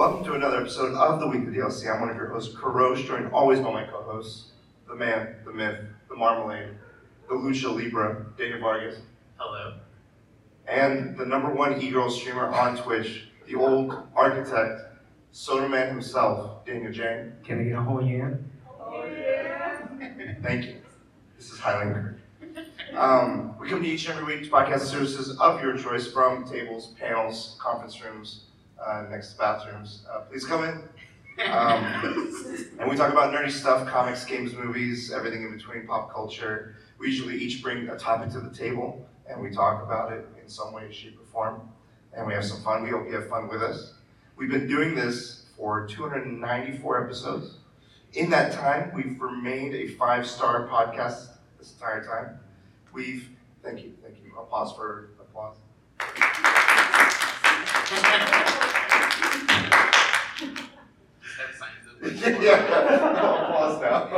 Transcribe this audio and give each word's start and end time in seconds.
Welcome 0.00 0.24
to 0.24 0.32
another 0.32 0.62
episode 0.62 0.94
of 0.94 1.20
the 1.20 1.26
Weekly 1.26 1.52
DLC. 1.52 1.94
I'm 1.94 2.00
one 2.00 2.08
of 2.08 2.16
your 2.16 2.28
hosts, 2.28 2.54
Karosh, 2.54 3.06
joined 3.06 3.30
always 3.34 3.60
by 3.60 3.70
my 3.70 3.84
co-hosts, 3.84 4.52
the 4.88 4.94
man, 4.94 5.36
the 5.44 5.52
myth, 5.52 5.78
the 6.08 6.16
marmalade, 6.16 6.70
the 7.28 7.34
lucha 7.34 7.70
libra, 7.70 8.24
Daniel 8.38 8.60
Vargas, 8.60 8.96
Hello. 9.36 9.74
and 10.66 11.18
the 11.18 11.26
number 11.26 11.50
one 11.52 11.82
e-girl 11.82 12.08
streamer 12.08 12.46
on 12.46 12.78
Twitch, 12.78 13.28
the 13.46 13.56
old 13.56 13.94
architect, 14.16 14.80
soda 15.32 15.68
man 15.68 15.88
himself, 15.88 16.64
Daniel 16.64 16.90
Jang. 16.90 17.34
Can 17.44 17.60
I 17.60 17.64
get 17.64 17.74
a 17.74 17.82
whole 17.82 18.02
year? 18.02 18.42
Oh 18.80 19.04
yeah. 19.04 19.86
Thank 20.42 20.64
you. 20.64 20.76
This 21.36 21.52
is 21.52 21.58
Highland 21.58 21.92
Kirk. 21.92 22.96
Um, 22.96 23.54
we 23.58 23.68
come 23.68 23.82
to 23.82 23.86
each 23.86 24.08
and 24.08 24.18
every 24.18 24.36
week 24.36 24.44
to 24.44 24.50
podcast 24.50 24.80
services 24.80 25.38
of 25.38 25.60
your 25.60 25.76
choice 25.76 26.10
from 26.10 26.48
tables, 26.48 26.94
panels, 26.98 27.58
conference 27.60 28.02
rooms, 28.02 28.44
uh, 28.84 29.04
next 29.10 29.32
to 29.32 29.38
bathrooms. 29.38 30.04
Uh, 30.10 30.20
please 30.20 30.44
come 30.44 30.64
in. 30.64 30.82
Um, 31.48 31.84
and 32.78 32.90
we 32.90 32.96
talk 32.96 33.12
about 33.12 33.32
nerdy 33.32 33.50
stuff, 33.50 33.88
comics, 33.88 34.24
games, 34.24 34.54
movies, 34.54 35.10
everything 35.10 35.42
in 35.42 35.56
between, 35.56 35.86
pop 35.86 36.12
culture. 36.12 36.76
We 36.98 37.06
usually 37.06 37.36
each 37.36 37.62
bring 37.62 37.88
a 37.88 37.96
topic 37.96 38.30
to 38.32 38.40
the 38.40 38.50
table 38.50 39.06
and 39.26 39.40
we 39.40 39.50
talk 39.50 39.82
about 39.82 40.12
it 40.12 40.26
in 40.42 40.48
some 40.48 40.72
way, 40.72 40.92
shape, 40.92 41.18
or 41.18 41.24
form. 41.32 41.62
And 42.12 42.26
we 42.26 42.34
have 42.34 42.44
some 42.44 42.60
fun. 42.62 42.82
We 42.82 42.90
hope 42.90 43.06
you 43.06 43.14
have 43.14 43.28
fun 43.28 43.48
with 43.48 43.62
us. 43.62 43.94
We've 44.36 44.50
been 44.50 44.66
doing 44.66 44.94
this 44.94 45.46
for 45.56 45.86
294 45.86 47.04
episodes. 47.04 47.58
In 48.14 48.28
that 48.30 48.52
time, 48.52 48.92
we've 48.94 49.20
remained 49.20 49.74
a 49.74 49.86
five-star 49.88 50.66
podcast 50.68 51.28
this 51.58 51.72
entire 51.72 52.04
time. 52.04 52.40
We've, 52.92 53.28
thank 53.62 53.84
you, 53.84 53.92
thank 54.02 54.16
you. 54.24 54.32
Applause 54.36 54.74
for 54.74 55.10
applause. 55.20 55.56
Yeah, 62.40 62.62
applause 63.44 63.80
now. 63.82 64.08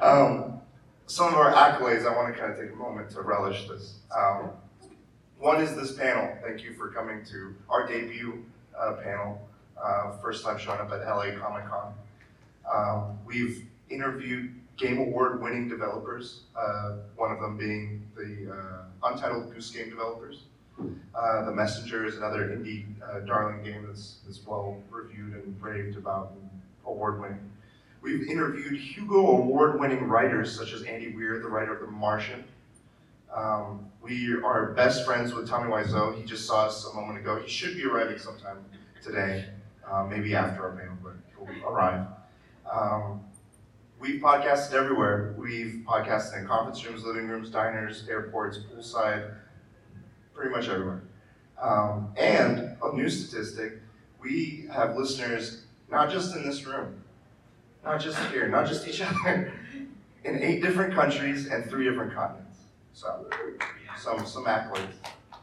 um, 0.00 0.60
some 1.06 1.28
of 1.28 1.34
our 1.34 1.52
accolades, 1.52 2.06
I 2.06 2.14
want 2.14 2.32
to 2.32 2.40
kind 2.40 2.52
of 2.52 2.58
take 2.58 2.70
a 2.70 2.76
moment 2.76 3.10
to 3.10 3.22
relish 3.22 3.66
this. 3.66 3.98
Um, 4.16 4.50
one 5.40 5.60
is 5.60 5.74
this 5.74 5.92
panel. 5.96 6.36
Thank 6.46 6.62
you 6.62 6.74
for 6.74 6.90
coming 6.90 7.24
to 7.26 7.56
our 7.68 7.84
debut 7.84 8.44
uh, 8.78 8.92
panel. 9.02 9.40
Uh, 9.82 10.12
first 10.18 10.44
time 10.44 10.58
showing 10.58 10.78
up 10.78 10.92
at 10.92 11.00
LA 11.00 11.32
Comic 11.36 11.66
Con. 11.68 11.94
Um, 12.72 13.18
we've 13.26 13.66
interviewed 13.88 14.54
Game 14.76 14.98
Award 14.98 15.42
winning 15.42 15.68
developers, 15.68 16.42
uh, 16.56 16.98
one 17.16 17.32
of 17.32 17.40
them 17.40 17.56
being 17.56 18.06
the 18.14 18.52
uh, 18.52 19.08
Untitled 19.08 19.52
Goose 19.52 19.70
Game 19.70 19.90
developers. 19.90 20.44
Uh, 21.14 21.44
the 21.44 21.52
Messenger 21.52 22.06
is 22.06 22.16
another 22.16 22.48
indie 22.48 22.84
uh, 23.02 23.20
darling 23.20 23.62
game 23.62 23.86
that's, 23.86 24.18
that's 24.26 24.44
well 24.46 24.82
reviewed 24.90 25.34
and 25.34 25.60
raved 25.60 25.96
about 25.96 26.32
and 26.32 26.50
award 26.86 27.20
winning. 27.20 27.50
We've 28.02 28.28
interviewed 28.28 28.80
Hugo 28.80 29.26
Award 29.26 29.78
winning 29.78 30.04
writers 30.08 30.56
such 30.56 30.72
as 30.72 30.82
Andy 30.82 31.12
Weir, 31.12 31.38
the 31.40 31.48
writer 31.48 31.74
of 31.74 31.80
The 31.80 31.86
Martian. 31.86 32.44
Um, 33.34 33.86
we 34.02 34.34
are 34.42 34.72
best 34.72 35.04
friends 35.04 35.34
with 35.34 35.48
Tommy 35.48 35.70
Wiseau. 35.70 36.16
He 36.16 36.24
just 36.24 36.46
saw 36.46 36.66
us 36.66 36.86
a 36.86 36.94
moment 36.94 37.18
ago. 37.18 37.38
He 37.40 37.48
should 37.48 37.76
be 37.76 37.84
arriving 37.84 38.18
sometime 38.18 38.64
today, 39.02 39.46
uh, 39.88 40.04
maybe 40.04 40.34
after 40.34 40.64
our 40.64 40.72
panel, 40.72 40.96
but 41.02 41.12
he'll 41.36 41.68
arrive. 41.68 42.06
Um, 42.70 43.20
we've 44.00 44.20
podcasted 44.20 44.72
everywhere. 44.72 45.34
We've 45.36 45.82
podcasted 45.86 46.38
in 46.38 46.46
conference 46.46 46.84
rooms, 46.84 47.04
living 47.04 47.28
rooms, 47.28 47.50
diners, 47.50 48.06
airports, 48.08 48.58
poolside, 48.58 49.34
pretty 50.40 50.54
much 50.54 50.70
everywhere. 50.70 51.02
Um, 51.60 52.14
and 52.16 52.74
a 52.82 52.96
new 52.96 53.10
statistic, 53.10 53.74
we 54.22 54.64
have 54.72 54.96
listeners 54.96 55.64
not 55.90 56.10
just 56.10 56.34
in 56.34 56.46
this 56.46 56.64
room, 56.64 57.02
not 57.84 58.00
just 58.00 58.18
here, 58.30 58.48
not 58.48 58.66
just 58.66 58.88
each 58.88 59.02
other, 59.24 59.52
in 60.24 60.42
eight 60.42 60.62
different 60.62 60.94
countries 60.94 61.48
and 61.48 61.68
three 61.68 61.84
different 61.84 62.14
continents. 62.14 62.60
So, 62.94 63.28
some 63.98 64.24
some 64.24 64.46
accolades 64.46 64.94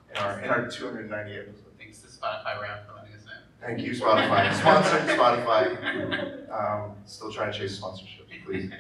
in 0.10 0.18
our 0.18 0.40
in 0.40 0.50
our 0.50 0.68
298 0.68 1.38
episodes. 1.38 1.62
Thanks 1.78 2.00
to 2.00 2.08
Spotify 2.08 2.60
Wrapped 2.60 2.88
for 2.88 2.96
letting 2.96 3.14
us 3.14 3.22
in. 3.22 3.68
Thank 3.68 3.82
you, 3.82 3.92
Spotify. 3.92 4.52
Sponsored 4.56 5.02
Spotify. 5.16 6.50
Um, 6.52 6.96
still 7.06 7.32
trying 7.32 7.52
to 7.52 7.58
chase 7.58 7.78
sponsorship, 7.78 8.28
please. 8.46 8.72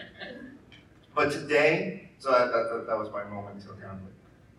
But 1.14 1.32
today, 1.32 2.10
so 2.18 2.32
that, 2.32 2.52
that, 2.52 2.86
that 2.88 2.98
was 2.98 3.12
my 3.12 3.24
moment 3.24 3.62
to 3.62 3.68
kind 3.68 3.84
of 3.84 4.02
like 4.04 4.14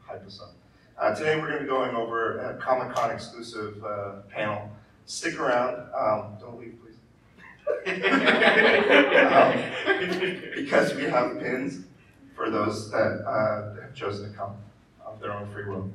hype 0.07 0.27
us 0.27 0.41
up. 0.41 0.55
Uh, 0.99 1.15
today 1.15 1.37
we're 1.37 1.47
going 1.47 1.59
to 1.59 1.63
be 1.63 1.69
going 1.69 1.95
over 1.95 2.39
a 2.39 2.55
Comic 2.55 2.93
Con 2.93 3.13
exclusive 3.13 3.85
uh, 3.85 4.15
panel. 4.29 4.69
Stick 5.07 5.39
around. 5.39 5.77
Um, 5.97 6.37
don't 6.41 6.59
leave, 6.59 6.75
please. 6.83 6.97
Um, 9.29 9.53
because 10.55 10.95
we 10.95 11.05
have 11.05 11.39
pins 11.39 11.85
for 12.35 12.51
those 12.51 12.91
that 12.91 13.23
uh, 13.25 13.81
have 13.81 13.95
chosen 13.95 14.31
to 14.31 14.37
come 14.37 14.57
of 15.05 15.21
their 15.21 15.33
own 15.33 15.51
free 15.53 15.67
will. 15.67 15.89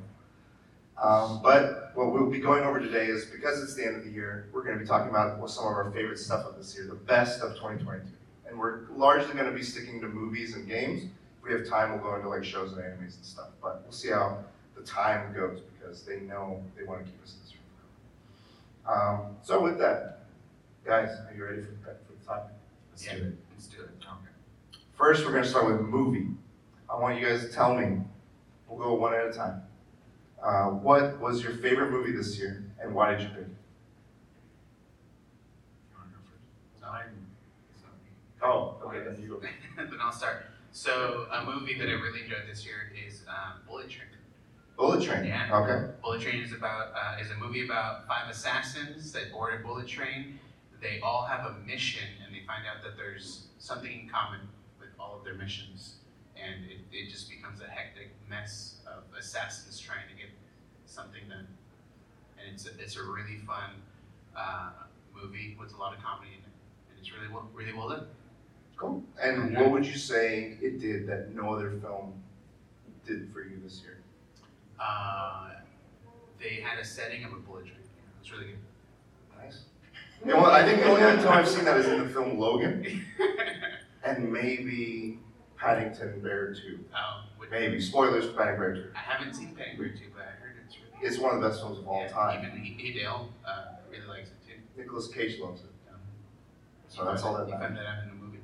Um, 1.02 1.40
but 1.42 1.90
what 1.94 2.12
we'll 2.12 2.30
be 2.30 2.38
going 2.38 2.64
over 2.64 2.80
today 2.80 3.06
is 3.06 3.26
because 3.26 3.62
it's 3.62 3.74
the 3.74 3.84
end 3.84 3.96
of 3.96 4.04
the 4.04 4.10
year, 4.10 4.48
we're 4.52 4.62
going 4.62 4.78
to 4.78 4.82
be 4.82 4.88
talking 4.88 5.10
about 5.10 5.38
some 5.50 5.66
of 5.66 5.72
our 5.72 5.90
favorite 5.90 6.18
stuff 6.18 6.46
of 6.46 6.56
this 6.56 6.74
year, 6.74 6.86
the 6.86 6.94
best 6.94 7.42
of 7.42 7.54
2022. 7.56 8.06
And 8.48 8.58
we're 8.58 8.86
largely 8.96 9.34
going 9.34 9.50
to 9.50 9.56
be 9.56 9.62
sticking 9.62 10.00
to 10.00 10.08
movies 10.08 10.54
and 10.54 10.66
games. 10.66 11.02
If 11.02 11.44
we 11.44 11.52
have 11.52 11.68
time, 11.68 11.90
we'll 11.90 12.00
go 12.00 12.16
into 12.16 12.28
like 12.28 12.44
shows 12.44 12.72
and 12.72 12.80
animes 12.80 13.16
and 13.16 13.24
stuff. 13.24 13.48
But 13.60 13.82
we'll 13.82 13.92
see 13.92 14.10
how 14.10 14.38
the 14.74 14.82
time 14.82 15.32
goes 15.34 15.60
because 15.60 16.02
they 16.02 16.20
know 16.20 16.62
they 16.76 16.84
want 16.84 17.04
to 17.04 17.10
keep 17.10 17.22
us 17.22 17.34
in 17.34 17.40
this 17.44 17.54
room. 17.54 18.96
Um, 18.96 19.36
so 19.42 19.60
with 19.60 19.78
that, 19.78 20.20
guys, 20.84 21.08
are 21.08 21.34
you 21.36 21.44
ready 21.44 21.62
for, 21.62 21.68
for 21.84 22.12
the 22.18 22.26
topic? 22.26 22.54
Let's 22.92 23.04
do 23.04 23.10
it. 23.10 23.34
Let's 23.52 23.66
do 23.66 23.80
it. 23.80 23.90
Okay. 24.00 24.78
First, 24.96 25.24
we're 25.24 25.32
going 25.32 25.44
to 25.44 25.48
start 25.48 25.66
with 25.66 25.80
movie. 25.80 26.28
I 26.88 26.96
want 26.98 27.18
you 27.18 27.26
guys 27.26 27.40
to 27.46 27.52
tell 27.52 27.74
me. 27.74 28.00
We'll 28.68 28.78
go 28.78 28.94
one 28.94 29.14
at 29.14 29.26
a 29.26 29.32
time. 29.32 29.62
Uh, 30.42 30.66
what 30.66 31.20
was 31.20 31.42
your 31.42 31.52
favorite 31.52 31.90
movie 31.90 32.12
this 32.12 32.38
year, 32.38 32.64
and 32.80 32.94
why 32.94 33.12
did 33.12 33.22
you 33.22 33.28
pick 33.28 33.38
it? 33.38 33.48
Oh, 38.44 38.76
okay, 38.84 38.98
then 38.98 39.18
you 39.22 39.28
go. 39.28 39.40
then 39.82 39.98
I'll 40.02 40.12
start. 40.12 40.44
So 40.72 41.26
a 41.32 41.44
movie 41.44 41.78
that 41.78 41.88
I 41.88 41.92
really 41.92 42.22
enjoyed 42.22 42.42
this 42.46 42.66
year 42.66 42.92
is 43.06 43.22
um, 43.26 43.60
Bullet 43.66 43.88
Train. 43.88 44.08
Bullet 44.76 45.02
Train. 45.04 45.24
Yeah. 45.24 45.48
Okay. 45.52 45.92
Bullet 46.02 46.20
Train 46.20 46.42
is 46.42 46.52
about 46.52 46.92
uh, 46.94 47.20
is 47.20 47.30
a 47.30 47.36
movie 47.36 47.64
about 47.64 48.06
five 48.08 48.28
assassins 48.28 49.12
that 49.12 49.32
board 49.32 49.54
a 49.60 49.62
bullet 49.62 49.86
train. 49.86 50.38
They 50.82 51.00
all 51.00 51.24
have 51.24 51.46
a 51.46 51.54
mission, 51.66 52.08
and 52.24 52.34
they 52.34 52.40
find 52.46 52.64
out 52.66 52.82
that 52.82 52.96
there's 52.96 53.46
something 53.58 53.90
in 53.90 54.08
common 54.08 54.40
with 54.80 54.90
all 54.98 55.16
of 55.16 55.24
their 55.24 55.34
missions, 55.34 55.96
and 56.36 56.64
it, 56.70 56.78
it 56.92 57.10
just 57.10 57.30
becomes 57.30 57.60
a 57.60 57.68
hectic 57.68 58.10
mess 58.28 58.80
of 58.86 59.04
assassins 59.18 59.78
trying 59.78 60.06
to 60.10 60.14
get 60.14 60.30
something 60.86 61.22
done. 61.28 61.46
And 62.38 62.52
it's 62.52 62.66
a, 62.66 62.70
it's 62.78 62.96
a 62.96 63.02
really 63.02 63.38
fun 63.46 63.70
uh, 64.36 64.70
movie 65.14 65.56
with 65.58 65.72
a 65.72 65.76
lot 65.78 65.96
of 65.96 66.02
comedy 66.02 66.32
in 66.32 66.40
it, 66.40 66.54
and 66.90 66.98
it's 67.00 67.10
really 67.12 67.32
well, 67.32 67.48
really 67.54 67.72
well 67.72 67.88
done. 67.88 68.06
Cool. 68.76 69.02
And 69.22 69.56
what 69.56 69.70
would 69.70 69.86
you 69.86 69.96
say 69.96 70.58
it 70.60 70.80
did 70.80 71.06
that 71.06 71.34
no 71.34 71.54
other 71.54 71.70
film 71.80 72.12
did 73.06 73.32
for 73.32 73.40
you 73.42 73.60
this 73.62 73.80
year? 73.82 74.03
Uh, 74.80 75.50
they 76.40 76.56
had 76.60 76.78
a 76.78 76.84
setting 76.84 77.24
of 77.24 77.32
a 77.32 77.36
bullet 77.36 77.66
train. 77.66 77.78
It's 78.20 78.30
really 78.32 78.46
good. 78.46 78.58
Nice. 79.38 79.62
Know 80.24 80.38
what? 80.38 80.52
I 80.52 80.64
think 80.64 80.82
the 80.82 80.88
only 80.88 81.02
other 81.02 81.22
time 81.22 81.38
I've 81.38 81.48
seen 81.48 81.64
that 81.64 81.76
is 81.78 81.86
in 81.86 82.02
the 82.02 82.08
film 82.08 82.38
Logan, 82.38 83.04
and 84.04 84.32
maybe 84.32 85.18
Paddington 85.56 86.20
Bear 86.20 86.54
2. 86.54 86.78
um, 86.94 87.24
Maybe. 87.50 87.78
Spoilers 87.80 88.24
for 88.24 88.32
Paddington 88.32 88.58
Bear 88.60 88.74
2. 88.74 88.90
I 88.94 88.98
haven't 88.98 89.34
seen 89.34 89.54
Paddington 89.54 89.78
Bear 89.84 89.94
2, 89.94 90.00
but 90.14 90.22
I 90.22 90.30
heard 90.42 90.56
it's 90.66 90.76
really 90.76 91.06
It's 91.06 91.18
one 91.18 91.34
of 91.36 91.40
the 91.42 91.48
best 91.48 91.60
films 91.60 91.78
of 91.78 91.86
all 91.86 92.00
yeah, 92.02 92.08
time. 92.08 92.44
Even 92.44 92.58
he- 92.64 92.74
Hideo 92.92 93.28
uh, 93.46 93.64
really 93.90 94.06
likes 94.06 94.30
it 94.30 94.36
too. 94.48 94.54
Nicolas 94.76 95.08
Cage 95.08 95.38
loves 95.38 95.60
it. 95.62 95.70
Um, 95.90 96.00
So 96.88 97.04
that's 97.04 97.22
all 97.22 97.34
that 97.36 97.46
You 97.48 97.54
matters. 97.58 97.76
that 97.76 97.86
out 97.86 98.02
in 98.04 98.08
the 98.08 98.14
movie. 98.16 98.38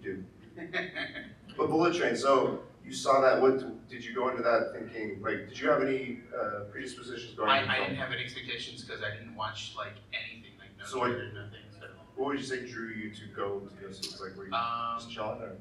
You 0.00 0.02
do. 0.02 0.24
But 1.56 1.68
Bullet 1.68 1.94
Train, 1.94 2.16
so 2.16 2.60
you 2.84 2.92
saw 2.92 3.20
that, 3.22 3.40
what, 3.40 3.88
did 3.88 4.04
you 4.04 4.14
go 4.14 4.28
into 4.28 4.42
that 4.42 4.72
thinking, 4.74 5.20
like, 5.22 5.48
did 5.48 5.58
you 5.58 5.68
have 5.70 5.82
any 5.82 6.20
uh, 6.38 6.64
predispositions 6.70 7.34
going 7.34 7.48
I, 7.50 7.60
into 7.60 7.70
I 7.70 7.74
film? 7.76 7.88
didn't 7.88 8.00
have 8.00 8.12
any 8.12 8.22
expectations 8.24 8.82
because 8.84 9.02
I 9.02 9.10
didn't 9.16 9.34
watch 9.34 9.72
like 9.76 9.94
anything, 10.12 10.52
like 10.58 10.68
no 10.78 10.84
So 10.84 11.00
trailer, 11.00 11.32
nothing. 11.32 11.64
So, 11.80 11.86
What 12.16 12.26
would 12.28 12.38
you 12.38 12.44
say 12.44 12.66
drew 12.66 12.88
you 12.88 13.10
to 13.14 13.26
go 13.34 13.60
to 13.60 13.74
go 13.86 13.90
see, 13.92 14.08
it? 14.14 14.20
like, 14.20 14.36
were 14.36 14.46
you 14.48 14.52
um, 14.54 14.96
just 14.98 15.10
chilling 15.10 15.40
or? 15.40 15.56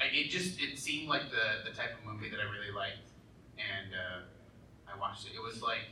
I, 0.00 0.04
it 0.12 0.28
just 0.30 0.60
it 0.60 0.78
seemed 0.78 1.08
like 1.08 1.30
the 1.30 1.68
the 1.68 1.74
type 1.76 1.96
of 1.96 2.04
movie 2.04 2.28
that 2.30 2.40
I 2.40 2.44
really 2.52 2.72
liked, 2.74 3.08
and 3.56 3.92
uh, 3.96 4.92
I 4.92 4.98
watched 5.00 5.24
it. 5.26 5.32
It 5.34 5.40
was 5.42 5.62
like 5.62 5.88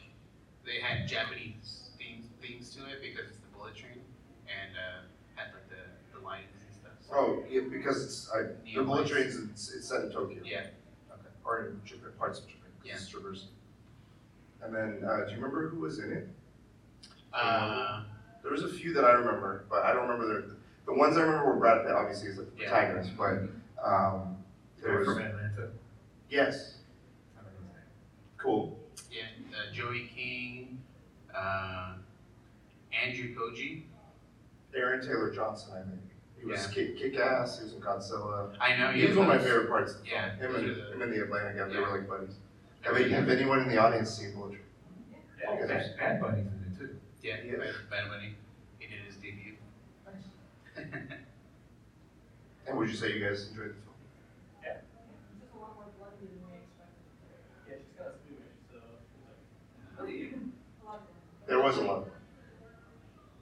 they 0.64 0.76
had 0.81 1.08
Japanese 1.08 1.88
themes 1.96 2.26
themes 2.40 2.69
to 2.76 2.84
it 2.84 3.00
because 3.00 3.31
it's 3.32 3.40
the 3.40 3.49
bullet 3.56 3.75
train, 3.76 4.05
and 4.44 4.76
uh, 4.76 5.08
had 5.40 5.52
like 5.56 5.69
the 5.72 5.81
the 6.12 6.20
lions 6.25 6.52
and 6.52 6.69
stuff. 6.76 6.93
So, 6.94 6.94
Oh, 7.12 7.43
yeah, 7.49 7.61
because 7.71 8.03
it's, 8.05 8.31
I, 8.35 8.43
the 8.43 8.56
Neon 8.65 8.87
Bullet 8.87 8.99
lights. 9.01 9.11
Train's, 9.11 9.37
it's, 9.51 9.73
it's 9.75 9.89
set 9.89 10.03
in 10.03 10.11
Tokyo. 10.11 10.41
Yeah. 10.45 10.61
Okay, 11.11 11.29
or 11.45 11.67
in 11.67 11.81
Japan, 11.85 12.11
parts 12.19 12.41
of 12.41 12.47
Japan, 12.47 12.62
'cause 12.81 12.87
Yeah. 12.89 12.95
it's 12.95 13.09
traversing. 13.09 13.49
And 14.62 14.75
then, 14.75 15.05
uh, 15.05 15.25
do 15.25 15.31
you 15.31 15.37
remember 15.37 15.69
who 15.69 15.81
was 15.81 15.99
in 15.99 16.12
it? 16.12 16.29
Uh, 17.33 18.05
There 18.43 18.53
was 18.53 18.62
a 18.62 18.69
few 18.69 18.93
that 18.95 19.05
I 19.05 19.12
remember, 19.12 19.65
but 19.71 19.85
I 19.85 19.93
don't 19.93 20.09
remember 20.09 20.43
the, 20.43 20.56
the 20.87 20.93
ones 20.95 21.17
I 21.17 21.23
remember 21.23 21.47
were 21.53 21.56
Brad 21.59 21.83
Pitt, 21.85 21.93
obviously, 21.95 22.29
is 22.29 22.37
the 22.37 22.47
Yeah. 22.59 22.69
protagonist, 22.71 23.17
but, 23.17 23.43
um, 23.83 24.37
there 24.83 24.99
Guy 24.99 25.05
from 25.05 25.15
was, 25.15 25.25
Atlanta. 25.25 25.71
yes, 26.29 26.79
I 27.37 27.43
don't 27.43 27.53
know 27.55 27.59
his 27.69 27.75
name. 27.75 27.83
cool. 28.39 28.79
yeah, 29.11 29.23
uh, 29.56 29.73
Joey 29.73 30.11
King, 30.15 30.83
uh, 31.35 31.95
Andrew 32.93 33.35
Koji. 33.35 33.85
Aaron 34.75 35.01
Taylor 35.01 35.31
Johnson, 35.33 35.73
I 35.73 35.83
think. 35.89 36.01
He 36.44 36.50
was 36.50 36.67
Yeah. 36.67 36.73
kick, 36.75 36.99
kick 36.99 37.17
ass, 37.19 37.58
he 37.58 37.64
was 37.64 37.73
in 37.73 37.81
Godzilla. 37.81 38.55
I 38.61 38.76
know 38.76 38.91
He 38.93 39.06
was 39.06 39.17
one 39.17 39.31
of 39.31 39.37
my 39.37 39.43
favorite 39.43 39.67
parts. 39.69 39.94
of 39.94 40.00
the 40.02 40.06
film. 40.11 40.20
Yeah, 40.20 40.37
Him 40.37 40.55
and, 40.55 40.69
the- 40.76 40.93
him 40.93 41.02
and 41.02 41.12
the 41.12 41.23
Atlanta 41.25 41.58
guy, 41.58 41.69
they 41.69 41.79
were 41.81 41.88
like 41.99 42.06
buddies. 42.08 42.37
Have, 42.82 42.96
any- 42.96 43.11
have 43.11 43.29
anyone 43.31 43.61
in 43.61 43.69
the 43.69 43.79
audience 43.79 44.11
seen 44.11 44.35
Bullet 44.35 44.50
Train? 44.50 44.61
Yeah, 45.41 45.50
Okay. 45.52 45.67
Bad, 45.67 45.96
Bad 45.99 46.20
Bunny's 46.20 46.46
in 46.46 46.73
it 46.73 46.79
too. 46.79 47.00
Yeah, 47.23 47.37
Yes. 47.44 47.56
Bad, 47.58 47.91
Bad 47.91 48.08
Bunny. 48.11 48.37
He 48.79 48.87
did 48.88 48.99
his 49.06 49.17
debut. 49.17 49.55
Nice. 50.05 50.85
And 52.67 52.79
would 52.79 52.88
you 52.88 52.94
say 52.96 53.12
you 53.19 53.26
guys 53.26 53.49
enjoyed 53.50 53.70
the 53.70 53.75
film? 53.75 53.94
Just 54.62 55.52
a 55.55 55.58
lot 55.58 55.75
more 55.76 55.85
bloody 55.99 56.29
than 56.32 56.41
we 56.49 56.56
expected. 56.56 57.05
Yeah, 57.69 57.76
she's 57.76 58.00
a 58.00 58.12
squeamish, 58.17 58.56
so. 58.73 60.05
A. 61.46 61.46
There 61.46 61.61
was 61.62 61.76
a 61.76 61.82
lot. 61.82 62.08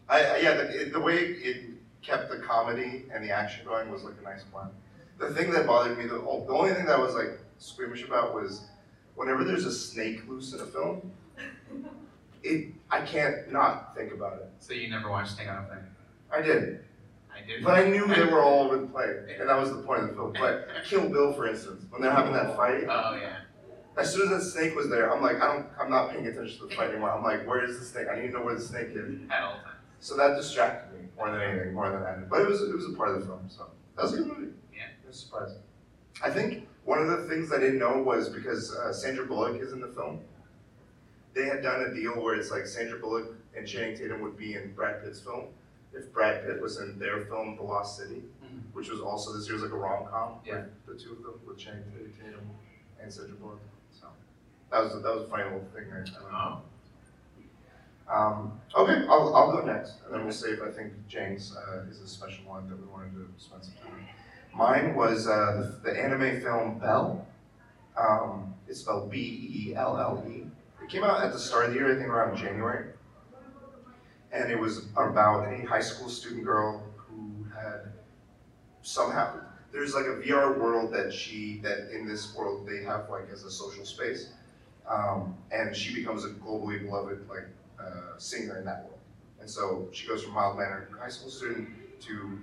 I, 0.08 0.24
I 0.24 0.36
yeah, 0.38 0.54
the, 0.54 0.90
the 0.92 1.00
way 1.00 1.18
it 1.18 1.71
kept 2.02 2.30
the 2.30 2.38
comedy 2.38 3.04
and 3.12 3.24
the 3.24 3.30
action 3.30 3.64
going 3.64 3.90
was 3.90 4.02
like 4.02 4.14
a 4.20 4.24
nice 4.24 4.42
blend. 4.44 4.70
The 5.18 5.32
thing 5.32 5.52
that 5.52 5.66
bothered 5.66 5.96
me, 5.96 6.04
the, 6.04 6.18
the 6.18 6.52
only 6.52 6.74
thing 6.74 6.86
that 6.86 6.96
I 6.96 7.00
was 7.00 7.14
like 7.14 7.38
squeamish 7.58 8.04
about 8.04 8.34
was 8.34 8.64
whenever 9.14 9.44
there's 9.44 9.64
a 9.64 9.72
snake 9.72 10.28
loose 10.28 10.52
in 10.52 10.60
a 10.60 10.66
film, 10.66 11.12
it 12.42 12.68
I 12.90 13.02
can't 13.02 13.50
not 13.52 13.94
think 13.94 14.12
about 14.12 14.34
it. 14.34 14.50
So 14.58 14.74
you 14.74 14.90
never 14.90 15.10
watched 15.10 15.36
Snakes 15.36 15.50
on 15.50 15.64
a 15.64 15.66
Plane? 15.66 15.78
I 16.32 16.42
did, 16.42 16.84
I 17.32 17.46
did. 17.46 17.62
but 17.62 17.74
I 17.74 17.88
knew 17.88 18.06
they 18.06 18.24
were 18.24 18.42
all 18.42 18.64
over 18.64 18.78
the 18.78 18.86
play, 18.86 19.36
and 19.38 19.48
that 19.48 19.58
was 19.58 19.70
the 19.70 19.82
point 19.82 20.02
of 20.02 20.08
the 20.08 20.14
film. 20.14 20.32
But 20.38 20.68
Kill 20.84 21.08
Bill, 21.08 21.32
for 21.32 21.46
instance, 21.46 21.84
when 21.90 22.02
they're 22.02 22.10
having 22.10 22.32
that 22.32 22.46
oh, 22.46 22.56
fight, 22.56 22.84
Oh 22.88 23.16
yeah. 23.20 23.36
as 23.96 24.12
soon 24.12 24.22
as 24.22 24.30
that 24.30 24.50
snake 24.50 24.74
was 24.74 24.88
there, 24.88 25.12
I'm 25.14 25.22
like, 25.22 25.40
I 25.40 25.54
don't, 25.54 25.66
I'm 25.80 25.90
not 25.90 26.10
paying 26.10 26.26
attention 26.26 26.58
to 26.58 26.66
the 26.66 26.74
fight 26.74 26.90
anymore. 26.90 27.12
I'm 27.12 27.22
like, 27.22 27.46
where 27.46 27.64
is 27.64 27.78
the 27.78 27.84
snake? 27.84 28.08
I 28.10 28.18
need 28.18 28.28
to 28.28 28.32
know 28.38 28.44
where 28.44 28.54
the 28.54 28.60
snake 28.60 28.88
is. 28.90 29.20
At 29.30 29.42
all 29.42 29.52
times. 29.52 29.71
So 30.02 30.16
that 30.16 30.34
distracted 30.36 30.92
me 30.98 31.06
more 31.16 31.30
than 31.30 31.40
anything, 31.40 31.74
more 31.74 31.88
than 31.88 32.02
that. 32.02 32.28
But 32.28 32.40
it 32.40 32.48
was 32.48 32.60
it 32.60 32.74
was 32.74 32.86
a 32.86 32.92
part 32.92 33.10
of 33.10 33.20
the 33.20 33.26
film, 33.26 33.48
so 33.48 33.68
that 33.96 34.02
was 34.02 34.14
a 34.14 34.16
good 34.16 34.26
movie. 34.26 34.52
Yeah. 34.74 34.86
It 35.04 35.06
was 35.06 35.16
surprising. 35.16 35.58
I 36.24 36.28
think 36.28 36.66
one 36.84 36.98
of 36.98 37.06
the 37.06 37.28
things 37.28 37.52
I 37.52 37.60
didn't 37.60 37.78
know 37.78 38.02
was 38.02 38.28
because 38.28 38.74
uh, 38.74 38.92
Sandra 38.92 39.24
Bullock 39.26 39.60
is 39.62 39.72
in 39.72 39.80
the 39.80 39.86
film. 39.86 40.18
They 41.34 41.44
had 41.46 41.62
done 41.62 41.82
a 41.82 41.94
deal 41.94 42.20
where 42.20 42.34
it's 42.34 42.50
like 42.50 42.66
Sandra 42.66 42.98
Bullock 42.98 43.28
and 43.56 43.64
Channing 43.66 43.96
Tatum 43.96 44.20
would 44.22 44.36
be 44.36 44.54
in 44.56 44.72
Brad 44.74 45.04
Pitt's 45.04 45.20
film. 45.20 45.44
If 45.94 46.12
Brad 46.12 46.44
Pitt 46.44 46.60
was 46.60 46.80
in 46.80 46.98
their 46.98 47.20
film, 47.26 47.56
The 47.56 47.62
Lost 47.62 47.96
City, 47.98 48.24
Mhm. 48.44 48.62
which 48.72 48.88
was 48.90 49.00
also 49.00 49.32
this 49.32 49.48
year's 49.48 49.62
like 49.62 49.70
a 49.70 49.76
rom 49.76 50.06
com 50.06 50.40
Yeah. 50.44 50.64
the 50.86 50.94
two 50.98 51.12
of 51.12 51.22
them, 51.22 51.34
with 51.46 51.58
Channing 51.58 51.84
Tatum 52.20 52.50
and 53.00 53.12
Sandra 53.12 53.36
Bullock. 53.36 53.60
So 53.92 54.08
that 54.72 54.82
was 54.82 54.94
that 55.00 55.14
was 55.14 55.22
a 55.22 55.28
funny 55.28 55.44
little 55.44 55.64
thing. 55.72 55.84
I 55.92 55.94
learned. 55.94 56.10
Oh. 56.32 56.62
Um, 58.10 58.60
okay, 58.76 59.06
I'll, 59.08 59.34
I'll 59.34 59.52
go 59.52 59.64
next, 59.64 59.94
and 60.04 60.14
then 60.14 60.24
we'll 60.24 60.34
if 60.34 60.62
I 60.62 60.70
think 60.70 60.92
James 61.08 61.56
uh, 61.56 61.82
is 61.90 62.00
a 62.00 62.08
special 62.08 62.44
one 62.44 62.68
that 62.68 62.78
we 62.78 62.86
wanted 62.86 63.12
to 63.12 63.28
spend 63.38 63.64
some 63.64 63.74
time 63.74 63.92
on. 63.92 64.06
Mine 64.54 64.94
was 64.94 65.26
uh, 65.26 65.72
the, 65.82 65.90
the 65.90 65.98
anime 65.98 66.40
film 66.42 66.78
Belle. 66.78 67.26
Um, 67.96 68.54
it's 68.68 68.80
spelled 68.80 69.10
B 69.10 69.68
E 69.68 69.74
L 69.74 69.98
L 69.98 70.24
E. 70.28 70.44
It 70.82 70.90
came 70.90 71.04
out 71.04 71.22
at 71.22 71.32
the 71.32 71.38
start 71.38 71.66
of 71.66 71.72
the 71.72 71.78
year, 71.78 71.94
I 71.94 71.96
think 71.96 72.08
around 72.08 72.36
January. 72.36 72.88
And 74.32 74.50
it 74.50 74.58
was 74.58 74.86
about 74.96 75.52
a 75.52 75.64
high 75.66 75.80
school 75.80 76.08
student 76.08 76.44
girl 76.44 76.82
who 76.96 77.46
had 77.54 77.92
somehow, 78.82 79.40
there's 79.72 79.94
like 79.94 80.06
a 80.06 80.20
VR 80.20 80.58
world 80.58 80.92
that 80.92 81.12
she, 81.12 81.60
that 81.62 81.94
in 81.94 82.06
this 82.06 82.34
world 82.34 82.66
they 82.66 82.82
have 82.84 83.08
like 83.10 83.28
as 83.32 83.44
a 83.44 83.50
social 83.50 83.84
space. 83.84 84.32
Um, 84.88 85.36
and 85.50 85.76
she 85.76 85.94
becomes 85.94 86.24
a 86.24 86.30
globally 86.30 86.80
beloved 86.80 87.28
like 87.28 87.46
uh, 87.82 88.18
singer 88.18 88.58
in 88.58 88.64
that 88.64 88.84
world. 88.84 88.98
And 89.40 89.50
so 89.50 89.88
she 89.92 90.06
goes 90.06 90.22
from 90.22 90.34
mild 90.34 90.56
mannered 90.56 90.88
high 90.98 91.08
school 91.08 91.30
student 91.30 91.68
to 92.02 92.38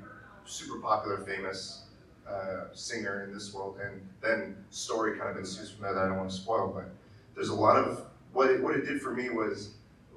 super 0.45 0.79
popular, 0.79 1.19
famous 1.19 1.83
uh, 2.29 2.65
singer 2.73 3.23
in 3.23 3.33
this 3.33 3.53
world. 3.53 3.79
And 3.81 4.01
then 4.21 4.55
story 4.69 5.17
kind 5.17 5.29
of 5.29 5.37
ensues 5.37 5.71
from 5.71 5.83
there 5.83 5.93
that 5.93 6.03
I 6.03 6.07
don't 6.07 6.17
want 6.17 6.29
to 6.29 6.35
spoil. 6.35 6.71
But 6.73 6.89
there's 7.35 7.49
a 7.49 7.55
lot 7.55 7.77
of 7.77 8.05
what 8.33 8.49
it, 8.49 8.61
what 8.61 8.75
it 8.75 8.85
did 8.85 9.01
for 9.01 9.13
me 9.13 9.29
was 9.29 9.71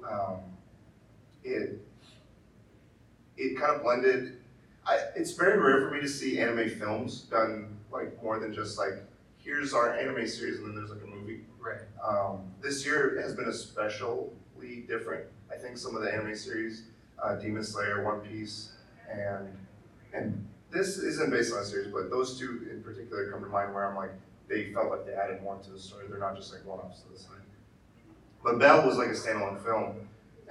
um, 0.09 0.39
it 1.43 1.79
it 3.37 3.57
kind 3.57 3.75
of 3.75 3.83
blended. 3.83 4.37
I, 4.85 4.99
it's 5.15 5.31
very 5.31 5.57
rare 5.57 5.87
for 5.87 5.95
me 5.95 6.01
to 6.01 6.09
see 6.09 6.39
anime 6.39 6.69
films 6.69 7.21
done 7.21 7.77
like 7.91 8.21
more 8.21 8.39
than 8.39 8.53
just 8.53 8.77
like 8.77 8.95
here's 9.37 9.73
our 9.73 9.97
anime 9.97 10.27
series 10.27 10.57
and 10.57 10.67
then 10.67 10.75
there's 10.75 10.89
like 10.89 11.03
a 11.03 11.07
movie. 11.07 11.41
Right. 11.59 11.79
Um, 12.05 12.41
this 12.61 12.85
year 12.85 13.21
has 13.21 13.33
been 13.33 13.47
especially 14.63 14.81
different. 14.87 15.25
I 15.51 15.55
think 15.57 15.77
some 15.77 15.95
of 15.95 16.03
the 16.03 16.13
anime 16.13 16.35
series, 16.35 16.83
uh, 17.21 17.35
Demon 17.35 17.63
Slayer, 17.63 18.03
One 18.03 18.21
Piece, 18.21 18.71
and 19.11 19.47
and 20.13 20.47
this 20.71 20.97
isn't 20.97 21.29
based 21.29 21.53
on 21.53 21.59
a 21.59 21.65
series, 21.65 21.87
but 21.91 22.09
those 22.09 22.37
two 22.37 22.67
in 22.71 22.81
particular 22.83 23.31
come 23.31 23.41
to 23.41 23.47
mind 23.47 23.73
where 23.73 23.89
I'm 23.89 23.95
like, 23.95 24.11
they 24.47 24.71
felt 24.73 24.89
like 24.89 25.05
they 25.05 25.13
added 25.13 25.41
more 25.41 25.57
to 25.57 25.71
the 25.71 25.79
story. 25.79 26.05
They're 26.09 26.19
not 26.19 26.35
just 26.35 26.51
like 26.51 26.65
one-offs 26.65 27.01
to 27.01 27.11
the 27.11 27.17
side. 27.17 27.29
But 28.43 28.59
Belle 28.59 28.85
was 28.85 28.97
like 28.97 29.09
a 29.09 29.11
standalone 29.11 29.63
film, 29.63 29.95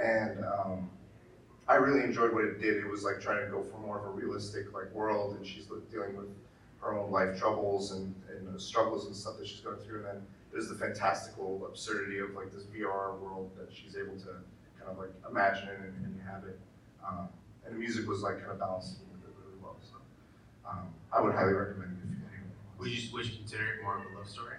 and 0.00 0.44
um, 0.44 0.90
I 1.68 1.74
really 1.74 2.04
enjoyed 2.04 2.32
what 2.32 2.44
it 2.44 2.60
did. 2.60 2.76
It 2.76 2.88
was 2.88 3.04
like 3.04 3.20
trying 3.20 3.44
to 3.44 3.50
go 3.50 3.62
for 3.62 3.78
more 3.78 3.98
of 3.98 4.06
a 4.06 4.10
realistic 4.10 4.72
like 4.72 4.92
world, 4.92 5.36
and 5.36 5.46
she's 5.46 5.66
dealing 5.90 6.16
with 6.16 6.28
her 6.80 6.94
own 6.98 7.10
life 7.10 7.38
troubles 7.38 7.92
and, 7.92 8.14
and 8.30 8.60
struggles 8.60 9.06
and 9.06 9.14
stuff 9.14 9.38
that 9.38 9.46
she's 9.46 9.60
going 9.60 9.78
through, 9.78 9.98
and 9.98 10.06
then 10.06 10.22
there's 10.52 10.68
the 10.68 10.74
fantastical 10.74 11.66
absurdity 11.66 12.18
of 12.18 12.34
like 12.34 12.52
this 12.52 12.64
VR 12.64 13.18
world 13.18 13.50
that 13.58 13.74
she's 13.74 13.96
able 13.96 14.16
to 14.18 14.36
kind 14.78 14.90
of 14.90 14.98
like 14.98 15.10
imagine 15.28 15.68
and, 15.68 16.04
and 16.04 16.20
inhabit. 16.20 16.58
Um, 17.06 17.28
and 17.64 17.74
the 17.74 17.78
music 17.78 18.06
was 18.06 18.22
like 18.22 18.38
kind 18.38 18.52
of 18.52 18.58
balanced 18.58 18.98
with 19.12 19.24
it 19.24 19.34
really 19.38 19.58
well. 19.62 19.76
So 19.80 19.96
um, 20.68 20.88
I 21.12 21.20
would 21.20 21.34
highly 21.34 21.54
recommend 21.54 21.92
it 21.92 22.04
if 22.04 22.10
you 22.10 22.24
anyone 22.28 22.52
Would 22.78 22.90
you 22.90 23.12
would 23.12 23.26
you 23.26 23.38
consider 23.38 23.64
it 23.64 23.82
more 23.82 23.98
of 23.98 24.04
a 24.04 24.18
love 24.18 24.28
story? 24.28 24.56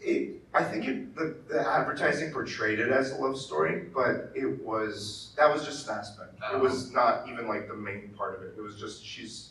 It, 0.00 0.40
I 0.54 0.64
think 0.64 0.88
it, 0.88 1.14
the, 1.14 1.36
the 1.46 1.60
advertising 1.60 2.32
portrayed 2.32 2.80
it 2.80 2.90
as 2.90 3.12
a 3.12 3.16
love 3.16 3.38
story, 3.38 3.84
but 3.94 4.32
it 4.34 4.64
was 4.64 5.34
that 5.36 5.52
was 5.52 5.66
just 5.66 5.86
an 5.88 5.98
aspect. 5.98 6.40
It 6.54 6.58
was 6.58 6.90
not 6.90 7.28
even 7.28 7.46
like 7.46 7.68
the 7.68 7.76
main 7.76 8.14
part 8.16 8.34
of 8.34 8.42
it. 8.44 8.54
It 8.56 8.62
was 8.62 8.80
just 8.80 9.04
she's 9.04 9.50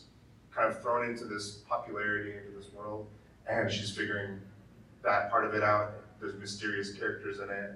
kind 0.52 0.68
of 0.68 0.82
thrown 0.82 1.08
into 1.08 1.24
this 1.24 1.58
popularity 1.68 2.32
into 2.32 2.58
this 2.58 2.72
world, 2.72 3.06
and 3.48 3.70
she's 3.70 3.92
figuring 3.92 4.40
that 5.02 5.30
part 5.30 5.44
of 5.44 5.54
it 5.54 5.62
out. 5.62 5.92
There's 6.20 6.34
mysterious 6.38 6.92
characters 6.92 7.38
in 7.40 7.48
it. 7.50 7.72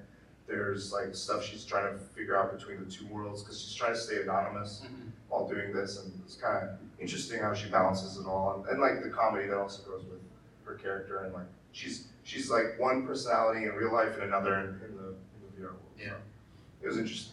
There's 0.46 0.92
like 0.92 1.14
stuff 1.14 1.42
she's 1.44 1.64
trying 1.64 1.92
to 1.92 1.98
figure 1.98 2.38
out 2.38 2.56
between 2.56 2.84
the 2.84 2.90
two 2.90 3.06
worlds 3.06 3.42
because 3.42 3.60
she's 3.60 3.74
trying 3.74 3.94
to 3.94 3.98
stay 3.98 4.20
anonymous 4.22 4.82
while 5.28 5.48
doing 5.48 5.72
this, 5.72 5.98
and 6.02 6.12
it's 6.24 6.36
kind 6.36 6.62
of 6.62 6.70
interesting 7.00 7.40
how 7.40 7.54
she 7.54 7.68
balances 7.70 8.18
it 8.18 8.26
all, 8.26 8.56
and, 8.60 8.68
and 8.68 8.80
like 8.80 9.02
the 9.02 9.08
comedy 9.08 9.46
that 9.48 9.56
also 9.56 9.82
goes 9.90 10.04
with 10.04 10.20
her 10.66 10.74
character, 10.74 11.24
and 11.24 11.32
like 11.32 11.46
she's 11.72 12.08
she's 12.24 12.50
like 12.50 12.78
one 12.78 13.06
personality 13.06 13.64
in 13.64 13.70
real 13.72 13.92
life 13.92 14.14
and 14.14 14.24
another 14.24 14.60
in, 14.60 14.66
in 14.90 14.96
the 14.98 15.08
in 15.08 15.40
the 15.48 15.56
VR 15.58 15.62
world. 15.72 15.78
So 15.96 16.04
Yeah. 16.04 16.12
it 16.82 16.86
was 16.86 16.98
interesting, 16.98 17.32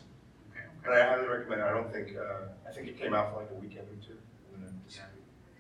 Okay. 0.53 0.63
but 0.81 0.93
I 0.93 1.05
highly 1.05 1.27
recommend 1.27 1.60
it. 1.62 1.65
I 1.65 1.71
don't 1.74 1.91
think 1.91 2.15
uh, 2.15 2.48
I 2.67 2.71
think 2.71 2.88
it 2.88 2.98
came 2.98 3.13
out 3.13 3.33
for 3.33 3.41
like 3.41 3.51
a 3.51 3.55
weekend 3.55 3.88
or 3.91 4.00
two. 4.05 4.15
And 4.55 4.63
then 4.63 4.74
it. 4.88 4.95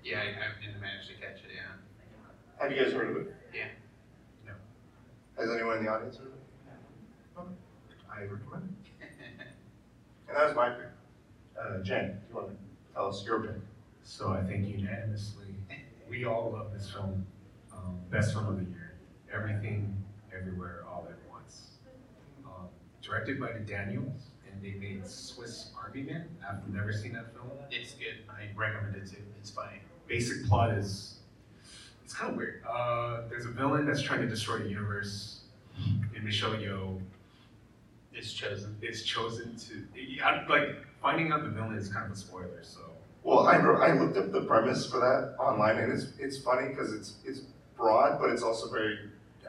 Yeah, 0.05 0.19
I, 0.19 0.23
I 0.23 0.65
didn't 0.65 0.79
manage 0.79 1.07
to 1.09 1.13
catch 1.15 1.43
it. 1.43 1.51
Yeah. 1.53 1.67
Have 2.63 2.71
you 2.71 2.81
guys 2.81 2.93
heard 2.93 3.09
of 3.09 3.17
it? 3.27 3.35
Yeah. 3.53 3.67
No. 5.37 5.41
Has 5.43 5.51
anyone 5.51 5.77
in 5.79 5.85
the 5.85 5.91
audience 5.91 6.17
heard 6.17 6.27
of 6.27 6.33
it? 6.33 7.39
Okay. 7.39 7.49
I 8.11 8.21
recommend 8.23 8.75
it. 8.99 9.07
And 10.27 10.37
that 10.37 10.45
was 10.47 10.55
my 10.55 10.69
pick. 10.69 10.85
Uh, 11.59 11.79
Jen, 11.83 12.05
do 12.11 12.13
you 12.29 12.35
want 12.35 12.47
to 12.49 12.55
tell 12.93 13.09
us 13.09 13.21
your 13.25 13.41
pick? 13.41 13.57
So 14.03 14.29
I 14.29 14.41
think 14.41 14.65
unanimously, 14.65 15.47
we 16.09 16.23
all 16.23 16.51
love 16.53 16.71
this 16.71 16.89
film. 16.89 17.25
Um, 17.73 17.97
best 18.09 18.31
film 18.33 18.47
of 18.47 18.57
the 18.57 18.63
year. 18.71 18.93
Everything, 19.33 19.93
everywhere, 20.33 20.85
all 20.89 21.05
at 21.09 21.17
once. 21.29 21.71
Um, 22.45 22.67
directed 23.01 23.41
by 23.41 23.51
the 23.51 23.59
Daniels, 23.59 24.31
and 24.49 24.61
they 24.63 24.79
made 24.79 25.05
Swiss 25.05 25.71
Army 25.77 26.03
Man. 26.03 26.29
I've 26.49 26.65
never 26.73 26.93
seen 26.93 27.11
that 27.13 27.33
film. 27.33 27.49
It's 27.69 27.93
good. 27.95 28.23
I 28.29 28.47
recommend 28.55 28.95
it 28.95 29.09
too. 29.09 29.17
It's 29.39 29.49
funny. 29.51 29.81
Basic 30.07 30.45
plot 30.47 30.71
is 30.71 31.15
it's 32.11 32.19
kind 32.19 32.31
of 32.31 32.37
weird. 32.37 32.61
Uh, 32.69 33.21
there's 33.29 33.45
a 33.45 33.49
villain 33.51 33.85
that's 33.85 34.01
trying 34.01 34.19
to 34.19 34.27
destroy 34.27 34.57
the 34.57 34.67
universe, 34.67 35.39
and 36.13 36.23
Michelle 36.25 36.51
Yeoh 36.51 36.99
It's 38.13 38.33
chosen. 38.33 38.75
is 38.81 39.03
chosen 39.03 39.55
to. 39.55 40.21
I, 40.21 40.45
like 40.49 40.75
finding 41.01 41.31
out 41.31 41.43
the 41.43 41.49
villain 41.49 41.75
is 41.77 41.87
kind 41.87 42.05
of 42.05 42.11
a 42.11 42.15
spoiler. 42.15 42.59
So 42.63 42.81
Well, 43.23 43.47
I, 43.47 43.57
wrote- 43.59 43.81
I 43.81 43.93
looked 43.97 44.17
up 44.17 44.33
the 44.33 44.41
premise 44.41 44.85
for 44.85 44.97
that 44.99 45.35
online, 45.41 45.77
and 45.77 45.93
it's 45.93 46.11
it's 46.19 46.37
funny 46.37 46.67
because 46.67 46.91
it's 46.91 47.13
it's 47.23 47.43
broad, 47.77 48.19
but 48.19 48.29
it's 48.29 48.43
also 48.43 48.69
very 48.69 48.99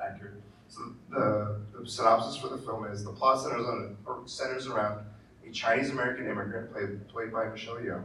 accurate. 0.00 0.34
So 0.68 0.80
the, 1.10 1.56
the 1.76 1.86
synopsis 1.90 2.36
for 2.40 2.48
the 2.48 2.58
film 2.58 2.84
is 2.86 3.02
the 3.04 3.10
plot 3.10 3.42
centers 3.42 3.66
on 3.66 3.96
centers 4.26 4.68
around 4.68 5.04
a 5.46 5.50
Chinese 5.50 5.90
American 5.90 6.26
immigrant 6.30 6.72
played 6.72 7.08
played 7.08 7.32
by 7.32 7.46
Michelle 7.48 7.74
Yeoh, 7.78 8.04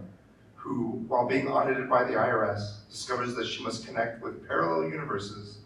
who, 0.58 1.04
while 1.08 1.28
being 1.28 1.48
audited 1.48 1.90
by 1.90 2.04
the 2.04 2.14
IRS, 2.14 2.88
discovers 2.90 3.36
that 3.36 3.48
she 3.48 3.64
must 3.64 3.86
connect 3.86 4.22
with 4.22 4.46
parallel 4.48 4.90
universes, 4.90 5.60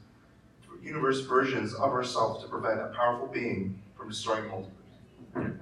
through 0.64 0.80
universe 0.82 1.22
versions 1.22 1.74
of 1.74 1.92
herself 1.92 2.42
to 2.44 2.48
prevent 2.48 2.80
a 2.80 2.88
powerful 2.96 3.28
being 3.28 3.82
from 3.98 4.10
destroying 4.10 4.44
multiverse. 4.46 5.58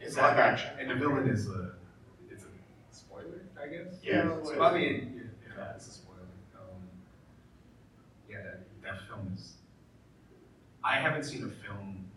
It's 0.00 0.16
live 0.16 0.38
action. 0.38 0.70
And 0.78 0.90
the 0.90 0.94
villain 0.94 1.28
is 1.28 1.48
a, 1.48 1.72
it's 2.30 2.44
a 2.44 2.94
spoiler, 2.96 3.42
I 3.60 3.66
guess? 3.66 3.94
Yeah. 4.02 4.30
So, 4.44 4.62
I 4.62 4.72
mean, 4.78 5.12
yeah, 5.16 5.54
yeah, 5.56 5.72
it's 5.74 5.88
a 5.88 5.90
spoiler. 5.90 6.18
Um, 6.54 6.82
yeah, 8.30 8.42
that, 8.42 8.60
that 8.82 9.08
film 9.08 9.32
is, 9.36 9.54
I 10.84 10.94
haven't 10.94 11.24
seen 11.24 11.42
a 11.44 11.66
film 11.66 11.88
like 11.88 11.96
that, 11.96 12.07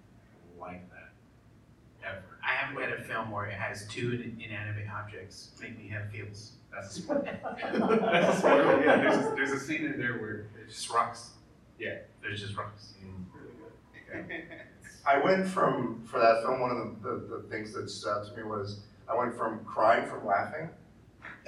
ever. 2.61 2.79
I 2.79 2.81
haven't 2.81 2.97
read 2.97 2.99
a 2.99 3.03
film 3.03 3.31
where 3.31 3.45
it 3.45 3.53
has 3.53 3.87
two 3.87 4.33
inanimate 4.39 4.87
objects 4.89 5.51
make 5.61 5.77
me 5.77 5.87
have 5.89 6.09
feels. 6.11 6.53
That's 6.73 6.97
a 6.97 7.01
spoiler. 7.01 7.39
That's 8.11 8.37
a 8.37 8.39
spoiler, 8.39 8.85
yeah, 8.85 8.95
there's 8.97 9.25
a, 9.25 9.35
there's 9.35 9.51
a 9.51 9.59
scene 9.59 9.85
in 9.85 9.99
there 9.99 10.13
where, 10.13 10.45
It's 10.63 10.75
just 10.75 10.89
rocks. 10.89 11.31
Yeah. 11.79 11.97
There's 12.21 12.41
just 12.41 12.55
rocks. 12.55 12.93
mm, 13.03 14.29
yeah. 14.29 14.37
I 15.05 15.17
went 15.17 15.47
from, 15.47 16.03
for 16.05 16.19
that 16.19 16.43
film, 16.43 16.61
one 16.61 16.71
of 16.71 16.77
the, 16.77 17.09
the, 17.09 17.37
the 17.37 17.49
things 17.49 17.73
that 17.73 17.89
stood 17.89 18.11
out 18.11 18.27
to 18.27 18.37
me 18.37 18.43
was, 18.43 18.81
I 19.09 19.17
went 19.17 19.35
from 19.35 19.65
crying 19.65 20.07
from 20.07 20.25
laughing 20.25 20.69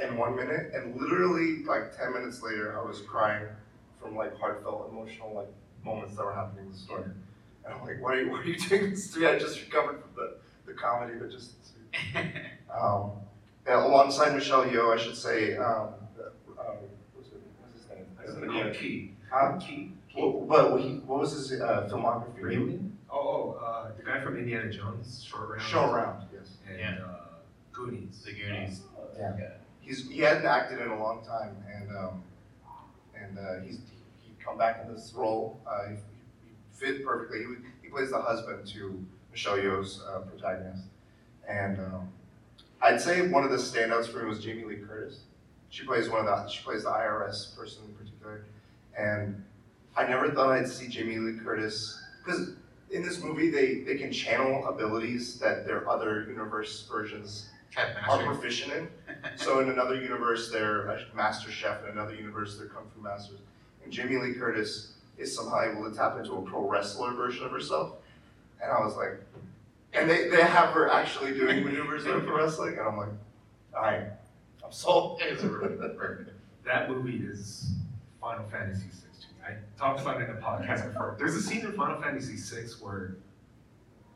in 0.04 0.18
one 0.18 0.36
minute, 0.36 0.72
and 0.74 1.00
literally 1.00 1.64
like 1.64 1.96
ten 1.96 2.14
minutes 2.14 2.42
later, 2.42 2.78
I 2.80 2.84
was 2.84 3.02
crying 3.02 3.46
from 4.02 4.16
like 4.16 4.36
heartfelt, 4.38 4.90
emotional 4.92 5.34
like 5.34 5.48
moments 5.86 6.16
that 6.16 6.26
were 6.26 6.34
happening 6.34 6.66
in 6.66 6.72
the 6.72 6.78
story. 6.78 7.04
And 7.64 7.74
I'm 7.74 7.86
like, 7.86 8.02
why 8.02 8.14
are 8.14 8.22
you, 8.22 8.32
why 8.32 8.40
are 8.40 8.44
you 8.44 8.58
doing 8.58 8.90
this 8.90 9.14
to 9.14 9.20
me? 9.20 9.28
I 9.28 9.38
just 9.38 9.62
recovered 9.62 10.02
from 10.02 10.10
the, 10.16 10.38
the 10.74 10.82
comedy, 10.82 11.14
but 11.20 11.32
just, 11.32 11.54
um, 12.74 13.12
yeah, 13.66 13.86
alongside 13.86 14.34
Michelle 14.34 14.66
Yeoh, 14.66 14.94
I 14.98 15.02
should 15.02 15.16
say, 15.16 15.56
um, 15.58 15.90
the, 16.18 16.26
um, 16.60 16.78
what's 17.14 17.30
his, 17.30 17.40
what's 17.62 17.74
his 17.82 17.90
name? 17.90 18.06
That's 18.18 18.32
Uh, 18.34 18.52
yeah. 18.68 18.74
key. 18.74 19.14
Huh? 19.32 19.58
Key. 19.60 19.94
Well, 20.16 20.46
But 20.48 20.72
what 20.72 20.82
he, 20.82 20.96
what 21.06 21.20
was 21.22 21.34
his, 21.34 21.60
uh, 21.62 21.90
filmography? 21.92 22.42
Raymond? 22.42 22.98
Oh, 23.10 23.16
oh, 23.60 23.64
uh, 23.66 23.92
the 23.98 24.04
guy 24.04 24.22
from 24.24 24.38
Indiana 24.38 24.72
Jones, 24.72 25.24
Short 25.28 25.50
Round. 25.50 25.62
Short 25.62 25.94
Round, 25.94 26.24
yes. 26.34 26.58
And, 26.70 26.80
Yeah. 26.80 27.06
uh, 27.06 27.20
Goonies. 27.72 28.22
The 28.24 28.34
Goonies. 28.34 28.82
Yeah. 29.18 29.36
He's 29.80 30.08
he 30.10 30.20
hadn't 30.20 30.46
acted 30.46 30.80
in 30.80 30.88
a 30.90 30.98
long 31.00 31.24
time, 31.26 31.58
and 31.70 31.90
um, 31.98 32.24
and 33.22 33.38
uh, 33.38 33.60
he's 33.66 33.80
he'd 34.22 34.40
come 34.44 34.58
back 34.58 34.82
in 34.86 34.94
this 34.94 35.12
role. 35.14 35.60
Uh, 35.68 35.90
he, 35.90 35.96
he 35.96 36.52
fit 36.72 37.04
perfectly. 37.06 37.40
He, 37.42 37.48
would- 37.48 37.64
he 37.82 37.90
plays 37.90 38.10
the 38.12 38.22
husband 38.22 38.66
to 38.68 39.06
Michelle 39.34 39.58
Yeoh's 39.58 40.02
uh, 40.08 40.20
protagonist, 40.20 40.84
and 41.50 41.80
um, 41.80 42.08
I'd 42.84 43.02
say 43.02 43.28
one 43.28 43.44
of 43.44 43.50
the 43.50 43.58
standouts 43.58 44.08
for 44.08 44.20
me 44.20 44.30
was 44.30 44.40
Jamie 44.40 44.64
Lee 44.64 44.76
Curtis. 44.76 45.22
She 45.70 45.84
plays 45.86 46.08
one 46.08 46.20
of 46.20 46.26
the 46.28 46.48
she 46.48 46.64
plays 46.64 46.84
the 46.84 46.92
IRS 46.92 47.58
person 47.58 47.84
in 47.88 47.96
particular, 47.96 48.46
and 48.96 49.44
I 49.98 50.06
never 50.06 50.30
thought 50.30 50.52
I'd 50.52 50.68
see 50.68 50.88
Jamie 50.88 51.18
Lee 51.18 51.40
Curtis 51.44 52.00
because 52.24 52.52
in 52.92 53.02
this 53.02 53.24
movie 53.24 53.50
they 53.50 53.80
they 53.80 53.96
can 53.96 54.12
channel 54.12 54.68
abilities 54.68 55.40
that 55.40 55.66
their 55.66 55.90
other 55.90 56.26
universe 56.30 56.88
versions 56.88 57.50
Have 57.72 57.90
are 58.08 58.24
proficient 58.24 58.74
in. 58.74 58.88
So 59.36 59.62
in 59.62 59.70
another 59.70 60.00
universe, 60.00 60.52
they're 60.52 60.86
a 60.86 61.02
master 61.16 61.50
chef. 61.50 61.84
In 61.86 61.90
another 61.90 62.14
universe, 62.14 62.56
they're 62.56 62.68
kung 62.68 62.86
fu 62.96 63.02
masters. 63.02 63.40
And 63.84 63.92
Jamie 63.92 64.18
Lee 64.18 64.34
Curtis 64.34 64.94
is 65.18 65.36
somehow 65.36 65.62
able 65.72 65.90
to 65.90 65.96
tap 65.96 66.20
into 66.20 66.34
a 66.34 66.42
pro 66.44 66.70
wrestler 66.70 67.14
version 67.14 67.46
of 67.46 67.52
herself. 67.52 67.96
And 68.64 68.72
I 68.72 68.80
was 68.84 68.96
like, 68.96 69.20
and 69.94 70.10
they, 70.10 70.30
they 70.30 70.42
have 70.42 70.70
her 70.70 70.90
actually 70.90 71.34
doing 71.34 71.64
maneuvers 71.64 72.06
in 72.06 72.22
pro 72.22 72.38
wrestling. 72.38 72.78
And 72.78 72.88
I'm 72.88 72.98
like, 72.98 73.10
all 73.76 73.84
right, 73.84 74.08
I'm 74.64 74.72
sold. 74.72 75.20
It's 75.22 75.44
really 75.44 75.76
perfect. 75.96 76.32
That 76.66 76.90
movie 76.90 77.18
is 77.18 77.74
Final 78.22 78.48
Fantasy 78.50 78.86
VI 78.86 79.08
to 79.22 79.28
me. 79.28 79.58
I 79.58 79.78
talked 79.78 80.00
about 80.02 80.22
it 80.22 80.30
in 80.30 80.36
the 80.36 80.42
podcast 80.42 80.88
before. 80.88 81.16
There's 81.20 81.36
a 81.36 81.42
scene 81.42 81.62
in 81.62 81.74
Final 81.74 82.02
Fantasy 82.02 82.38
VI 82.38 82.68
where 82.82 83.18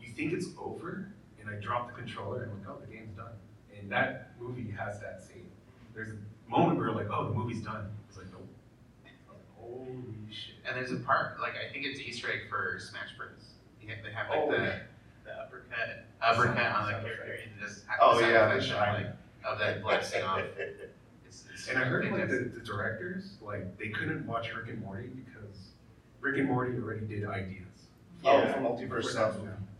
you 0.01 0.07
think 0.13 0.31
it's 0.33 0.47
over, 0.57 1.09
and 1.41 1.49
I 1.49 1.59
drop 1.59 1.87
the 1.87 1.93
controller 1.93 2.43
and 2.43 2.51
I'm 2.53 2.59
like, 2.59 2.69
oh, 2.69 2.79
the 2.79 2.93
game's 2.95 3.15
done. 3.15 3.33
And 3.77 3.91
that 3.91 4.31
movie 4.39 4.71
has 4.71 4.99
that 5.01 5.21
scene. 5.21 5.49
There's 5.93 6.11
a 6.11 6.49
moment 6.49 6.77
where 6.77 6.87
you're 6.87 6.95
like, 6.95 7.09
oh, 7.11 7.25
the 7.25 7.33
movie's 7.33 7.61
done. 7.61 7.87
It's 8.07 8.17
like, 8.17 8.27
nope. 8.31 8.47
Like, 9.03 9.13
Holy 9.59 10.03
shit. 10.31 10.55
And 10.65 10.75
there's 10.75 10.91
a 10.91 11.03
part, 11.03 11.39
like, 11.41 11.53
I 11.53 11.71
think 11.71 11.85
it's 11.85 11.99
Easter 11.99 12.31
egg 12.31 12.49
for 12.49 12.77
Smash 12.79 13.09
Bros. 13.17 13.56
You 13.87 13.95
have, 13.95 14.03
they 14.03 14.11
have 14.11 14.29
like 14.29 14.39
Oh, 14.39 14.51
the, 14.51 14.57
yeah. 14.57 14.79
the 15.23 15.31
uppercut, 15.31 16.05
uppercut 16.21 16.57
on 16.57 16.85
the 16.87 16.91
Sound 16.91 17.03
character 17.05 17.37
and 17.43 17.51
just. 17.61 17.85
Oh, 18.01 18.15
the 18.15 18.21
sound 18.21 18.33
yeah, 18.33 18.39
the 18.39 18.45
effect 18.57 18.63
of, 18.63 18.67
shine. 18.69 19.03
like, 19.03 19.13
Of 19.53 19.59
that 19.59 19.81
blasting 19.81 20.23
off. 20.23 20.41
It's, 21.25 21.43
it's 21.53 21.67
And 21.67 21.77
I 21.77 21.83
heard 21.83 22.09
like 22.09 22.29
the, 22.29 22.51
the 22.53 22.61
directors, 22.61 23.31
like, 23.41 23.77
they 23.77 23.89
couldn't 23.89 24.25
watch 24.25 24.53
Rick 24.55 24.69
and 24.69 24.81
Morty 24.81 25.09
because 25.25 25.57
Rick 26.21 26.37
and 26.37 26.47
Morty 26.47 26.77
already 26.77 27.05
did 27.05 27.25
ideas. 27.25 27.63
Oh, 28.23 28.41
for 28.53 28.59
multiverse 28.59 29.05
stuff. 29.05 29.35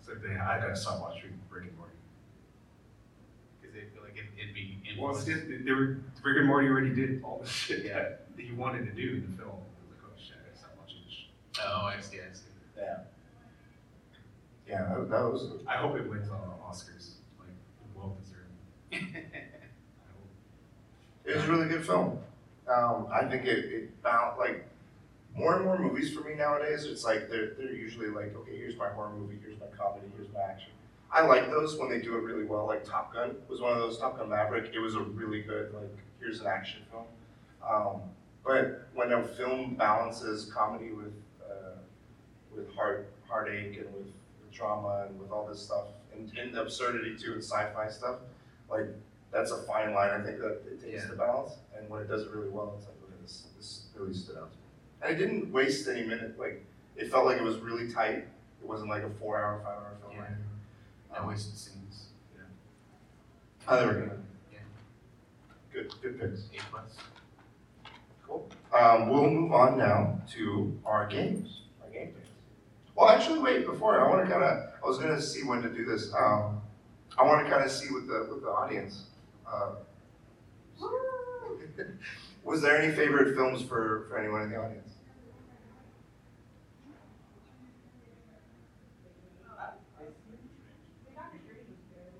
So 0.05 0.13
they, 0.15 0.35
I 0.35 0.59
gotta 0.59 0.75
stop 0.75 0.99
watching 1.01 1.39
Rick 1.49 1.67
and 1.69 1.77
Morty. 1.77 1.93
Cause 3.61 3.71
they 3.73 3.79
feel 3.93 4.03
like 4.03 4.17
it, 4.17 4.25
it'd 4.41 4.53
be 4.53 4.77
Well, 4.99 5.11
it's 5.11 5.25
influenced. 5.25 5.49
just, 5.49 5.65
they 5.65 5.71
were, 5.71 5.97
Rick 6.23 6.37
and 6.37 6.47
Morty 6.47 6.67
already 6.67 6.93
did 6.93 7.23
all 7.23 7.39
the 7.41 7.47
shit 7.49 7.85
Yeah. 7.85 7.93
that 7.95 8.19
he 8.37 8.51
wanted 8.51 8.85
to 8.85 8.91
do 8.91 9.23
in 9.23 9.31
the 9.37 9.41
film. 9.43 9.55
I 9.55 9.55
was 9.55 9.89
like, 9.89 10.03
oh 10.03 10.11
shit, 10.19 10.35
I 10.35 10.47
gotta 10.47 10.57
stop 10.59 10.71
watching 10.79 10.99
this 11.05 11.13
shit. 11.15 11.65
Oh, 11.65 11.85
I 11.85 11.99
see, 12.01 12.17
I 12.17 12.33
see. 12.35 12.43
Yeah. 12.77 12.97
Yeah, 14.67 14.83
that, 14.89 15.09
that 15.09 15.21
was. 15.23 15.49
I 15.67 15.77
hope 15.77 15.95
it 15.95 16.09
wins 16.09 16.29
on 16.29 16.39
Oscars, 16.69 17.11
like, 17.39 17.49
well 17.95 18.17
deserved. 18.21 19.07
It 21.25 21.35
was 21.35 21.45
a 21.45 21.51
really 21.51 21.67
good 21.67 21.85
film. 21.85 22.19
Um, 22.67 23.07
I 23.11 23.25
think 23.25 23.45
it, 23.45 23.65
it 23.65 23.89
found 24.03 24.37
like 24.37 24.65
more 25.35 25.55
and 25.55 25.65
more 25.65 25.77
movies 25.77 26.13
for 26.13 26.21
me 26.21 26.35
nowadays. 26.35 26.85
It's 26.85 27.03
like 27.03 27.29
they're 27.29 27.53
they're 27.57 27.73
usually 27.73 28.09
like, 28.09 28.35
okay, 28.35 28.57
here's 28.57 28.77
my 28.77 28.89
horror 28.89 29.11
movie, 29.11 29.37
here's 29.41 29.59
my 29.59 29.67
comedy, 29.77 30.07
here's 30.15 30.31
my 30.33 30.41
action. 30.41 30.69
I 31.11 31.25
like 31.25 31.49
those 31.49 31.77
when 31.77 31.89
they 31.89 31.99
do 32.01 32.15
it 32.17 32.21
really 32.23 32.43
well. 32.45 32.65
Like 32.67 32.83
Top 32.83 33.13
Gun 33.13 33.35
was 33.47 33.61
one 33.61 33.73
of 33.73 33.79
those. 33.79 33.97
Top 33.97 34.17
Gun 34.17 34.29
Maverick. 34.29 34.71
It 34.73 34.79
was 34.79 34.95
a 34.95 35.01
really 35.01 35.41
good 35.41 35.73
like 35.73 35.95
here's 36.19 36.41
an 36.41 36.47
action 36.47 36.81
film. 36.91 37.05
Um, 37.67 38.01
but 38.45 38.87
when 38.93 39.11
a 39.11 39.23
film 39.23 39.75
balances 39.75 40.51
comedy 40.53 40.91
with 40.91 41.13
uh, 41.41 41.77
with 42.55 42.73
heart 42.75 43.09
heartache 43.27 43.77
and 43.77 43.93
with 43.93 44.07
drama 44.57 45.05
and 45.07 45.19
with 45.19 45.31
all 45.31 45.45
this 45.47 45.61
stuff 45.61 45.85
and, 46.13 46.31
and 46.37 46.57
absurdity 46.57 47.15
too 47.15 47.33
and 47.33 47.43
sci-fi 47.43 47.89
stuff, 47.89 48.17
like 48.69 48.87
that's 49.31 49.51
a 49.51 49.61
fine 49.63 49.93
line. 49.93 50.09
I 50.09 50.23
think 50.23 50.39
that 50.39 50.61
it 50.67 50.81
takes 50.81 51.03
Yeah. 51.03 51.09
the 51.11 51.15
balance, 51.15 51.53
and 51.77 51.89
when 51.89 52.01
it 52.01 52.07
does 52.07 52.23
it 52.23 52.31
really 52.31 52.49
well, 52.49 52.73
it's 52.77 52.87
like, 52.87 52.95
okay, 53.03 53.13
this 53.21 53.47
this 53.57 53.87
really 53.95 54.13
stood 54.13 54.37
out 54.37 54.51
to 54.51 54.57
me. 54.57 54.63
And 55.01 55.15
it 55.15 55.17
didn't 55.23 55.51
waste 55.51 55.87
any 55.87 56.03
minute. 56.05 56.39
Like 56.39 56.65
it 56.95 57.11
felt 57.11 57.25
like 57.25 57.37
it 57.37 57.43
was 57.43 57.57
really 57.57 57.91
tight. 57.91 58.25
It 58.61 58.65
wasn't 58.67 58.89
like 58.89 59.03
a 59.03 59.09
four-hour, 59.09 59.61
five-hour 59.63 59.97
film. 60.01 60.13
Yeah. 60.15 61.19
No 61.21 61.27
wasted 61.27 61.55
scenes. 61.55 62.07
Highly 63.65 63.85
recommend. 63.85 64.23
Yeah. 64.51 64.59
Good, 65.73 65.93
good 66.01 66.19
picks. 66.19 66.45
A 66.55 66.59
plus. 66.71 66.95
Cool. 68.25 68.49
Um, 68.73 69.09
we'll 69.09 69.29
move 69.29 69.51
on 69.51 69.77
now 69.77 70.21
to 70.35 70.77
our 70.85 71.05
games, 71.07 71.07
our 71.07 71.15
game 71.17 71.43
days. 71.43 71.61
Well, 72.97 73.09
actually, 73.09 73.39
wait, 73.39 73.65
before, 73.67 74.01
I 74.01 74.09
wanna 74.09 74.23
kinda, 74.27 74.73
I 74.83 74.87
was 74.87 74.97
gonna 74.97 75.21
see 75.21 75.43
when 75.43 75.61
to 75.61 75.69
do 75.69 75.85
this, 75.85 76.11
um, 76.15 76.61
I 77.17 77.23
wanna 77.23 77.47
kinda 77.47 77.69
see 77.69 77.93
with 77.93 78.07
the, 78.07 78.27
with 78.31 78.41
the 78.41 78.49
audience. 78.49 79.03
uh, 79.45 79.75
Was 82.43 82.61
there 82.61 82.77
any 82.81 82.91
favorite 82.95 83.35
films 83.35 83.61
for, 83.61 84.05
for 84.09 84.17
anyone 84.17 84.41
in 84.41 84.49
the 84.49 84.55
audience? 84.57 84.93
Doctor 91.15 91.37
Strange 91.43 91.67
was 91.67 91.81
good. 91.91 92.13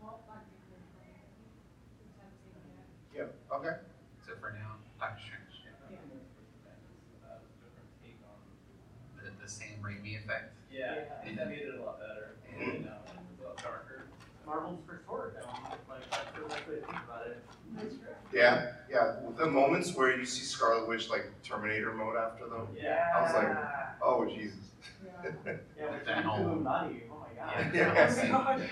Well, 0.00 0.24
not 0.26 0.42
particularly. 0.48 1.12
Just 2.00 2.16
haven't 2.18 2.38
seen 2.40 2.56
it 2.56 2.64
yet. 2.72 3.30
Yeah, 3.30 3.56
okay. 3.56 3.76
So 4.24 4.32
for 4.40 4.50
now, 4.56 4.80
Doctor 4.98 5.20
Strange. 5.22 5.54
Yeah. 5.66 6.00
Uh, 7.20 7.38
different 7.60 7.90
take 8.00 8.18
on. 8.24 8.40
The, 9.20 9.30
the 9.36 9.48
Sam 9.48 9.75
Raimi 9.86 10.18
effect. 10.22 10.52
Yeah, 10.72 10.94
I 11.20 11.24
think 11.24 11.36
that 11.38 11.48
made 11.48 11.60
it 11.60 11.74
a 11.78 11.82
lot 11.82 11.98
better 12.00 12.36
and, 12.58 12.86
um, 12.86 12.92
a 13.42 13.46
lot 13.48 13.56
darker. 13.62 14.04
Marvel's 14.44 14.78
first 14.86 15.04
horror 15.06 15.32
film, 15.40 15.54
like, 15.88 16.10
that's 16.10 16.24
the 16.38 16.42
best 16.48 16.68
way 16.68 16.74
to 16.76 16.80
think 16.82 16.98
about 17.04 17.26
it. 17.26 17.42
Yeah, 18.32 18.72
yeah, 18.90 19.16
the 19.36 19.46
moments 19.46 19.94
where 19.94 20.16
you 20.16 20.24
see 20.24 20.42
Scarlet 20.44 20.86
Witch 20.88 21.08
like 21.10 21.26
Terminator 21.42 21.92
mode 21.92 22.16
after 22.16 22.48
them, 22.48 22.66
Yeah. 22.80 23.04
I 23.16 23.22
was 23.22 23.34
like, 23.34 23.56
oh, 24.02 24.26
Jesus. 24.26 24.58
Yeah. 25.04 25.12
Yeah, 25.24 25.32
when 25.44 26.04
That 26.04 26.16
she 26.18 26.22
whole- 26.22 26.36
went 26.44 26.46
Illuminati, 26.52 27.02
oh 27.10 27.26
my 27.26 27.34
god. 27.34 27.74
Yeah. 27.74 27.94
Yeah. 28.26 28.36
Like, 28.38 28.58
Gosh. 28.58 28.68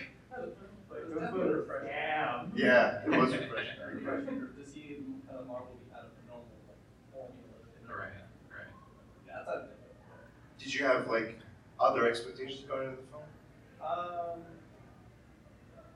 it 1.11 1.21
was 1.21 1.33
really 1.33 1.55
refreshing. 1.55 1.89
Damn. 1.89 2.53
Yeah, 2.55 3.03
it 3.05 3.11
was 3.11 3.33
refreshing. 3.37 3.81
Refreshing 3.95 4.49
to 4.57 4.65
see 4.69 5.03
kind 5.27 5.39
of 5.41 5.47
Marvel 5.47 5.75
be 5.83 5.93
out 5.95 6.05
of 6.05 6.11
the 6.15 6.23
normal, 6.29 6.47
like, 6.69 6.79
formula. 7.11 7.35
in 7.83 7.91
a 7.91 7.93
Right, 7.93 8.11
way. 8.15 8.23
right. 8.51 8.71
Yeah, 9.27 9.33
that's 9.35 9.47
how 9.47 9.53
I 9.55 9.59
think 9.59 9.71
of 9.75 9.79
it. 9.83 10.63
Did 10.75 10.81
you 10.81 10.87
have 10.91 11.07
like 11.07 11.39
other 11.79 12.09
expectations 12.11 12.67
going 12.67 12.91
into 12.91 12.97
the 12.99 13.07
film? 13.15 13.23
Um, 13.79 14.43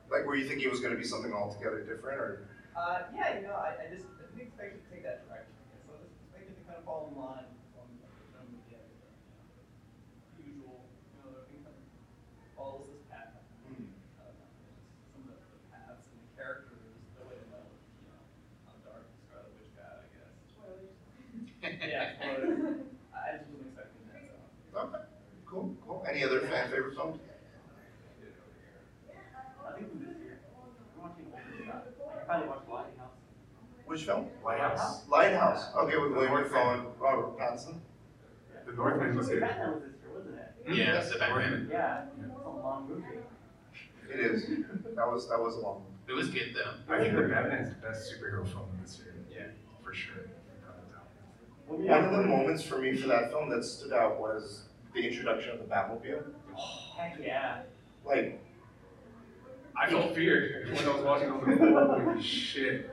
Like, 0.08 0.22
were 0.24 0.36
you 0.36 0.46
thinking 0.46 0.68
it 0.68 0.70
was 0.70 0.78
going 0.78 0.94
to 0.94 0.96
be 0.96 1.02
something 1.02 1.32
altogether 1.34 1.80
different, 1.82 2.20
or? 2.20 2.46
uh, 2.78 3.10
yeah, 3.10 3.40
you 3.40 3.42
know, 3.42 3.58
I, 3.58 3.74
I 3.74 3.90
just 3.90 4.06
I 4.22 4.30
didn't 4.30 4.54
expect 4.54 4.78
it 4.78 4.86
to 4.86 4.94
take 4.94 5.02
that 5.02 5.26
direction. 5.26 5.50
So 5.82 5.98
I 5.98 6.06
just 6.06 6.14
expected 6.30 6.54
to 6.54 6.62
kind 6.62 6.78
of 6.78 6.86
fall 6.86 7.10
in 7.10 7.18
line 7.18 7.50
from 7.74 7.90
like, 7.98 8.14
the 8.22 8.26
film 8.38 8.54
at 8.54 8.62
the 8.70 8.78
end. 8.78 8.86
You 8.86 10.46
know, 10.46 10.46
usual, 10.46 10.78
you 11.10 11.26
know, 11.26 11.42
everything 11.42 11.58
kind 11.66 11.74
of 11.74 11.82
follows 12.54 12.86
this 12.86 13.02
path. 13.10 13.34
Hmm. 13.66 13.82
Uh, 14.14 14.30
just 14.30 14.54
some 15.10 15.26
of 15.26 15.34
the, 15.34 15.42
the 15.42 15.60
paths 15.74 16.06
and 16.06 16.22
the 16.22 16.30
characters, 16.38 16.86
the 17.18 17.26
way 17.26 17.42
that, 17.50 17.66
you 17.98 18.06
know, 18.14 18.22
how 18.62 18.78
dark 18.86 19.10
Scarlet 19.26 19.50
Witch 19.58 19.74
got, 19.74 20.06
I 20.06 20.08
guess. 20.14 20.38
Spoilers. 20.54 20.94
Yeah, 21.66 22.14
spoilers. 22.14 22.86
I 23.10 23.42
just 23.42 23.50
wasn't 23.50 23.74
expecting 23.74 24.06
that, 24.14 24.22
so. 24.70 24.78
Okay, 24.78 25.04
cool, 25.44 25.74
cool. 25.84 26.00
Any 26.18 26.26
other 26.26 26.40
fan 26.40 26.68
favorite 26.68 26.96
films? 26.96 27.20
I 29.64 29.78
think 29.78 29.88
we 29.94 30.04
this 30.04 30.16
year. 30.18 30.40
We're 30.96 31.04
watching 31.04 31.26
older 31.30 31.62
stuff. 31.62 31.82
Like, 32.04 32.24
I 32.24 32.26
finally 32.26 32.48
watched 32.48 32.68
Lighthouse. 32.68 33.14
Which 33.86 34.02
film? 34.02 34.26
Lighthouse. 34.44 35.06
Lighthouse. 35.06 35.66
Okay, 35.76 35.96
with 35.96 36.10
William 36.10 36.42
Dafoe 36.42 36.70
and 36.70 36.82
Robert 36.98 37.38
Pattinson. 37.38 37.78
The 38.66 38.72
Northman 38.72 39.16
was 39.16 39.28
good. 39.28 39.42
Batman 39.42 39.74
was 39.74 39.82
this 39.84 39.92
year, 40.02 40.10
wasn't 40.12 40.34
it? 40.34 40.66
Mm-hmm. 40.66 40.74
Yeah, 40.74 40.98
it's 40.98 41.12
the 41.12 41.18
Batman. 41.20 41.68
Yeah, 41.70 42.06
it's 42.18 42.44
a 42.44 42.48
long 42.48 42.88
movie. 42.88 43.18
It 44.12 44.18
is. 44.18 44.48
That 44.96 45.06
was 45.06 45.28
that 45.28 45.38
was 45.38 45.54
a 45.54 45.60
long. 45.60 45.84
It 46.08 46.14
was 46.14 46.30
good 46.30 46.52
though. 46.52 46.92
I 46.92 46.98
think 46.98 47.14
the 47.14 47.28
Batman 47.28 47.60
is 47.60 47.68
the 47.68 47.76
best 47.76 48.12
superhero 48.12 48.44
film 48.44 48.66
this 48.82 48.98
year. 48.98 49.14
Yeah. 49.30 49.44
For 49.84 49.94
sure. 49.94 50.26
One 51.68 52.04
of 52.04 52.10
the 52.10 52.24
moments 52.24 52.64
for 52.64 52.78
me 52.78 52.96
for 52.96 53.06
that 53.06 53.30
film 53.30 53.50
that 53.50 53.62
stood 53.62 53.92
out 53.92 54.18
was 54.18 54.64
the 54.98 55.08
introduction 55.08 55.50
of 55.52 55.58
the 55.60 55.64
Batmobile. 55.64 56.24
Heck 56.96 57.18
yeah. 57.22 57.60
Like, 58.04 58.40
I 59.76 59.88
felt 59.88 60.14
fear 60.14 60.66
when 60.72 60.84
I 60.84 60.88
was 60.94 61.04
watching 61.04 61.30
on 61.30 61.48
the 61.50 61.56
floor. 61.56 62.00
Holy 62.00 62.22
shit. 62.22 62.90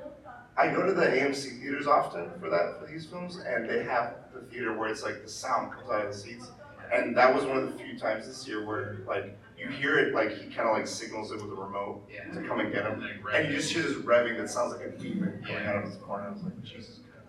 I 0.57 0.67
go 0.71 0.85
to 0.85 0.93
the 0.93 1.05
AMC 1.05 1.59
theaters 1.59 1.87
often 1.87 2.29
for 2.39 2.49
that 2.49 2.79
for 2.79 2.85
these 2.89 3.05
films, 3.07 3.37
and 3.45 3.67
they 3.69 3.83
have 3.83 4.13
the 4.33 4.41
theater 4.41 4.77
where 4.77 4.87
it's 4.89 5.03
like 5.03 5.23
the 5.23 5.29
sound 5.29 5.73
comes 5.73 5.89
out 5.89 6.05
of 6.05 6.13
the 6.13 6.17
seats, 6.17 6.47
and 6.93 7.17
that 7.17 7.33
was 7.33 7.43
one 7.43 7.57
of 7.57 7.71
the 7.73 7.83
few 7.83 7.97
times 7.97 8.25
this 8.27 8.47
year 8.47 8.65
where 8.65 8.99
like 9.07 9.37
you 9.57 9.67
hear 9.67 9.97
it 9.99 10.13
like 10.13 10.29
he 10.37 10.45
kind 10.53 10.69
of 10.69 10.73
like 10.77 10.87
signals 10.87 11.31
it 11.31 11.41
with 11.41 11.51
a 11.51 11.55
remote 11.61 12.07
Yeah. 12.13 12.31
to 12.33 12.47
come 12.47 12.59
and 12.61 12.71
get 12.71 12.85
him, 12.85 13.01
Like, 13.25 13.35
and 13.35 13.49
you 13.49 13.55
just 13.55 13.71
hear 13.73 13.81
this 13.83 13.93
revving 13.97 14.37
that 14.37 14.49
sounds 14.49 14.73
like 14.73 14.85
a 14.85 14.91
demon 14.91 15.41
coming 15.45 15.61
Yeah. 15.63 15.69
out 15.71 15.75
of 15.77 15.83
his 15.85 15.95
corner. 15.97 16.27
I 16.27 16.31
was 16.31 16.43
like, 16.43 16.61
Jesus 16.63 16.99
Christ, 16.99 17.27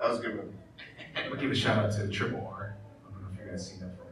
that 0.00 0.08
was 0.10 0.18
a 0.18 0.22
good 0.22 0.34
movie. 0.36 0.48
I'm 1.16 1.28
gonna 1.30 1.40
give 1.40 1.50
a 1.50 1.54
shout 1.54 1.84
out 1.84 1.92
to 1.92 2.08
Triple 2.08 2.44
R. 2.52 2.74
you 3.48 3.56
guys 3.56 3.68
seen 3.68 3.80
that 3.80 3.96
film. 3.96 4.08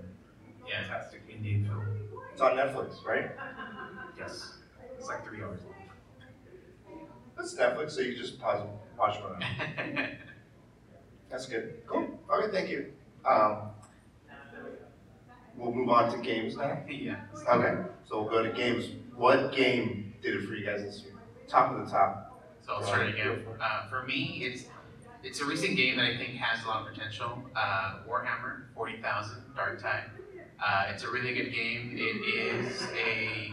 Yeah. 0.66 0.82
Fantastic 0.82 1.22
Indian 1.28 1.66
film. 1.66 1.86
It's 2.32 2.40
on 2.40 2.52
Netflix, 2.52 3.04
right? 3.04 3.30
Yes. 4.18 4.54
It's 4.98 5.08
like 5.08 5.24
three 5.24 5.42
hours 5.42 5.60
long. 5.64 5.74
It's 7.38 7.54
Netflix, 7.54 7.90
so 7.92 8.00
you 8.00 8.14
can 8.14 8.22
just 8.22 8.40
pause 8.40 8.62
and 8.62 8.70
watch 8.98 9.18
it. 9.18 10.18
That's 11.30 11.46
good. 11.46 11.82
Cool. 11.86 12.18
Okay, 12.32 12.50
thank 12.50 12.70
you. 12.70 12.92
Um, 13.28 13.70
we'll 15.54 15.72
move 15.72 15.90
on 15.90 16.10
to 16.12 16.18
games 16.18 16.56
now. 16.56 16.78
yeah. 16.88 17.20
Okay, 17.48 17.82
so 18.08 18.22
we'll 18.22 18.30
go 18.30 18.42
to 18.42 18.50
games. 18.50 18.86
What 19.14 19.52
game 19.52 20.14
did 20.22 20.34
it 20.34 20.46
for 20.46 20.54
you 20.54 20.64
guys 20.64 20.82
this 20.82 21.02
year? 21.02 21.12
Top 21.46 21.72
of 21.72 21.84
the 21.84 21.90
top. 21.90 22.42
So 22.64 22.72
I'll 22.74 22.82
start 22.82 23.08
again. 23.08 23.44
Uh, 23.60 23.88
for 23.88 24.02
me, 24.04 24.40
it's 24.42 24.64
it's 25.26 25.40
a 25.40 25.44
recent 25.44 25.76
game 25.76 25.96
that 25.96 26.04
I 26.04 26.16
think 26.16 26.36
has 26.36 26.64
a 26.64 26.68
lot 26.68 26.86
of 26.86 26.94
potential. 26.94 27.42
Uh, 27.56 27.98
Warhammer 28.08 28.72
40,000 28.74 29.42
Dark 29.56 29.82
Tide. 29.82 30.04
Uh, 30.64 30.84
it's 30.88 31.02
a 31.02 31.10
really 31.10 31.34
good 31.34 31.52
game. 31.52 31.96
It 31.96 32.64
is 32.64 32.82
a 32.96 33.52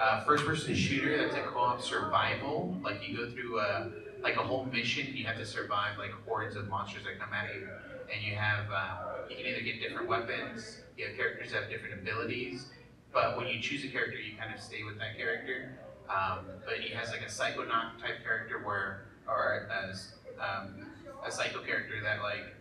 uh, 0.00 0.24
first-person 0.24 0.74
shooter 0.74 1.16
that's 1.16 1.36
a 1.36 1.42
co-op 1.42 1.80
survival. 1.80 2.76
Like 2.82 3.08
you 3.08 3.16
go 3.16 3.30
through 3.30 3.60
a 3.60 3.90
like 4.20 4.36
a 4.36 4.42
whole 4.42 4.64
mission. 4.66 5.16
You 5.16 5.24
have 5.26 5.36
to 5.36 5.46
survive 5.46 5.96
like 5.96 6.10
hordes 6.26 6.56
of 6.56 6.68
monsters 6.68 7.04
that 7.04 7.20
come 7.20 7.32
at 7.32 7.54
you, 7.54 7.68
and 8.12 8.22
you 8.22 8.34
have 8.34 8.66
uh, 8.70 9.28
you 9.30 9.36
can 9.36 9.46
either 9.46 9.60
get 9.60 9.80
different 9.80 10.08
weapons. 10.08 10.78
You 10.98 11.06
have 11.06 11.16
characters 11.16 11.52
that 11.52 11.62
have 11.62 11.70
different 11.70 12.00
abilities. 12.02 12.66
But 13.12 13.36
when 13.36 13.46
you 13.46 13.60
choose 13.60 13.84
a 13.84 13.88
character, 13.88 14.18
you 14.18 14.36
kind 14.36 14.52
of 14.52 14.60
stay 14.60 14.82
with 14.82 14.98
that 14.98 15.16
character. 15.16 15.78
Um, 16.10 16.46
but 16.64 16.80
he 16.80 16.92
has 16.94 17.10
like 17.10 17.20
a 17.20 17.30
psychonaut 17.30 18.00
type 18.00 18.22
character 18.24 18.60
where, 18.64 19.06
or 19.26 19.68
a, 19.70 19.94
um, 20.42 20.86
a 21.24 21.30
psycho 21.30 21.60
character 21.62 21.94
that 22.02 22.22
like 22.22 22.54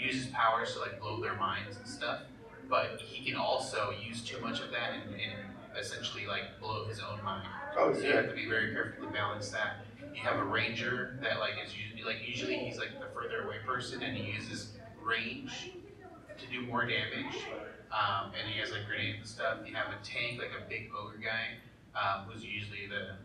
uses 0.00 0.26
powers 0.28 0.72
to 0.74 0.80
like 0.80 1.00
blow 1.00 1.20
their 1.20 1.34
minds 1.34 1.76
and 1.76 1.86
stuff. 1.86 2.22
But 2.68 3.00
he 3.00 3.24
can 3.24 3.36
also 3.36 3.92
use 4.04 4.22
too 4.22 4.40
much 4.40 4.60
of 4.60 4.70
that 4.70 4.92
and, 4.94 5.14
and 5.14 5.78
essentially 5.78 6.26
like 6.26 6.58
blow 6.60 6.86
his 6.86 7.00
own 7.00 7.22
mind. 7.24 7.46
Oh, 7.76 7.92
So 7.92 8.00
you 8.00 8.12
have 8.12 8.28
to 8.28 8.34
be 8.34 8.48
very 8.48 8.72
careful 8.72 9.06
to 9.06 9.12
balance 9.12 9.50
that. 9.50 9.84
You 10.14 10.22
have 10.22 10.38
a 10.38 10.44
ranger 10.44 11.18
that 11.22 11.38
like 11.38 11.54
is 11.64 11.72
usually 11.76 12.02
like 12.02 12.26
usually 12.26 12.56
he's 12.56 12.78
like 12.78 12.98
the 12.98 13.06
further 13.14 13.42
away 13.42 13.56
person 13.66 14.02
and 14.02 14.16
he 14.16 14.32
uses 14.32 14.72
range 15.02 15.72
to 16.38 16.46
do 16.46 16.66
more 16.66 16.82
damage. 16.82 17.36
Um, 17.90 18.30
and 18.38 18.48
he 18.48 18.60
has 18.60 18.70
like 18.70 18.86
grenades 18.86 19.18
and 19.18 19.28
stuff. 19.28 19.58
You 19.66 19.74
have 19.74 19.88
a 19.88 20.04
tank 20.04 20.38
like 20.38 20.52
a 20.56 20.68
big 20.68 20.90
ogre 20.96 21.18
guy 21.18 21.58
um, 21.98 22.26
who's 22.26 22.44
usually 22.44 22.86
the 22.86 23.16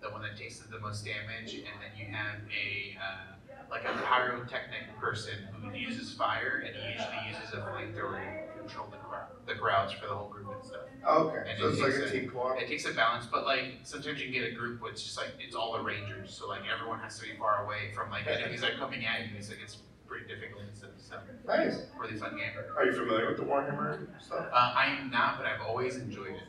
the 0.00 0.10
one 0.10 0.22
that 0.22 0.36
takes 0.36 0.58
the 0.58 0.80
most 0.80 1.04
damage. 1.04 1.54
And 1.54 1.64
then 1.80 1.92
you 1.98 2.06
have 2.12 2.36
a 2.48 2.96
uh, 2.98 3.33
like 3.70 3.84
a 3.84 3.92
pyrotechnic 4.02 4.96
person 5.00 5.34
who 5.60 5.76
uses 5.76 6.12
fire 6.14 6.62
and 6.66 6.74
he 6.76 6.92
usually 6.92 7.20
uses 7.28 7.54
a 7.54 7.58
flamethrower 7.58 8.20
to 8.54 8.58
control 8.60 8.86
the 8.90 8.96
crowd, 8.98 9.28
the 9.46 9.54
crowds 9.54 9.92
for 9.92 10.06
the 10.06 10.14
whole 10.14 10.28
group 10.28 10.48
and 10.54 10.64
stuff 10.64 10.80
Okay, 11.06 11.50
And 11.50 11.58
so 11.58 11.66
it 11.66 11.72
it's 11.72 11.80
like 11.82 11.92
takes 11.92 12.10
a 12.10 12.12
team 12.20 12.30
co-op. 12.30 12.58
it 12.60 12.66
takes 12.68 12.84
a 12.86 12.92
balance, 12.94 13.26
but 13.30 13.44
like 13.44 13.80
sometimes 13.82 14.18
you 14.20 14.32
can 14.32 14.40
get 14.40 14.50
a 14.50 14.54
group 14.54 14.80
where 14.80 14.90
it's 14.90 15.02
just 15.02 15.18
like 15.18 15.28
it's 15.38 15.54
all 15.54 15.76
the 15.76 15.82
rangers, 15.84 16.32
so 16.34 16.48
like 16.48 16.62
everyone 16.72 16.98
has 17.00 17.18
to 17.20 17.26
be 17.26 17.36
far 17.38 17.64
away 17.66 17.92
from 17.94 18.10
like 18.10 18.26
enemies 18.26 18.62
that 18.62 18.72
are 18.72 18.78
coming 18.78 19.04
at 19.04 19.20
you. 19.20 19.36
It's 19.36 19.50
like 19.50 19.58
it's 19.62 19.76
pretty 20.06 20.26
difficult 20.26 20.62
and 20.64 20.74
stuff. 20.76 20.90
So 20.96 21.16
Nice. 21.46 21.76
really 21.98 22.16
fun 22.16 22.36
game. 22.36 22.52
Are 22.76 22.86
you 22.86 22.92
familiar 22.92 23.26
with 23.28 23.36
the 23.36 23.44
Warhammer 23.44 24.06
stuff? 24.18 24.46
Uh, 24.50 24.72
I 24.74 24.86
am 24.98 25.10
not, 25.10 25.36
but 25.36 25.46
I've 25.46 25.60
always 25.60 25.96
enjoyed 25.96 26.32
it. 26.36 26.48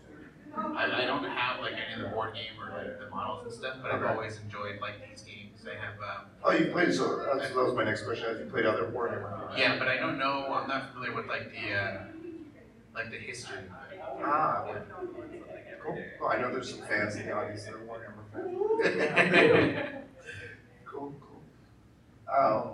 I, 0.56 1.04
I 1.04 1.06
don't 1.06 1.24
have 1.24 1.60
like 1.60 1.74
any 1.74 1.94
of 1.94 2.00
the 2.00 2.16
board 2.16 2.34
game 2.34 2.56
or 2.62 2.72
like 2.72 2.98
the 3.00 3.10
models 3.10 3.44
and 3.44 3.54
stuff, 3.54 3.78
but 3.82 3.92
I've 3.92 4.02
Okay. 4.02 4.12
always 4.14 4.38
enjoyed 4.40 4.80
like 4.80 4.96
these 5.10 5.22
games. 5.22 5.45
They 5.66 5.76
have 5.76 5.96
um, 6.00 6.26
Oh, 6.44 6.52
you 6.52 6.72
played, 6.72 6.94
so 6.94 7.18
that's, 7.26 7.50
that 7.50 7.56
was 7.56 7.74
my 7.74 7.84
next 7.84 8.04
question. 8.04 8.28
Have 8.30 8.40
you 8.40 8.46
played 8.46 8.66
other 8.68 8.84
Warhammer? 8.84 9.50
games? 9.50 9.60
yeah, 9.60 9.80
but 9.80 9.88
I 9.88 9.98
don't 9.98 10.20
know. 10.20 10.46
I'm 10.54 10.68
not 10.68 10.94
familiar 10.94 11.16
with 11.16 11.26
like 11.28 11.52
the 11.52 11.74
uh, 11.74 11.98
like 12.94 13.10
the 13.10 13.18
history. 13.18 13.58
Ah, 14.24 14.64
okay. 14.66 14.80
cool. 15.84 15.98
Well, 16.22 16.30
I 16.30 16.38
know 16.40 16.52
there's 16.52 16.70
some 16.70 16.86
fans 16.88 17.16
in 17.16 17.26
the 17.26 17.34
audience 17.34 17.66
that 17.66 17.74
are 17.74 17.80
Warhammer 17.80 18.26
fans. 18.32 20.02
Cool, 20.86 21.14
cool. 21.20 22.34
Um, 22.34 22.70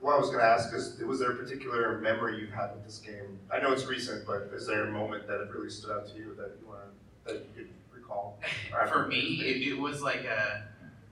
what 0.00 0.16
I 0.16 0.18
was 0.18 0.30
gonna 0.30 0.42
ask 0.42 0.74
is, 0.74 0.98
was 1.06 1.20
there 1.20 1.30
a 1.30 1.36
particular 1.36 1.98
memory 2.00 2.38
you 2.40 2.48
had 2.48 2.74
with 2.74 2.84
this 2.84 2.98
game? 2.98 3.38
I 3.50 3.60
know 3.60 3.72
it's 3.72 3.86
recent, 3.86 4.26
but 4.26 4.50
is 4.52 4.66
there 4.66 4.84
a 4.88 4.90
moment 4.90 5.26
that 5.28 5.40
it 5.40 5.48
really 5.50 5.70
stood 5.70 5.92
out 5.92 6.06
to 6.08 6.14
you 6.16 6.34
that 6.36 6.50
you 6.60 6.66
wanna, 6.68 6.82
that 7.24 7.34
you 7.36 7.46
could 7.56 7.68
recall? 7.94 8.38
For 8.92 9.06
me, 9.06 9.40
it, 9.44 9.68
it 9.68 9.78
was 9.78 10.02
like 10.02 10.24
a, 10.24 10.64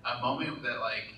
a 0.04 0.20
moment 0.20 0.62
that 0.64 0.80
like 0.80 1.14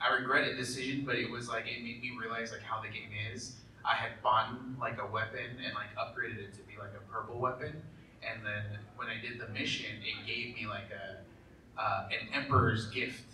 I 0.00 0.14
regret 0.14 0.48
a 0.48 0.56
decision, 0.56 1.04
but 1.04 1.16
it 1.16 1.30
was 1.30 1.48
like 1.48 1.66
it 1.66 1.82
made 1.82 2.00
me 2.00 2.12
realize 2.18 2.52
like 2.52 2.62
how 2.62 2.80
the 2.80 2.88
game 2.88 3.10
is. 3.32 3.56
I 3.84 3.94
had 3.94 4.20
bought 4.22 4.50
like 4.80 5.00
a 5.00 5.06
weapon 5.06 5.58
and 5.64 5.74
like 5.74 5.94
upgraded 5.96 6.38
it 6.38 6.54
to 6.54 6.62
be 6.62 6.74
like 6.78 6.90
a 6.96 7.12
purple 7.12 7.38
weapon, 7.38 7.82
and 8.22 8.44
then 8.44 8.78
when 8.96 9.08
I 9.08 9.20
did 9.20 9.40
the 9.40 9.48
mission, 9.52 9.90
it 10.02 10.26
gave 10.26 10.54
me 10.54 10.66
like 10.66 10.90
a 10.90 11.80
uh, 11.80 12.08
an 12.10 12.28
emperor's 12.34 12.86
gift, 12.86 13.24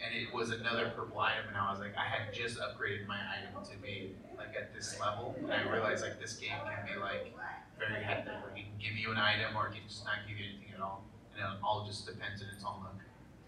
and 0.00 0.14
it 0.14 0.32
was 0.34 0.50
another 0.50 0.92
purple 0.96 1.20
item, 1.20 1.48
and 1.48 1.56
I 1.56 1.70
was 1.70 1.80
like, 1.80 1.94
I 1.96 2.04
had 2.04 2.32
just 2.34 2.58
upgraded 2.58 3.06
my 3.06 3.18
item 3.18 3.62
to 3.62 3.76
be 3.78 4.14
like 4.36 4.56
at 4.56 4.74
this 4.74 4.98
level, 5.00 5.36
and 5.38 5.52
I 5.52 5.62
realized 5.70 6.02
like 6.02 6.20
this 6.20 6.36
game 6.36 6.56
can 6.64 6.94
be 6.94 7.00
like 7.00 7.32
very 7.78 8.02
hectic, 8.02 8.34
it 8.56 8.60
can 8.60 8.64
give 8.78 8.96
you 8.96 9.10
an 9.10 9.16
item 9.16 9.56
or 9.56 9.68
it 9.68 9.72
can 9.72 9.80
just 9.88 10.04
not 10.04 10.28
give 10.28 10.36
you 10.36 10.44
anything 10.44 10.74
at 10.74 10.82
all 10.82 11.02
and 11.40 11.54
it 11.54 11.58
all 11.62 11.86
just 11.86 12.06
depends 12.06 12.42
on 12.42 12.48
its 12.48 12.64
own 12.64 12.82
luck. 12.82 13.00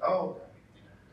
Oh. 0.02 0.36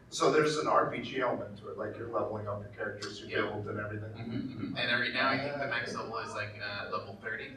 So 0.10 0.32
there's 0.32 0.58
an 0.58 0.66
RPG 0.68 1.20
element 1.20 1.58
to 1.60 1.70
it, 1.70 1.78
like 1.78 1.96
you're 1.98 2.10
leveling 2.12 2.48
up 2.48 2.62
your 2.62 2.72
characters, 2.76 3.22
you 3.22 3.28
Yeah. 3.28 3.42
build 3.52 3.68
and 3.68 3.80
everything. 3.80 4.76
And 4.78 5.02
right 5.02 5.14
now, 5.14 5.30
I 5.30 5.38
think 5.38 5.54
the 5.54 5.68
max 5.68 5.96
level 5.96 6.18
is 6.20 6.34
like 6.34 6.60
uh, 6.64 6.92
level 6.96 7.18
30. 7.22 7.52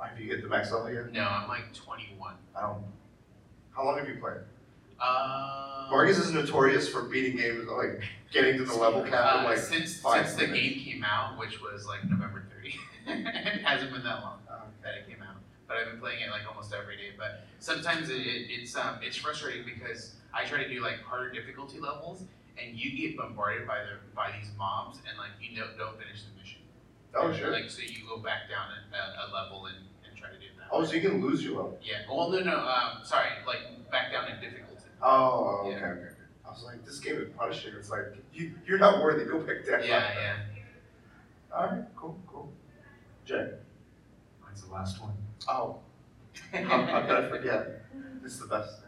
Have 0.00 0.20
you 0.20 0.30
hit 0.30 0.42
the 0.42 0.48
max 0.48 0.70
level 0.70 0.92
yet? 0.92 1.12
No, 1.12 1.22
I'm 1.26 1.48
like 1.48 1.72
21. 1.74 2.34
I 2.56 2.60
don't. 2.62 2.84
How 3.74 3.84
long 3.84 3.98
have 3.98 4.08
you 4.08 4.16
played? 4.20 4.38
Uh, 5.00 5.86
Vargas 5.90 6.18
is 6.18 6.32
notorious 6.32 6.88
for 6.88 7.02
beating 7.02 7.36
games, 7.36 7.66
like 7.68 8.00
getting 8.32 8.56
to 8.58 8.64
the 8.64 8.74
level 8.74 9.02
cap 9.02 9.40
in 9.40 9.40
uh, 9.40 9.44
like 9.44 9.58
since 9.58 10.00
the 10.00 10.08
minutes. 10.10 10.34
game 10.36 10.80
came 10.80 11.04
out, 11.04 11.38
which 11.38 11.60
was 11.60 11.86
like 11.86 12.04
November 12.08 12.44
30. 12.56 12.74
it 13.06 13.62
hasn't 13.62 13.92
been 13.92 14.02
that 14.04 14.22
long 14.22 14.38
Uh, 14.50 14.60
that 14.82 14.94
it 14.94 15.08
came 15.08 15.22
out, 15.22 15.36
but 15.68 15.76
I've 15.76 15.86
been 15.90 16.00
playing 16.00 16.22
it 16.22 16.30
like 16.30 16.42
almost 16.48 16.72
every 16.72 16.96
day. 16.96 17.10
But 17.18 17.45
sometimes 17.66 18.08
it, 18.08 18.20
it, 18.20 18.46
it's 18.48 18.76
um 18.76 18.98
it's 19.02 19.16
frustrating 19.16 19.64
because 19.64 20.14
I 20.32 20.44
try 20.44 20.62
to 20.62 20.68
do 20.68 20.80
like 20.80 21.00
harder 21.02 21.32
difficulty 21.32 21.80
levels, 21.80 22.22
and 22.56 22.78
you 22.78 22.96
get 22.96 23.16
bombarded 23.18 23.66
by 23.66 23.78
the 23.78 23.98
by 24.14 24.30
these 24.38 24.50
mobs, 24.56 24.98
and 25.08 25.18
like 25.18 25.30
you 25.40 25.58
don't 25.58 25.76
don't 25.76 25.98
finish 25.98 26.22
the 26.22 26.40
mission. 26.40 26.60
Oh, 27.18 27.32
sure. 27.32 27.50
Like, 27.50 27.70
so 27.70 27.80
you 27.82 28.06
go 28.06 28.18
back 28.18 28.48
down 28.50 28.68
a, 28.92 29.24
a 29.24 29.26
level 29.32 29.66
and, 29.66 29.76
and 30.06 30.14
try 30.16 30.28
to 30.28 30.36
do 30.36 30.46
that. 30.58 30.68
Oh, 30.70 30.84
so 30.84 30.92
you 30.92 31.00
can 31.00 31.22
lose 31.22 31.42
your 31.42 31.56
level. 31.56 31.78
Yeah, 31.82 32.00
well, 32.10 32.28
no, 32.28 32.40
no, 32.40 32.58
um, 32.58 33.04
sorry, 33.04 33.28
like, 33.46 33.90
back 33.90 34.12
down 34.12 34.28
in 34.28 34.38
difficulty. 34.38 34.84
Oh, 35.02 35.62
okay, 35.64 35.70
Yeah. 35.70 35.76
okay. 35.76 35.86
okay. 35.86 36.10
I 36.46 36.50
was 36.50 36.62
like, 36.64 36.84
this 36.84 37.00
game 37.00 37.16
is 37.16 37.28
punishing. 37.34 37.72
It's 37.78 37.88
like, 37.88 38.12
you, 38.34 38.52
you're 38.66 38.76
not 38.78 39.02
worthy. 39.02 39.24
Go 39.24 39.38
back 39.40 39.64
down. 39.64 39.80
Yeah, 39.82 40.12
yeah. 40.14 40.36
All 41.56 41.66
right, 41.68 41.84
cool, 41.96 42.18
cool. 42.26 42.52
Jay. 43.24 43.48
Mine's 44.44 44.62
the 44.62 44.70
last 44.74 45.00
one. 45.00 45.14
Oh, 45.48 45.78
how, 46.52 46.82
how 46.86 47.00
could 47.02 47.24
I 47.24 47.28
forget? 47.28 47.82
It's 48.24 48.38
the 48.38 48.46
best. 48.46 48.80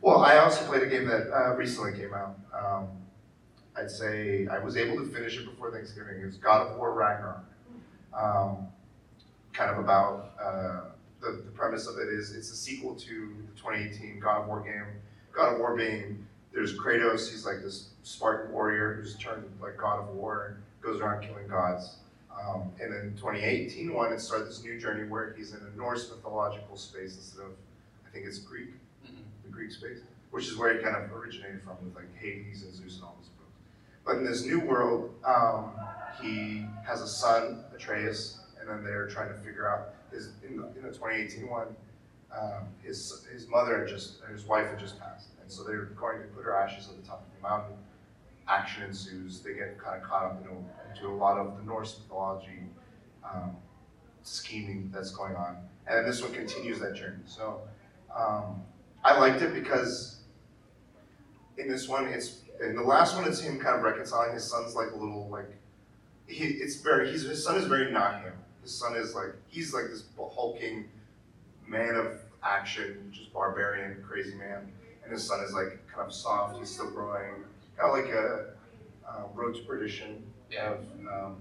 Well, 0.00 0.18
I 0.18 0.38
also 0.38 0.64
played 0.66 0.82
a 0.82 0.86
game 0.86 1.06
that 1.06 1.32
uh, 1.32 1.54
recently 1.54 1.98
came 1.98 2.12
out. 2.12 2.38
Um, 2.52 2.88
I'd 3.76 3.90
say 3.90 4.46
I 4.46 4.58
was 4.58 4.76
able 4.76 4.96
to 5.02 5.10
finish 5.10 5.38
it 5.38 5.46
before 5.46 5.72
Thanksgiving. 5.72 6.22
It's 6.22 6.36
God 6.36 6.66
of 6.66 6.76
War 6.76 6.92
Ragnarok. 6.92 7.44
Um, 8.12 8.68
kind 9.52 9.70
of 9.70 9.78
about 9.78 10.32
uh, 10.40 10.80
the, 11.20 11.42
the 11.44 11.50
premise 11.52 11.86
of 11.86 11.98
it 11.98 12.08
is 12.08 12.34
it's 12.34 12.50
a 12.50 12.56
sequel 12.56 12.94
to 12.94 13.34
the 13.48 13.60
2018 13.60 14.20
God 14.20 14.42
of 14.42 14.46
War 14.46 14.60
game. 14.60 14.86
God 15.32 15.54
of 15.54 15.58
War 15.58 15.74
being 15.76 16.26
there's 16.52 16.78
Kratos, 16.78 17.30
he's 17.30 17.44
like 17.44 17.62
this 17.62 17.88
Spartan 18.04 18.52
warrior 18.52 18.94
who's 18.94 19.16
turned 19.16 19.44
like 19.60 19.76
God 19.76 20.00
of 20.00 20.14
War, 20.14 20.54
and 20.54 20.62
goes 20.80 21.00
around 21.00 21.26
killing 21.26 21.48
gods. 21.48 21.96
Um, 22.40 22.70
and 22.80 22.92
then 22.92 23.14
2018 23.16 23.92
one, 23.94 24.12
it 24.12 24.20
started 24.20 24.48
this 24.48 24.62
new 24.62 24.78
journey 24.78 25.08
where 25.08 25.32
he's 25.36 25.52
in 25.54 25.60
a 25.72 25.76
Norse 25.76 26.10
mythological 26.10 26.76
space 26.76 27.16
instead 27.16 27.42
of, 27.44 27.52
I 28.06 28.10
think 28.10 28.26
it's 28.26 28.38
Greek, 28.38 28.74
Mhm. 29.06 29.22
the 29.44 29.50
Greek 29.50 29.70
space, 29.70 30.00
which 30.30 30.48
is 30.48 30.56
where 30.56 30.74
he 30.74 30.82
kind 30.82 30.96
of 30.96 31.12
originated 31.12 31.62
from 31.62 31.76
with 31.84 31.94
like 31.94 32.12
Hades 32.16 32.62
and 32.64 32.74
Zeus 32.74 32.96
and 32.96 33.04
all 33.04 33.16
those 33.20 33.28
folks. 33.38 33.52
But 34.04 34.16
in 34.16 34.24
this 34.24 34.44
new 34.44 34.60
world, 34.60 35.14
um, 35.24 35.72
he 36.20 36.66
has 36.84 37.00
a 37.02 37.08
son, 37.08 37.64
Atreus, 37.74 38.40
and 38.60 38.68
then 38.68 38.82
they're 38.84 39.06
trying 39.08 39.28
to 39.28 39.34
figure 39.38 39.68
out 39.68 39.94
his 40.10 40.32
in 40.42 40.56
the, 40.56 40.66
in 40.76 40.82
the 40.82 40.90
2018 40.92 41.48
one, 41.48 41.74
um, 42.32 42.68
his 42.82 43.24
his 43.32 43.48
mother 43.48 43.78
had 43.80 43.88
just 43.88 44.22
his 44.24 44.44
wife 44.44 44.68
had 44.68 44.78
just 44.78 44.98
passed, 44.98 45.28
and 45.40 45.50
so 45.50 45.62
they're 45.64 45.84
going 45.84 46.20
to 46.20 46.28
put 46.28 46.44
her 46.44 46.54
ashes 46.54 46.88
at 46.88 46.96
the 47.00 47.06
top 47.06 47.22
of 47.26 47.34
the 47.36 47.48
mountain. 47.48 47.76
Action 48.48 48.84
ensues. 48.84 49.40
They 49.40 49.54
get 49.54 49.78
kind 49.78 50.00
of 50.00 50.08
caught 50.08 50.24
up 50.24 50.42
into, 50.42 50.54
into 50.90 51.08
a 51.08 51.16
lot 51.16 51.38
of 51.38 51.56
the 51.56 51.62
Norse 51.64 51.98
mythology 51.98 52.60
um, 53.24 53.56
scheming 54.22 54.90
that's 54.92 55.10
going 55.10 55.34
on, 55.34 55.56
and 55.86 55.98
then 55.98 56.04
this 56.04 56.20
one 56.22 56.32
continues 56.32 56.78
that 56.80 56.94
journey. 56.94 57.22
So 57.26 57.62
um, 58.14 58.62
I 59.02 59.18
liked 59.18 59.42
it 59.42 59.54
because 59.54 60.20
in 61.56 61.68
this 61.68 61.88
one, 61.88 62.06
it's 62.06 62.40
in 62.62 62.76
the 62.76 62.82
last 62.82 63.16
one, 63.16 63.26
it's 63.26 63.40
him 63.40 63.58
kind 63.58 63.76
of 63.76 63.82
reconciling. 63.82 64.34
His 64.34 64.44
son's 64.44 64.74
like 64.74 64.90
a 64.92 64.96
little 64.96 65.28
like 65.28 65.50
he. 66.26 66.44
It's 66.44 66.76
very. 66.76 67.10
He's 67.10 67.22
his 67.22 67.42
son 67.42 67.56
is 67.56 67.66
very 67.66 67.90
not 67.90 68.22
him. 68.22 68.34
His 68.62 68.72
son 68.72 68.96
is 68.96 69.14
like 69.14 69.34
he's 69.48 69.74
like 69.74 69.84
this 69.84 70.04
hulking 70.16 70.88
man 71.66 71.94
of 71.96 72.20
action, 72.42 73.10
just 73.12 73.32
barbarian, 73.32 74.02
crazy 74.06 74.34
man, 74.34 74.70
and 75.02 75.12
his 75.12 75.24
son 75.24 75.40
is 75.40 75.52
like 75.52 75.86
kind 75.92 76.06
of 76.06 76.12
soft. 76.12 76.58
He's 76.58 76.70
still 76.70 76.90
growing, 76.90 77.44
kind 77.76 77.98
of 77.98 78.04
like 78.04 78.14
a 78.14 78.46
uh, 79.08 79.22
road 79.34 79.54
to 79.56 79.62
perdition 79.62 80.22
Yeah. 80.50 80.72
of 80.72 80.78
um, 81.12 81.36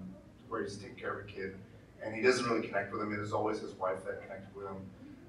where 0.48 0.64
he's 0.64 0.78
taking 0.78 0.96
care 0.96 1.20
of 1.20 1.26
a 1.26 1.32
kid, 1.32 1.56
and 2.04 2.16
he 2.16 2.22
doesn't 2.22 2.46
really 2.46 2.66
connect 2.68 2.92
with 2.92 3.02
him. 3.02 3.14
It 3.14 3.20
is 3.20 3.34
always 3.34 3.60
his 3.60 3.74
wife 3.74 4.04
that 4.06 4.22
connected 4.22 4.56
with 4.56 4.68
him, 4.68 4.78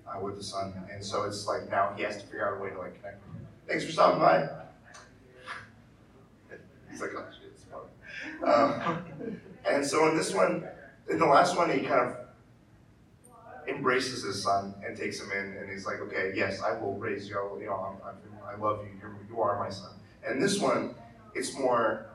uh, 0.07 0.21
with 0.21 0.37
the 0.37 0.45
son, 0.45 0.73
and 0.93 1.05
so 1.05 1.25
it's 1.25 1.47
like 1.47 1.71
now 1.71 1.93
he 1.97 2.03
has 2.03 2.17
to 2.19 2.23
figure 2.25 2.47
out 2.49 2.61
a 2.61 2.63
way 2.63 2.71
to 2.71 2.79
like 2.79 2.97
connect 3.01 3.25
with 3.27 3.37
him. 3.37 3.47
Thanks 3.67 3.85
for 3.85 3.93
stopping 3.93 4.21
by. 4.21 4.49
He's 6.91 7.01
like, 7.01 7.11
oh 7.17 7.25
shit, 7.41 7.51
it's. 7.53 7.65
Um, 8.45 9.41
and 9.69 9.85
so 9.85 10.09
in 10.09 10.17
this 10.17 10.33
one, 10.33 10.65
in 11.11 11.19
the 11.19 11.27
last 11.27 11.57
one, 11.57 11.71
he 11.71 11.81
kind 11.81 12.09
of 12.09 12.17
embraces 13.69 14.23
his 14.23 14.43
son 14.43 14.75
and 14.87 14.97
takes 14.97 15.21
him 15.21 15.31
in, 15.33 15.57
and 15.57 15.71
he's 15.71 15.87
like, 15.87 16.01
okay, 16.01 16.33
yes, 16.35 16.63
I 16.63 16.79
will 16.79 16.95
raise 16.97 17.29
you. 17.29 17.37
You 17.61 17.67
know, 17.67 17.75
I'm, 17.75 17.97
I'm, 18.09 18.17
I 18.47 18.57
love 18.63 18.85
you. 18.85 18.91
You're, 19.01 19.17
you 19.29 19.41
are 19.41 19.59
my 19.59 19.71
son. 19.71 19.91
And 20.27 20.43
this 20.43 20.59
one, 20.61 20.95
it's 21.35 21.57
more 21.57 22.07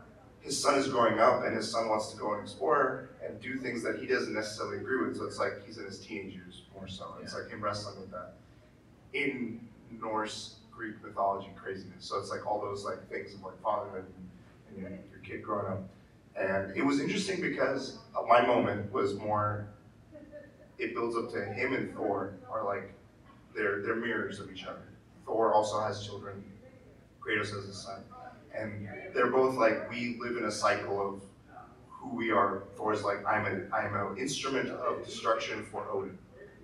his 0.42 0.62
son 0.62 0.76
is 0.76 0.88
growing 0.88 1.20
up, 1.20 1.44
and 1.44 1.56
his 1.56 1.70
son 1.70 1.90
wants 1.90 2.12
to 2.12 2.18
go 2.18 2.34
and 2.34 2.42
explore 2.44 3.10
and 3.24 3.40
do 3.42 3.58
things 3.58 3.84
that 3.84 4.00
he 4.00 4.08
doesn't 4.08 4.34
necessarily 4.34 4.78
agree 4.78 5.06
with. 5.06 5.18
So 5.18 5.26
it's 5.26 5.38
like 5.38 5.66
he's 5.66 5.78
in 5.78 5.86
his 5.86 6.00
teenage 6.00 6.34
years 6.34 6.64
more 6.74 6.88
so. 6.88 7.16
It's 7.22 7.34
like 7.34 7.50
him 7.50 7.62
wrestling 7.62 8.00
with 8.00 8.12
that 8.12 8.34
in 9.14 9.60
Norse 10.02 10.56
Greek 10.72 11.04
mythology 11.04 11.50
craziness. 11.56 12.06
So 12.06 12.18
it's 12.20 12.30
like 12.30 12.48
all 12.48 12.62
those 12.62 12.86
like 12.86 13.10
things 13.10 13.34
of 13.34 13.44
like 13.44 13.62
fatherhood 13.62 14.06
and, 14.06 14.30
and 14.70 14.82
your, 14.82 14.90
your 15.12 15.20
kid 15.24 15.44
growing 15.44 15.68
up. 15.68 15.84
And 16.36 16.76
it 16.76 16.86
was 16.86 17.00
interesting 17.00 17.42
because 17.42 18.00
uh, 18.18 18.22
my 18.28 18.46
moment 18.46 18.92
was 18.94 19.16
more. 19.16 19.68
It 20.78 20.94
builds 20.94 21.18
up 21.18 21.30
to 21.34 21.44
him 21.44 21.74
and 21.74 21.94
Thor 21.94 22.36
are 22.50 22.64
like 22.64 22.94
they're 23.54 23.82
they're 23.82 23.98
mirrors 23.98 24.40
of 24.40 24.50
each 24.52 24.64
other. 24.66 24.88
Thor 25.26 25.54
also 25.54 25.82
has 25.82 26.06
children. 26.06 26.42
Kratos 27.30 27.54
has 27.54 27.70
a 27.70 27.74
son, 27.74 28.02
and 28.56 28.90
they're 29.14 29.30
both 29.30 29.56
like 29.56 29.90
we 29.90 30.18
live 30.20 30.38
in 30.38 30.46
a 30.46 30.52
cycle 30.52 31.00
of 31.00 31.22
who 31.88 32.16
we 32.16 32.32
are. 32.32 32.64
Thor's 32.76 33.04
like 33.04 33.24
I'm 33.26 33.46
an 33.46 33.70
I'm 33.72 33.96
an 33.96 34.18
instrument 34.18 34.70
of 34.70 35.06
destruction 35.06 35.64
for 35.64 35.88
Odin. 35.92 36.18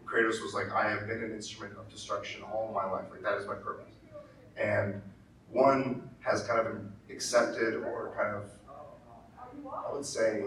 Kratos 0.05 0.41
was 0.41 0.53
like 0.53 0.71
I 0.71 0.89
have 0.89 1.07
been 1.07 1.23
an 1.23 1.31
instrument 1.31 1.77
of 1.77 1.89
destruction 1.91 2.41
all 2.43 2.71
my 2.73 2.89
life. 2.89 3.05
Like 3.11 3.21
that 3.21 3.37
is 3.37 3.45
my 3.45 3.53
purpose. 3.53 3.93
And 4.57 5.01
one 5.51 6.09
has 6.21 6.47
kind 6.47 6.59
of 6.59 6.77
accepted 7.11 7.75
or 7.75 8.13
kind 8.17 8.35
of 8.35 8.51
I 9.87 9.93
would 9.93 10.05
say 10.05 10.43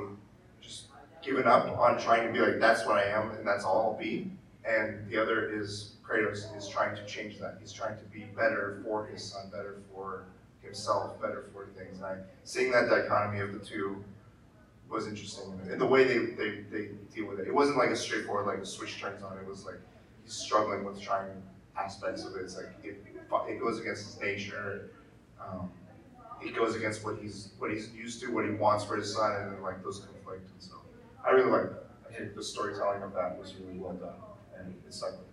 just 0.60 0.86
given 1.22 1.46
up 1.46 1.66
on 1.78 2.00
trying 2.00 2.26
to 2.26 2.32
be 2.32 2.40
like 2.40 2.58
that's 2.58 2.84
what 2.86 2.96
I 2.96 3.04
am 3.04 3.30
and 3.32 3.46
that's 3.46 3.64
all 3.64 3.92
I'll 3.92 3.98
be. 3.98 4.30
And 4.64 5.08
the 5.08 5.22
other 5.22 5.48
is 5.48 5.92
Kratos 6.08 6.56
is 6.56 6.68
trying 6.68 6.96
to 6.96 7.04
change 7.04 7.38
that. 7.38 7.58
He's 7.60 7.72
trying 7.72 7.98
to 7.98 8.04
be 8.04 8.24
better 8.34 8.80
for 8.84 9.06
his 9.06 9.22
son, 9.22 9.50
better 9.50 9.82
for 9.92 10.24
himself, 10.62 11.20
better 11.20 11.44
for 11.52 11.68
things. 11.76 11.98
And 11.98 12.06
I 12.06 12.16
seeing 12.44 12.72
that 12.72 12.88
dichotomy 12.88 13.40
of 13.40 13.52
the 13.52 13.58
two 13.58 14.02
was 14.88 15.06
interesting. 15.06 15.60
And 15.70 15.80
the 15.80 15.86
way 15.86 16.04
they, 16.04 16.18
they, 16.18 16.50
they 16.70 16.88
deal 17.14 17.26
with 17.26 17.40
it. 17.40 17.48
It 17.48 17.54
wasn't 17.54 17.76
like 17.76 17.90
a 17.90 17.96
straightforward 17.96 18.46
like 18.46 18.58
a 18.58 18.66
switch 18.66 18.98
turns 19.00 19.22
on. 19.22 19.36
It 19.36 19.46
was 19.46 19.66
like 19.66 19.80
he's 20.24 20.32
struggling 20.32 20.84
with 20.84 21.00
trying 21.00 21.42
aspects 21.78 22.24
of 22.24 22.34
it. 22.36 22.42
It's 22.42 22.56
like 22.56 22.68
it, 22.82 23.04
it 23.48 23.60
goes 23.60 23.80
against 23.80 24.06
his 24.06 24.20
nature. 24.20 24.90
Um, 25.40 25.70
it 26.42 26.54
goes 26.54 26.74
against 26.74 27.04
what 27.04 27.18
he's 27.20 27.50
what 27.58 27.70
he's 27.70 27.90
used 27.90 28.20
to, 28.22 28.32
what 28.32 28.44
he 28.44 28.52
wants 28.52 28.84
for 28.84 28.96
his 28.96 29.12
son, 29.14 29.36
and 29.36 29.52
then 29.52 29.62
like 29.62 29.82
those 29.82 30.00
conflict. 30.00 30.48
And 30.50 30.62
so 30.62 30.76
I 31.24 31.30
really 31.30 31.50
like 31.50 31.70
that. 31.70 31.84
I 32.08 32.14
think 32.14 32.34
the 32.34 32.42
storytelling 32.42 33.02
of 33.02 33.12
that 33.14 33.38
was 33.38 33.54
really 33.56 33.78
well 33.78 33.92
done, 33.92 34.14
and 34.58 34.74
it 34.86 34.94
stuck 34.94 35.10
with 35.10 35.20
me. 35.20 35.27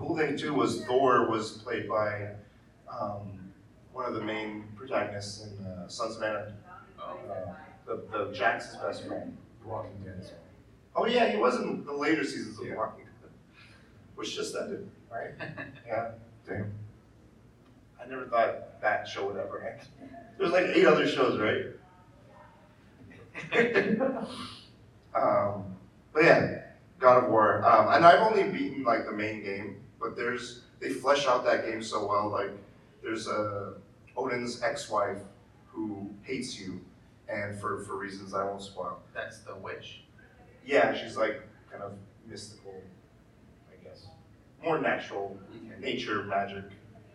Cool 0.00 0.16
thing 0.16 0.34
too 0.38 0.54
was 0.54 0.82
Thor 0.86 1.28
was 1.30 1.58
played 1.58 1.86
by 1.86 2.30
um, 2.90 3.52
one 3.92 4.06
of 4.06 4.14
the 4.14 4.22
main 4.22 4.64
protagonists 4.74 5.44
in 5.46 5.62
uh, 5.66 5.86
Sons 5.88 6.16
of 6.16 6.22
Anarchy. 6.22 6.54
Oh, 6.98 7.18
Uh, 7.30 7.52
the, 7.86 7.96
the 8.10 8.32
Jax's 8.32 8.76
best 8.76 9.06
friend. 9.06 9.36
The 9.62 9.68
Walking 9.68 10.00
Dead. 10.02 10.30
Oh 10.96 11.04
yeah, 11.04 11.28
he 11.30 11.36
was 11.36 11.56
in 11.60 11.84
the 11.84 11.92
later 11.92 12.24
seasons 12.24 12.58
of 12.58 12.66
Yeah. 12.66 12.76
Walking 12.76 13.04
Dead, 13.04 13.30
which 14.14 14.34
just 14.34 14.56
ended, 14.56 14.90
right? 15.12 15.32
Yeah, 15.86 16.12
damn. 16.48 16.72
I 18.02 18.08
never 18.08 18.24
thought 18.24 18.80
that 18.80 19.06
show 19.06 19.26
would 19.26 19.36
ever 19.36 19.62
end. 19.62 20.10
There's 20.38 20.50
like 20.52 20.64
eight 20.74 20.86
other 20.86 21.06
shows, 21.06 21.38
right? 21.38 21.66
um, 25.14 25.76
but 26.14 26.24
yeah, 26.24 26.62
God 26.98 27.24
of 27.24 27.30
War. 27.30 27.62
Um, 27.66 27.92
and 27.92 28.02
I've 28.06 28.20
only 28.20 28.44
beaten 28.44 28.82
like 28.82 29.04
the 29.04 29.12
main 29.12 29.42
game, 29.44 29.76
but 30.00 30.16
there's 30.16 30.62
they 30.80 30.90
flesh 30.90 31.26
out 31.26 31.44
that 31.44 31.66
game 31.66 31.82
so 31.82 32.06
well. 32.06 32.30
Like 32.30 32.50
there's 33.02 33.26
a 33.28 33.74
Odin's 34.16 34.62
ex-wife 34.62 35.18
who 35.68 36.10
hates 36.22 36.58
you, 36.58 36.80
and 37.28 37.58
for 37.60 37.80
for 37.84 37.96
reasons 37.96 38.34
I 38.34 38.44
won't 38.44 38.62
spoil. 38.62 38.98
that's 39.14 39.38
the 39.40 39.54
witch. 39.56 40.02
Yeah, 40.64 40.94
she's 40.94 41.16
like 41.16 41.42
kind 41.70 41.82
of 41.82 41.92
mystical, 42.26 42.82
I 43.70 43.84
guess. 43.84 44.06
More 44.62 44.78
natural, 44.80 45.38
nature, 45.78 46.24
magic 46.24 46.64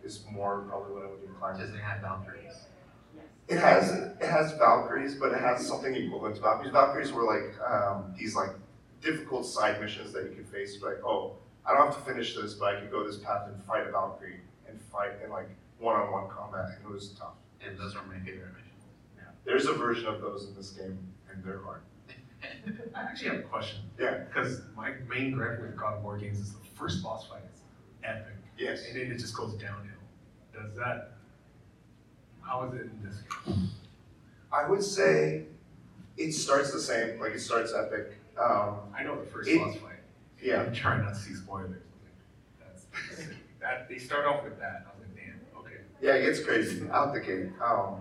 is 0.04 0.24
more 0.30 0.64
probably 0.68 0.94
what 0.94 1.04
I 1.04 1.08
would 1.08 1.22
incline. 1.28 1.58
Does 1.58 1.70
it 1.70 1.80
have 1.80 2.00
Valkyries? 2.00 2.54
It 3.48 3.58
has 3.58 3.92
it 3.92 4.26
has 4.26 4.52
Valkyries, 4.52 5.14
but 5.14 5.32
it 5.32 5.40
has 5.40 5.66
something 5.66 5.94
equivalent 5.94 6.36
to 6.36 6.42
Valkyries. 6.42 6.72
Valkyries 6.72 7.12
were 7.12 7.24
like 7.24 7.54
um, 7.60 8.14
these 8.18 8.34
like 8.34 8.50
difficult 9.00 9.46
side 9.46 9.80
missions 9.80 10.12
that 10.12 10.24
you 10.24 10.30
could 10.30 10.48
face. 10.48 10.82
Like, 10.82 11.04
oh, 11.04 11.36
I 11.66 11.74
don't 11.74 11.86
have 11.92 11.96
to 11.96 12.10
finish 12.10 12.36
this, 12.36 12.54
but 12.54 12.74
I 12.74 12.80
could 12.80 12.90
go 12.90 13.04
this 13.06 13.18
path 13.18 13.48
and 13.48 13.62
fight 13.64 13.86
a 13.86 13.90
Valkyrie 13.90 14.40
and 14.68 14.80
fight 14.80 15.12
in 15.24 15.30
like 15.30 15.48
one-on-one 15.78 16.28
combat, 16.28 16.70
and 16.76 16.84
it 16.84 16.92
was 16.92 17.08
tough. 17.10 17.34
And 17.66 17.76
those 17.78 17.94
are 17.96 18.04
my 18.06 18.18
favorite 18.20 18.52
missions. 18.54 18.62
There's 19.44 19.66
a 19.66 19.72
version 19.74 20.06
of 20.06 20.20
those 20.20 20.46
in 20.48 20.54
this 20.54 20.70
game, 20.70 20.98
and 21.30 21.42
they're 21.44 21.60
hard. 21.62 21.82
I 22.94 23.02
actually 23.02 23.30
have 23.30 23.38
a 23.40 23.42
question. 23.42 23.78
Yeah. 23.98 24.18
Because 24.24 24.60
my 24.76 24.92
main 25.08 25.32
gripe 25.32 25.60
with 25.60 25.76
God 25.76 25.94
of 25.98 26.02
War 26.04 26.16
games 26.18 26.38
is 26.40 26.52
the 26.52 26.64
first 26.74 27.02
boss 27.02 27.26
fight 27.28 27.42
is 27.54 27.60
epic. 28.02 28.34
Yes. 28.58 28.84
And 28.88 28.96
then 29.00 29.10
it 29.12 29.18
just 29.18 29.36
goes 29.36 29.54
downhill. 29.54 29.92
Does 30.52 30.74
that, 30.76 31.12
how 32.40 32.64
is 32.64 32.74
it 32.74 32.82
in 32.82 33.00
this 33.04 33.22
game? 33.44 33.68
I 34.52 34.68
would 34.68 34.82
say 34.82 35.44
It 36.16 36.32
starts 36.32 36.72
the 36.72 36.80
same, 36.80 37.20
like 37.20 37.32
it 37.34 37.40
starts 37.40 37.72
epic. 37.74 38.14
Um, 38.40 38.78
I 38.96 39.02
know 39.04 39.20
the 39.20 39.26
first 39.26 39.48
It- 39.48 39.58
boss 39.58 39.76
fight. 39.76 39.85
Yeah, 40.46 40.62
I'm 40.62 40.72
trying 40.72 41.02
not 41.02 41.14
to 41.14 41.20
see 41.20 41.34
spoilers. 41.34 41.82
That's, 42.60 42.86
that, 43.60 43.88
they 43.88 43.98
start 43.98 44.26
off 44.26 44.44
with 44.44 44.58
that, 44.60 44.86
I 44.86 44.98
was 44.98 45.08
like, 45.08 45.16
damn, 45.16 45.60
okay. 45.60 45.80
yeah, 46.00 46.14
it 46.14 46.26
gets 46.26 46.44
crazy 46.44 46.88
out 46.90 47.12
the 47.12 47.20
gate. 47.20 47.50
Um, 47.60 47.96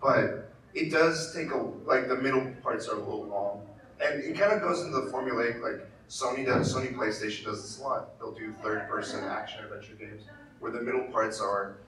but 0.00 0.52
it 0.74 0.92
does 0.92 1.34
take 1.34 1.50
a 1.50 1.56
like 1.56 2.08
the 2.08 2.16
middle 2.16 2.52
parts 2.62 2.88
are 2.88 2.96
a 2.96 3.00
little 3.00 3.24
long, 3.24 3.62
and 4.00 4.22
it 4.22 4.38
kind 4.38 4.52
of 4.52 4.60
goes 4.60 4.82
into 4.82 5.00
the 5.00 5.10
formulaic 5.10 5.60
like 5.60 5.88
Sony 6.08 6.46
does. 6.46 6.72
Sony 6.72 6.94
PlayStation 6.94 7.44
does 7.46 7.62
this 7.62 7.80
a 7.80 7.82
lot. 7.82 8.18
They'll 8.18 8.32
do 8.32 8.52
third-person 8.62 9.24
action 9.24 9.64
adventure 9.64 9.94
games 9.94 10.22
where 10.60 10.70
the 10.70 10.80
middle 10.80 11.04
parts 11.10 11.40
are 11.40 11.78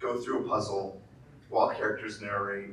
go 0.00 0.18
through 0.20 0.46
a 0.46 0.48
puzzle 0.48 1.00
while 1.50 1.70
characters 1.70 2.20
narrate, 2.22 2.70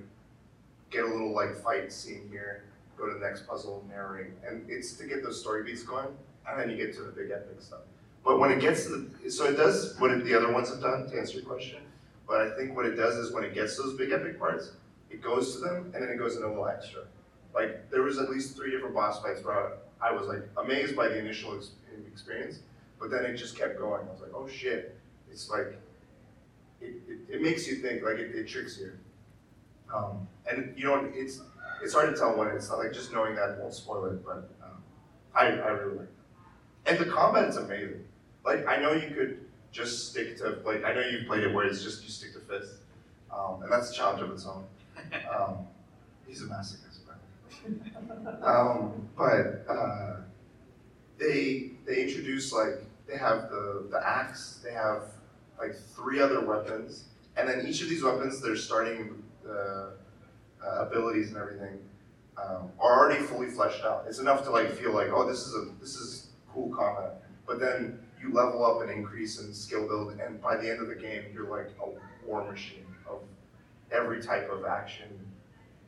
get 0.89 1.03
a 1.03 1.07
little 1.07 1.35
like 1.35 1.55
fight 1.55 1.91
scene 1.91 2.27
here, 2.31 2.63
go 3.01 3.07
to 3.07 3.13
the 3.17 3.25
next 3.25 3.47
puzzle, 3.47 3.83
narrate, 3.89 4.27
and 4.47 4.63
it's 4.69 4.93
to 4.93 5.05
get 5.07 5.23
those 5.23 5.39
story 5.41 5.63
beats 5.63 5.83
going, 5.83 6.07
and 6.47 6.59
then 6.59 6.69
you 6.69 6.77
get 6.77 6.93
to 6.95 7.01
the 7.01 7.11
big 7.11 7.31
epic 7.31 7.57
stuff. 7.59 7.79
But 8.23 8.39
when 8.39 8.51
it 8.51 8.59
gets 8.61 8.85
to 8.85 8.89
the, 9.23 9.29
so 9.31 9.45
it 9.45 9.55
does 9.57 9.99
what 9.99 10.11
it- 10.11 10.23
the 10.23 10.35
other 10.35 10.51
ones 10.51 10.69
have 10.69 10.79
done 10.81 11.09
to 11.09 11.17
answer 11.17 11.39
your 11.39 11.45
question. 11.45 11.81
But 12.27 12.41
I 12.41 12.55
think 12.55 12.75
what 12.75 12.85
it 12.85 12.95
does 12.95 13.15
is 13.15 13.33
when 13.33 13.43
it 13.43 13.53
gets 13.55 13.75
those 13.77 13.95
big 13.97 14.11
epic 14.11 14.37
parts, 14.37 14.73
it 15.09 15.21
goes 15.21 15.53
to 15.55 15.59
them 15.59 15.91
and 15.93 16.01
then 16.03 16.09
it 16.09 16.17
goes 16.17 16.35
into 16.35 16.47
a 16.47 16.71
extra. 16.71 17.01
Like 17.53 17.89
there 17.89 18.03
was 18.03 18.19
at 18.19 18.29
least 18.29 18.55
three 18.55 18.69
different 18.71 18.93
boss 18.93 19.21
fights 19.21 19.43
where 19.43 19.73
I 19.99 20.11
was 20.11 20.27
like 20.27 20.43
amazed 20.57 20.95
by 20.95 21.07
the 21.09 21.17
initial 21.17 21.55
ex- 21.57 21.71
experience, 22.07 22.59
but 22.99 23.09
then 23.09 23.25
it 23.25 23.35
just 23.35 23.57
kept 23.57 23.77
going. 23.77 24.07
I 24.07 24.11
was 24.11 24.21
like, 24.21 24.31
oh 24.33 24.47
shit, 24.47 24.95
it's 25.29 25.49
like 25.49 25.75
it, 26.79 26.93
it, 27.09 27.19
it 27.35 27.41
makes 27.41 27.67
you 27.67 27.75
think, 27.77 28.03
like 28.03 28.17
it, 28.17 28.33
it 28.35 28.47
tricks 28.47 28.79
you. 28.79 28.93
Um, 29.93 30.27
and 30.49 30.73
you 30.77 30.85
know, 30.85 31.09
it's 31.13 31.41
it's 31.81 31.93
hard 31.93 32.13
to 32.13 32.19
tell 32.19 32.35
when 32.37 32.47
it's 32.49 32.69
not 32.69 32.79
like 32.79 32.93
just 32.93 33.11
knowing 33.13 33.35
that 33.35 33.57
won't 33.59 33.73
spoil 33.73 34.05
it, 34.05 34.25
but 34.25 34.49
um, 34.63 34.83
I 35.35 35.47
I 35.47 35.69
really 35.69 35.97
like 35.97 36.07
it. 36.07 36.09
And 36.85 36.97
the 36.99 37.05
combat 37.05 37.47
is 37.49 37.57
amazing. 37.57 38.03
Like 38.45 38.67
I 38.67 38.77
know 38.77 38.93
you 38.93 39.13
could 39.13 39.45
just 39.71 40.11
stick 40.11 40.37
to 40.37 40.57
like 40.65 40.83
I 40.83 40.93
know 40.93 41.01
you've 41.01 41.27
played 41.27 41.43
it 41.43 41.53
where 41.53 41.65
it's 41.65 41.83
just 41.83 42.03
you 42.03 42.09
stick 42.09 42.33
to 42.33 42.39
fists, 42.39 42.77
um, 43.33 43.61
and 43.63 43.71
that's 43.71 43.91
a 43.91 43.93
challenge 43.93 44.21
of 44.21 44.31
its 44.31 44.45
own. 44.45 44.63
Um, 45.33 45.65
he's 46.27 46.41
a 46.41 46.45
masochist, 46.45 46.99
but 47.07 48.47
um, 48.47 49.07
but 49.17 49.65
uh, 49.69 50.17
they 51.17 51.71
they 51.85 52.03
introduce 52.03 52.51
like 52.51 52.83
they 53.07 53.17
have 53.17 53.49
the 53.49 53.87
the 53.89 54.05
axe, 54.05 54.59
they 54.63 54.73
have 54.73 55.03
like 55.59 55.75
three 55.95 56.19
other 56.19 56.45
weapons, 56.45 57.05
and 57.37 57.47
then 57.47 57.65
each 57.65 57.81
of 57.81 57.89
these 57.89 58.03
weapons 58.03 58.41
they're 58.41 58.55
starting 58.55 59.23
uh, 59.49 59.91
uh, 60.65 60.85
abilities 60.85 61.29
and 61.29 61.37
everything 61.37 61.79
um, 62.37 62.71
are 62.79 62.99
already 62.99 63.23
fully 63.23 63.47
fleshed 63.47 63.83
out. 63.83 64.05
It's 64.07 64.19
enough 64.19 64.43
to 64.45 64.51
like 64.51 64.71
feel 64.71 64.93
like 64.93 65.09
oh 65.11 65.27
this 65.27 65.45
is 65.45 65.55
a 65.55 65.67
this 65.79 65.95
is 65.95 66.27
cool 66.53 66.69
combat, 66.69 67.23
but 67.45 67.59
then 67.59 67.99
you 68.21 68.33
level 68.33 68.65
up 68.65 68.81
and 68.81 68.91
increase 68.91 69.39
in 69.39 69.53
skill 69.53 69.87
build, 69.87 70.19
and 70.19 70.41
by 70.41 70.55
the 70.55 70.69
end 70.69 70.81
of 70.81 70.87
the 70.87 70.95
game 70.95 71.25
you're 71.33 71.49
like 71.49 71.69
a 71.83 72.27
war 72.27 72.49
machine 72.49 72.85
of 73.09 73.19
every 73.91 74.21
type 74.21 74.49
of 74.51 74.65
action, 74.65 75.07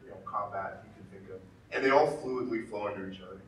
you 0.04 0.10
know, 0.10 0.18
combat 0.26 0.84
you 0.86 0.92
can 1.02 1.20
think 1.20 1.34
of, 1.34 1.42
and 1.76 1.84
they 1.84 1.92
all 1.92 2.08
fluidly 2.08 2.68
flow 2.68 2.88
into 2.88 3.10
each 3.10 3.22
other. 3.22 3.40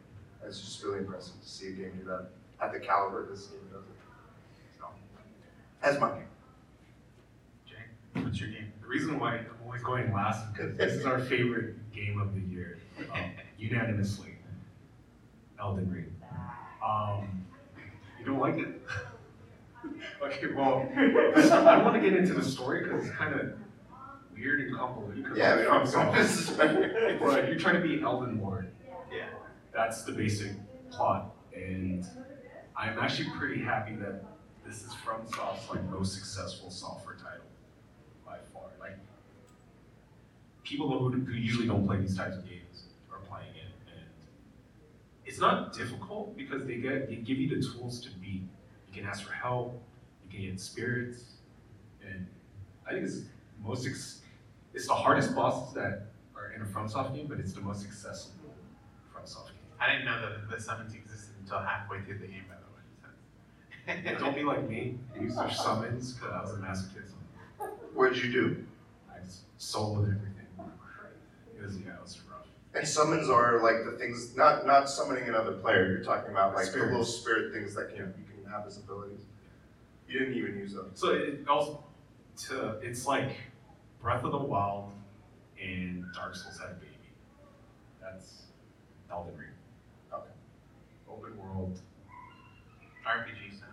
It's 0.45 0.61
just 0.61 0.83
really 0.83 0.99
impressive 0.99 1.41
to 1.41 1.49
see 1.49 1.69
a 1.69 1.71
game 1.71 1.91
do 1.97 2.05
that 2.05 2.27
at 2.61 2.71
the 2.71 2.79
caliber 2.79 3.27
this 3.29 3.47
game 3.47 3.59
does 3.71 3.81
it. 3.81 4.77
So, 4.79 4.85
that's 5.81 5.99
my 5.99 6.09
game. 6.09 6.27
What's 8.15 8.39
your 8.39 8.49
game? 8.49 8.71
The 8.81 8.87
reason 8.87 9.19
why 9.19 9.35
I'm 9.37 9.47
always 9.65 9.83
going 9.83 10.13
last 10.13 10.45
is 10.45 10.51
because 10.51 10.77
this 10.77 10.93
is 10.93 11.05
our 11.05 11.19
favorite 11.19 11.91
game 11.91 12.19
of 12.19 12.33
the 12.33 12.41
year, 12.41 12.79
um, 13.13 13.31
unanimously. 13.59 14.31
Elden 15.59 15.89
Ring. 15.91 16.13
Um, 16.85 17.45
you 18.19 18.25
don't 18.25 18.39
like 18.39 18.55
it? 18.57 18.81
okay, 20.21 20.47
well, 20.53 20.87
I 20.95 21.81
want 21.81 21.95
to 21.95 22.01
get 22.01 22.17
into 22.17 22.33
the 22.33 22.43
story 22.43 22.83
because 22.83 23.05
it's 23.05 23.15
kind 23.15 23.33
of 23.33 23.53
weird 24.33 24.61
and 24.61 24.75
convoluted. 24.77 25.25
Yeah, 25.35 25.53
it's 25.55 25.59
we 25.61 25.65
from 25.65 25.77
don't 25.77 25.87
Saul. 25.87 26.11
this 26.13 26.37
is 26.39 26.51
right. 26.57 27.19
But 27.19 27.47
you're 27.47 27.57
trying 27.57 27.81
to 27.81 27.87
be 27.87 28.01
Elden 28.01 28.41
Lord. 28.41 28.71
Yeah. 29.11 29.25
That's 29.73 30.03
the 30.03 30.11
basic 30.11 30.51
plot, 30.91 31.33
and 31.55 32.05
I'm 32.75 32.99
actually 32.99 33.29
pretty 33.31 33.61
happy 33.61 33.95
that 33.95 34.23
this 34.65 34.83
is 34.83 34.93
from 34.93 35.21
Soft's 35.33 35.69
like 35.69 35.83
most 35.89 36.13
successful 36.13 36.69
software 36.69 37.15
title 37.15 37.45
by 38.25 38.37
far. 38.53 38.63
Like 38.79 38.97
people 40.65 40.89
who, 40.89 41.09
who 41.11 41.31
usually 41.33 41.67
don't 41.67 41.85
play 41.85 41.97
these 41.97 42.17
types 42.17 42.35
of 42.35 42.43
games 42.49 42.83
are 43.11 43.19
playing 43.19 43.55
it, 43.55 43.71
and 43.95 44.05
it's 45.25 45.39
not 45.39 45.73
difficult 45.73 46.35
because 46.35 46.65
they 46.65 46.75
get 46.75 47.07
they 47.07 47.15
give 47.15 47.37
you 47.37 47.47
the 47.49 47.65
tools 47.65 48.01
to 48.01 48.09
beat. 48.19 48.43
You 48.89 49.01
can 49.01 49.05
ask 49.05 49.23
for 49.23 49.33
help, 49.33 49.81
you 50.25 50.37
can 50.37 50.49
get 50.49 50.59
spirits, 50.59 51.23
and 52.05 52.27
I 52.87 52.91
think 52.91 53.05
it's 53.05 53.21
most 53.63 53.87
ex- 53.87 54.21
it's 54.73 54.87
the 54.87 54.93
hardest 54.93 55.33
bosses 55.35 55.73
that 55.75 56.07
are 56.35 56.51
in 56.51 56.61
a 56.61 56.65
FromSoft 56.65 57.15
game, 57.15 57.27
but 57.27 57.39
it's 57.39 57.53
the 57.53 57.61
most 57.61 57.85
accessible 57.85 58.53
FromSoft 59.13 59.47
game. 59.47 59.55
I 59.79 59.91
didn't 59.91 60.05
know 60.05 60.19
that 60.21 60.49
the 60.49 60.61
summons 60.61 60.93
existed 60.93 61.33
until 61.41 61.59
halfway 61.59 62.01
through 62.01 62.17
the 62.19 62.27
game, 62.27 62.43
by 62.49 62.55
the 62.55 63.95
way. 63.95 64.01
Yeah, 64.03 64.17
don't 64.17 64.35
be 64.35 64.43
like 64.43 64.67
me. 64.67 64.97
Use 65.19 65.35
your 65.35 65.49
summons 65.51 66.13
because 66.13 66.33
I 66.33 66.41
was 66.41 66.51
a 66.53 66.57
masochist. 66.57 67.11
What 67.93 68.13
did 68.13 68.23
you 68.23 68.31
do? 68.31 68.65
I 69.13 69.23
just 69.23 69.43
soloed 69.59 70.03
everything. 70.03 70.34
It 71.65 71.69
was 71.69 71.77
yeah, 71.79 71.93
it 71.93 72.21
rough. 72.29 72.45
And 72.75 72.87
summons 72.87 73.27
are 73.27 73.61
like 73.63 73.85
the 73.85 73.97
things, 73.97 74.35
not 74.35 74.67
not 74.67 74.87
summoning 74.87 75.27
another 75.27 75.53
player. 75.53 75.87
You're 75.87 76.03
talking 76.03 76.31
about 76.31 76.53
like 76.53 76.71
the 76.71 76.79
little 76.79 77.03
spirit 77.03 77.53
things 77.53 77.73
that 77.73 77.89
can 77.89 78.13
you 78.17 78.43
can 78.43 78.51
have 78.51 78.67
as 78.67 78.77
abilities. 78.77 79.21
You 80.07 80.19
didn't 80.19 80.35
even 80.35 80.57
use 80.59 80.73
them. 80.73 80.91
So 80.93 81.09
it 81.09 81.47
also 81.47 81.83
to 82.47 82.77
it's 82.83 83.07
like 83.07 83.31
Breath 83.99 84.23
of 84.23 84.31
the 84.31 84.37
Wild 84.37 84.91
and 85.59 86.05
Dark 86.13 86.35
Souls 86.35 86.59
had 86.59 86.69
a 86.69 86.73
baby. 86.75 86.91
That's 87.99 88.43
Elden 89.09 89.35
Ring. 89.35 89.47
Okay. 90.13 90.29
Open 91.09 91.35
world. 91.39 91.79
RPG 93.07 93.59
sound. 93.59 93.71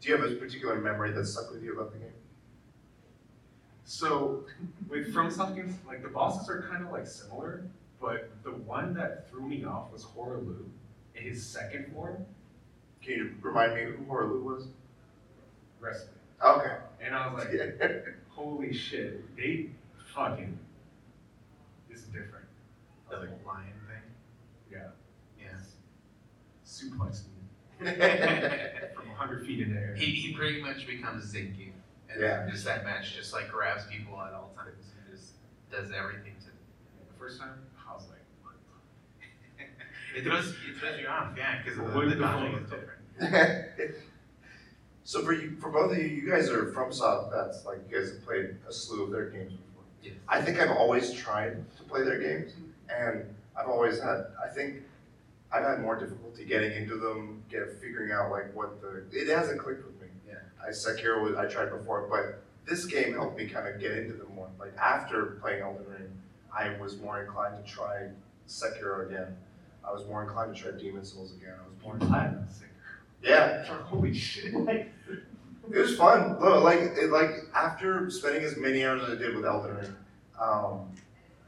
Do 0.00 0.08
you 0.08 0.16
have 0.16 0.24
a 0.24 0.34
particular 0.36 0.80
memory 0.80 1.12
that 1.12 1.26
stuck 1.26 1.52
with 1.52 1.62
you 1.62 1.74
about 1.74 1.92
the 1.92 1.98
game? 1.98 2.11
So 3.92 4.44
with 4.88 5.14
FromSoft 5.14 5.54
games, 5.54 5.74
like 5.86 6.02
the 6.02 6.08
bosses 6.08 6.48
are 6.48 6.62
kind 6.62 6.82
of 6.82 6.90
like 6.90 7.06
similar, 7.06 7.62
but 8.00 8.30
the 8.42 8.52
one 8.52 8.94
that 8.94 9.28
threw 9.28 9.46
me 9.46 9.64
off 9.64 9.92
was 9.92 10.02
Hoarah 10.02 10.38
Loux 10.40 10.64
in 11.14 11.24
his 11.24 11.44
second 11.44 11.92
form, 11.92 12.24
Can 13.02 13.12
you 13.12 13.34
remind 13.42 13.74
me 13.74 13.82
who 13.84 14.02
Hoarah 14.06 14.28
Loux 14.32 14.44
was? 14.44 14.68
wrestling. 15.78 16.08
Okay. 16.42 16.76
And 17.02 17.14
I 17.14 17.34
was 17.34 17.44
like, 17.44 17.52
Yeah. 17.52 17.88
holy 18.30 18.72
shit, 18.72 19.36
they 19.36 19.68
fucking 20.14 20.58
this 21.90 21.98
is 22.00 22.06
different. 22.06 22.46
The 23.10 23.16
lion 23.46 23.74
thing. 23.88 24.02
Yeah, 24.72 24.88
Yeah. 25.38 25.58
suplex 26.66 27.24
me 27.80 27.90
from 28.94 29.08
100 29.08 29.46
feet 29.46 29.60
in 29.60 29.74
the 29.74 29.80
air. 29.80 29.94
He, 29.96 30.06
he 30.06 30.32
pretty 30.32 30.62
much 30.62 30.86
becomes 30.86 31.30
Zinky. 31.30 31.71
And 32.12 32.20
Yeah. 32.22 32.48
just 32.50 32.64
that 32.64 32.84
match 32.84 33.14
just 33.14 33.32
like 33.32 33.48
grabs 33.48 33.86
people 33.86 34.20
at 34.20 34.32
all 34.32 34.52
times 34.56 34.92
and 34.96 35.16
just 35.16 35.32
does 35.70 35.90
everything 35.92 36.34
to 36.40 36.46
The 36.46 37.18
first 37.18 37.40
time, 37.40 37.54
I 37.88 37.94
was 37.94 38.04
like, 38.08 38.18
what? 38.42 38.54
it 40.16 40.24
throws 40.24 40.50
it 40.50 40.76
throws 40.78 41.00
you 41.00 41.06
off, 41.08 41.32
yeah, 41.36 41.62
because 41.62 41.78
the, 41.78 41.84
What 41.84 41.92
the 41.94 42.00
is 42.08 42.14
the 42.14 42.20
dodging 42.20 42.54
is 42.54 42.70
different. 42.70 43.94
so 45.04 45.22
for 45.22 45.32
you, 45.32 45.56
for 45.60 45.70
both 45.70 45.92
of 45.92 45.98
you, 45.98 46.04
you 46.04 46.28
guys 46.30 46.48
are 46.50 46.72
from 46.72 46.92
South. 46.92 47.30
That's 47.32 47.64
like 47.64 47.78
you 47.88 47.96
guys 47.98 48.10
have 48.10 48.24
played 48.24 48.56
a 48.68 48.72
slew 48.72 49.04
of 49.04 49.10
their 49.10 49.26
games 49.30 49.52
before. 49.52 49.84
Yes. 50.02 50.14
I 50.28 50.40
think 50.42 50.58
I've 50.60 50.70
always 50.76 51.12
tried 51.12 51.64
to 51.76 51.82
play 51.84 52.02
their 52.02 52.18
games, 52.18 52.52
and 52.88 53.24
I've 53.58 53.68
always 53.68 54.00
had. 54.00 54.26
I 54.42 54.48
think 54.52 54.82
I've 55.52 55.64
had 55.64 55.80
more 55.80 55.96
difficulty 55.98 56.44
getting 56.44 56.72
into 56.72 56.96
them, 56.96 57.42
get 57.50 57.72
figuring 57.80 58.12
out 58.12 58.30
like 58.30 58.54
what 58.54 58.80
the. 58.80 59.04
It 59.12 59.28
hasn't 59.28 59.58
clicked 59.60 59.84
with 59.84 59.91
me. 59.91 59.91
Yeah. 59.91 59.91
I 60.64 60.70
Sekiro 60.70 61.22
was 61.22 61.36
I 61.36 61.46
tried 61.46 61.70
before, 61.70 62.06
but 62.08 62.42
this 62.68 62.84
game 62.84 63.12
helped 63.12 63.36
me 63.36 63.46
kind 63.48 63.66
of 63.68 63.80
get 63.80 63.92
into 63.92 64.14
them 64.14 64.28
more. 64.34 64.48
Like 64.58 64.76
after 64.76 65.38
playing 65.40 65.62
Elden 65.62 65.84
Ring, 65.88 66.08
I 66.56 66.76
was 66.80 66.98
more 66.98 67.22
inclined 67.22 67.64
to 67.64 67.70
try 67.70 68.08
Sekiro 68.48 69.06
again. 69.06 69.36
I 69.86 69.92
was 69.92 70.06
more 70.06 70.22
inclined 70.22 70.54
to 70.54 70.62
try 70.62 70.70
Demon's 70.78 71.12
Souls 71.12 71.32
again. 71.32 71.54
I 71.58 71.68
was 71.68 71.82
more 71.82 71.94
inclined. 71.94 72.48
to 72.48 72.54
singer. 72.54 72.70
Yeah, 73.22 73.64
Holy 73.84 74.14
shit. 74.14 74.54
it 74.54 75.78
was 75.78 75.96
fun. 75.96 76.38
Look, 76.40 76.62
like 76.62 76.78
it, 76.78 77.10
like 77.10 77.30
after 77.54 78.10
spending 78.10 78.42
as 78.44 78.56
many 78.56 78.84
hours 78.84 79.02
as 79.02 79.10
I 79.10 79.14
did 79.16 79.34
with 79.34 79.44
Elden 79.44 79.76
Ring, 79.76 79.96
um, 80.40 80.88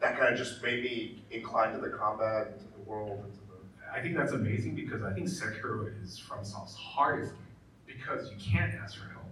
that 0.00 0.18
kind 0.18 0.32
of 0.32 0.38
just 0.38 0.62
made 0.62 0.82
me 0.82 1.22
inclined 1.30 1.74
to 1.74 1.80
the 1.80 1.96
combat, 1.96 2.48
into 2.52 2.64
the 2.76 2.82
world, 2.90 3.12
into 3.24 3.38
the. 3.48 3.96
I 3.96 4.02
think 4.02 4.16
that's 4.16 4.32
amazing 4.32 4.74
because 4.74 5.02
I 5.02 5.12
think 5.12 5.28
Sekiro 5.28 5.88
is 6.02 6.20
FromSoft's 6.28 6.74
hardest 6.74 7.32
game 7.32 7.43
because 8.04 8.30
you 8.30 8.36
can't 8.38 8.74
ask 8.74 8.96
for 8.98 9.08
help. 9.10 9.24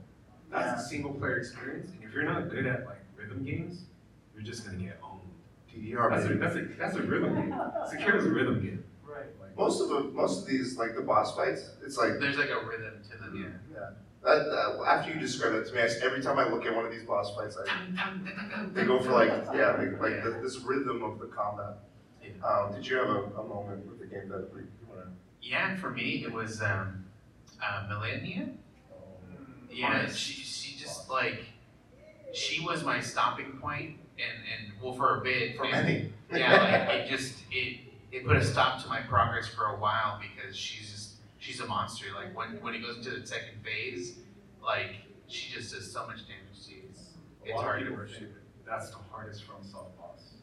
That's 0.50 0.66
Yeah. 0.66 0.76
a 0.76 0.88
single 0.88 1.12
player 1.14 1.36
experience, 1.38 1.90
and 1.92 2.02
if 2.04 2.12
you're 2.12 2.24
not 2.24 2.50
good 2.50 2.66
at 2.66 2.86
like 2.86 2.98
rhythm 3.16 3.44
games, 3.44 3.84
you're 4.34 4.42
just 4.44 4.64
gonna 4.66 4.78
get 4.78 4.98
owned. 5.02 5.20
VR. 5.74 6.10
That's 6.10 6.24
a, 6.26 6.28
baby. 6.28 6.38
that's 6.40 6.56
a, 6.56 6.62
that's 6.78 6.96
a 6.96 7.02
rhythm 7.02 7.34
game. 7.34 7.50
Sekiro's 7.52 8.26
a 8.26 8.30
rhythm 8.30 8.60
game. 8.60 8.84
Right. 9.06 9.24
Like, 9.40 9.56
Most 9.56 9.80
of 9.80 9.88
the 9.88 10.00
most 10.12 10.42
of 10.42 10.46
these 10.46 10.76
like 10.76 10.94
the 10.94 11.00
boss 11.02 11.34
fights, 11.34 11.70
it's 11.84 11.96
like 11.96 12.18
There's 12.20 12.36
like 12.36 12.50
a 12.50 12.64
rhythm 12.66 13.00
to 13.10 13.16
them, 13.16 13.58
yeah. 13.72 13.90
that, 14.22 14.44
that- 14.50 14.84
after 14.86 15.12
you 15.14 15.18
describe 15.20 15.54
it 15.54 15.66
to 15.66 15.72
me, 15.74 15.80
I, 15.80 15.88
every 16.04 16.20
time 16.22 16.38
I 16.38 16.46
look 16.48 16.66
at 16.66 16.74
one 16.74 16.84
of 16.84 16.90
these 16.92 17.04
boss 17.04 17.34
fights, 17.34 17.56
I, 17.56 18.66
they 18.74 18.84
go 18.84 19.00
for 19.00 19.12
like 19.12 19.28
yeah, 19.54 19.72
like, 19.78 19.98
like 20.00 20.22
the, 20.22 20.38
this 20.42 20.58
rhythm 20.58 21.02
of 21.02 21.18
the 21.18 21.26
combat. 21.26 21.78
Yeah. 22.22 22.46
Um, 22.46 22.74
did 22.74 22.86
you 22.86 22.96
have 22.96 23.08
a, 23.08 23.22
a 23.38 23.44
moment 23.44 23.86
with 23.86 23.98
the 23.98 24.06
game 24.06 24.28
that 24.28 24.48
you 24.54 24.68
wanna? 24.90 25.06
Yeah, 25.40 25.74
for 25.76 25.88
me, 25.90 26.22
it 26.24 26.32
was 26.32 26.60
um, 26.60 27.06
uh, 27.62 27.88
Malenia. 27.90 28.52
Yeah, 29.72 30.08
she, 30.10 30.42
she 30.42 30.78
just 30.78 31.08
like, 31.10 31.40
she 32.32 32.64
was 32.64 32.84
my 32.84 33.00
stopping 33.00 33.58
point, 33.60 33.96
and, 34.18 34.42
and 34.52 34.82
well, 34.82 34.94
for 34.94 35.20
a 35.20 35.20
bit. 35.22 35.56
For 35.56 35.64
and- 35.64 35.72
many. 35.72 36.12
yeah, 36.32 36.86
like 36.88 37.00
it 37.00 37.08
just 37.10 37.34
it 37.50 37.80
it 38.10 38.26
put 38.26 38.36
a 38.36 38.44
stop 38.44 38.82
to 38.82 38.88
my 38.88 39.00
progress 39.00 39.48
for 39.48 39.66
a 39.66 39.78
while 39.78 40.18
because 40.20 40.56
she's 40.56 40.90
just 40.90 41.14
she's 41.38 41.60
a 41.60 41.66
monster. 41.66 42.06
Like 42.14 42.36
when 42.36 42.60
when 42.62 42.74
it 42.74 42.82
goes 42.82 42.98
into 42.98 43.10
the 43.20 43.26
second 43.26 43.62
phase, 43.62 44.16
like 44.64 44.94
she 45.26 45.52
just 45.52 45.74
does 45.74 45.90
so 45.90 46.06
much 46.06 46.20
damage 46.26 46.66
to 46.66 46.72
you. 46.74 46.82
It's, 46.88 47.00
it's 47.44 47.60
hard 47.60 47.80
to 47.80 47.84
people 47.86 47.98
worship. 47.98 48.32
That's 48.66 48.90
the 48.90 48.98
hardest 49.10 49.42
FromSoft 49.46 49.96
boss. 49.98 50.34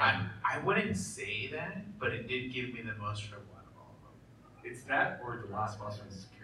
I 0.00 0.26
I 0.44 0.58
wouldn't 0.64 0.96
say 0.96 1.48
that, 1.52 1.98
but 1.98 2.12
it 2.12 2.28
did 2.28 2.52
give 2.52 2.72
me 2.72 2.82
the 2.82 2.94
most 3.00 3.28
trouble 3.28 3.46
out 3.56 3.64
of 3.66 3.76
all 3.80 3.96
of 3.96 4.02
them. 4.02 4.70
It's 4.72 4.82
that 4.84 5.20
or 5.24 5.42
the 5.46 5.52
last 5.52 5.78
boss 5.80 5.98
from 5.98 6.08
Sekiro. 6.08 6.35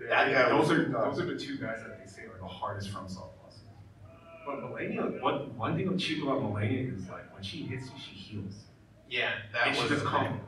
That 0.00 0.32
guy 0.32 0.48
those 0.48 0.70
are 0.70 0.88
nuts. 0.88 1.16
those 1.16 1.26
are 1.26 1.32
the 1.34 1.38
two 1.38 1.56
guys 1.56 1.80
that 1.82 1.98
they 2.00 2.10
say 2.10 2.22
are 2.22 2.38
the 2.38 2.46
hardest 2.46 2.92
FromSoft 2.92 3.30
bosses. 3.42 3.60
But 4.46 4.56
Malenia, 4.60 5.20
one 5.22 5.56
one 5.56 5.76
thing 5.76 5.96
cheap 5.98 6.22
about 6.22 6.42
Malenia 6.42 6.96
is 6.96 7.08
like 7.08 7.32
when 7.34 7.42
she 7.42 7.62
hits 7.62 7.86
you, 7.86 7.92
she 7.98 8.14
heals. 8.14 8.54
Yeah, 9.08 9.30
that 9.52 9.68
and 9.68 9.76
was 9.76 9.84
she 9.84 9.88
does 9.94 10.02
the 10.02 10.08
combos. 10.08 10.38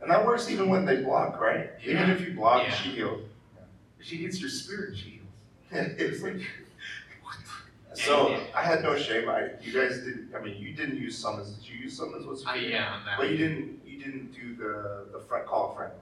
And 0.00 0.10
that 0.10 0.24
works 0.24 0.50
even 0.50 0.68
when 0.68 0.84
they 0.84 1.02
block, 1.02 1.40
right? 1.40 1.70
Yeah. 1.82 1.92
Even 1.92 2.10
if 2.10 2.20
you 2.20 2.34
block, 2.34 2.62
Yeah. 2.66 2.74
she 2.74 2.90
heals. 2.90 3.22
She 4.00 4.16
hits 4.18 4.38
your 4.40 4.50
spirit, 4.50 4.96
she 4.96 5.10
heals. 5.10 5.28
it's 5.98 6.00
It's 6.00 6.22
like, 6.22 6.34
like 6.34 6.44
what 7.22 7.36
so 7.98 8.38
I 8.54 8.62
had 8.62 8.82
no 8.82 8.96
shame. 8.98 9.28
I 9.28 9.50
you 9.62 9.72
guys 9.72 9.98
didn't. 9.98 10.30
I 10.36 10.40
mean, 10.42 10.56
you 10.62 10.74
didn't 10.74 10.96
use 10.98 11.16
summons. 11.18 11.54
Did 11.56 11.66
you 11.68 11.76
use 11.84 11.96
summons? 11.96 12.26
What's 12.26 12.46
Uh, 12.46 12.52
yeah, 12.54 12.92
on 12.92 13.04
that. 13.06 13.18
But 13.18 13.30
you 13.30 13.36
didn't. 13.38 13.80
You 13.86 13.98
didn't 13.98 14.32
do 14.32 14.54
the 14.56 15.06
the 15.12 15.24
front 15.24 15.46
call 15.46 15.72
a 15.72 15.74
friend. 15.74 15.92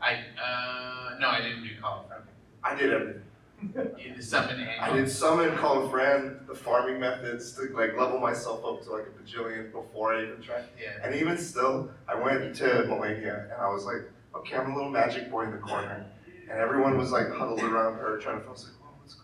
I 0.00 0.14
uh 0.40 1.18
no, 1.18 1.28
I 1.28 1.40
didn't 1.40 1.62
do 1.62 1.70
call 1.80 2.04
a 2.04 2.08
friend. 2.08 2.24
I 2.62 2.74
did 2.74 2.92
everything. 2.92 3.22
You 3.98 4.14
did 4.14 4.22
summon 4.22 4.60
and 4.60 4.80
I 4.80 4.92
did 4.94 5.10
summon, 5.10 5.56
call 5.56 5.84
a 5.84 5.90
friend, 5.90 6.38
the 6.46 6.54
farming 6.54 7.00
methods 7.00 7.52
to 7.54 7.62
like 7.74 7.96
level 7.98 8.20
myself 8.20 8.64
up 8.64 8.84
to 8.84 8.92
like 8.92 9.06
a 9.06 9.22
bajillion 9.22 9.72
before 9.72 10.14
I 10.14 10.22
even 10.22 10.40
tried. 10.40 10.64
Yeah. 10.80 10.90
And 11.02 11.14
even 11.16 11.36
still, 11.36 11.90
I 12.08 12.14
went 12.14 12.54
to 12.56 12.64
Malenia 12.64 13.52
and 13.52 13.60
I 13.60 13.68
was 13.68 13.84
like, 13.84 14.08
okay, 14.36 14.56
I'm 14.56 14.70
a 14.70 14.74
little 14.76 14.90
magic 14.90 15.28
boy 15.28 15.42
in 15.42 15.50
the 15.50 15.58
corner. 15.58 16.06
And 16.48 16.58
everyone 16.58 16.96
was 16.96 17.10
like 17.10 17.30
huddled 17.32 17.60
around 17.60 17.94
her 17.94 18.18
trying 18.18 18.40
to, 18.40 18.46
I 18.46 18.50
was 18.50 18.64
like, 18.64 18.74
oh, 18.80 18.94
what's 19.00 19.14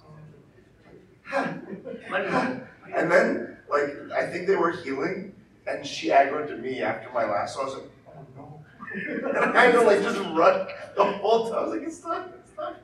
going 2.11 2.27
on? 2.27 2.67
and 2.95 3.11
then, 3.11 3.57
like, 3.71 3.95
I 4.13 4.27
think 4.27 4.49
they 4.49 4.57
were 4.57 4.73
healing 4.73 5.33
and 5.67 5.87
she 5.87 6.09
aggroed 6.09 6.49
to 6.49 6.57
me 6.57 6.83
after 6.83 7.09
my 7.13 7.25
last, 7.25 7.55
so 7.55 7.63
I 7.63 7.65
was 7.65 7.75
like. 7.75 7.85
And 8.95 9.57
I 9.57 9.67
had 9.67 9.73
to 9.73 9.83
like 9.83 10.03
just 10.03 10.19
run 10.19 10.69
the 10.97 11.05
whole 11.05 11.51
time. 11.51 11.59
I 11.59 11.63
was 11.63 11.73
like, 11.73 11.87
it's 11.87 12.05
not, 12.05 12.33
it's 12.39 12.57
not. 12.57 12.77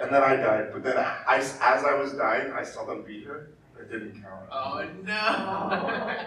And 0.00 0.12
then 0.12 0.22
I 0.22 0.36
died. 0.36 0.68
But 0.72 0.82
then 0.82 0.96
I, 0.98 1.36
as 1.38 1.58
I 1.60 1.94
was 1.94 2.12
dying, 2.12 2.52
I 2.52 2.62
saw 2.62 2.84
them 2.84 3.02
beat 3.06 3.26
her. 3.26 3.50
It 3.78 3.90
didn't 3.90 4.22
count. 4.22 4.48
Oh 4.50 4.84
no. 5.04 6.26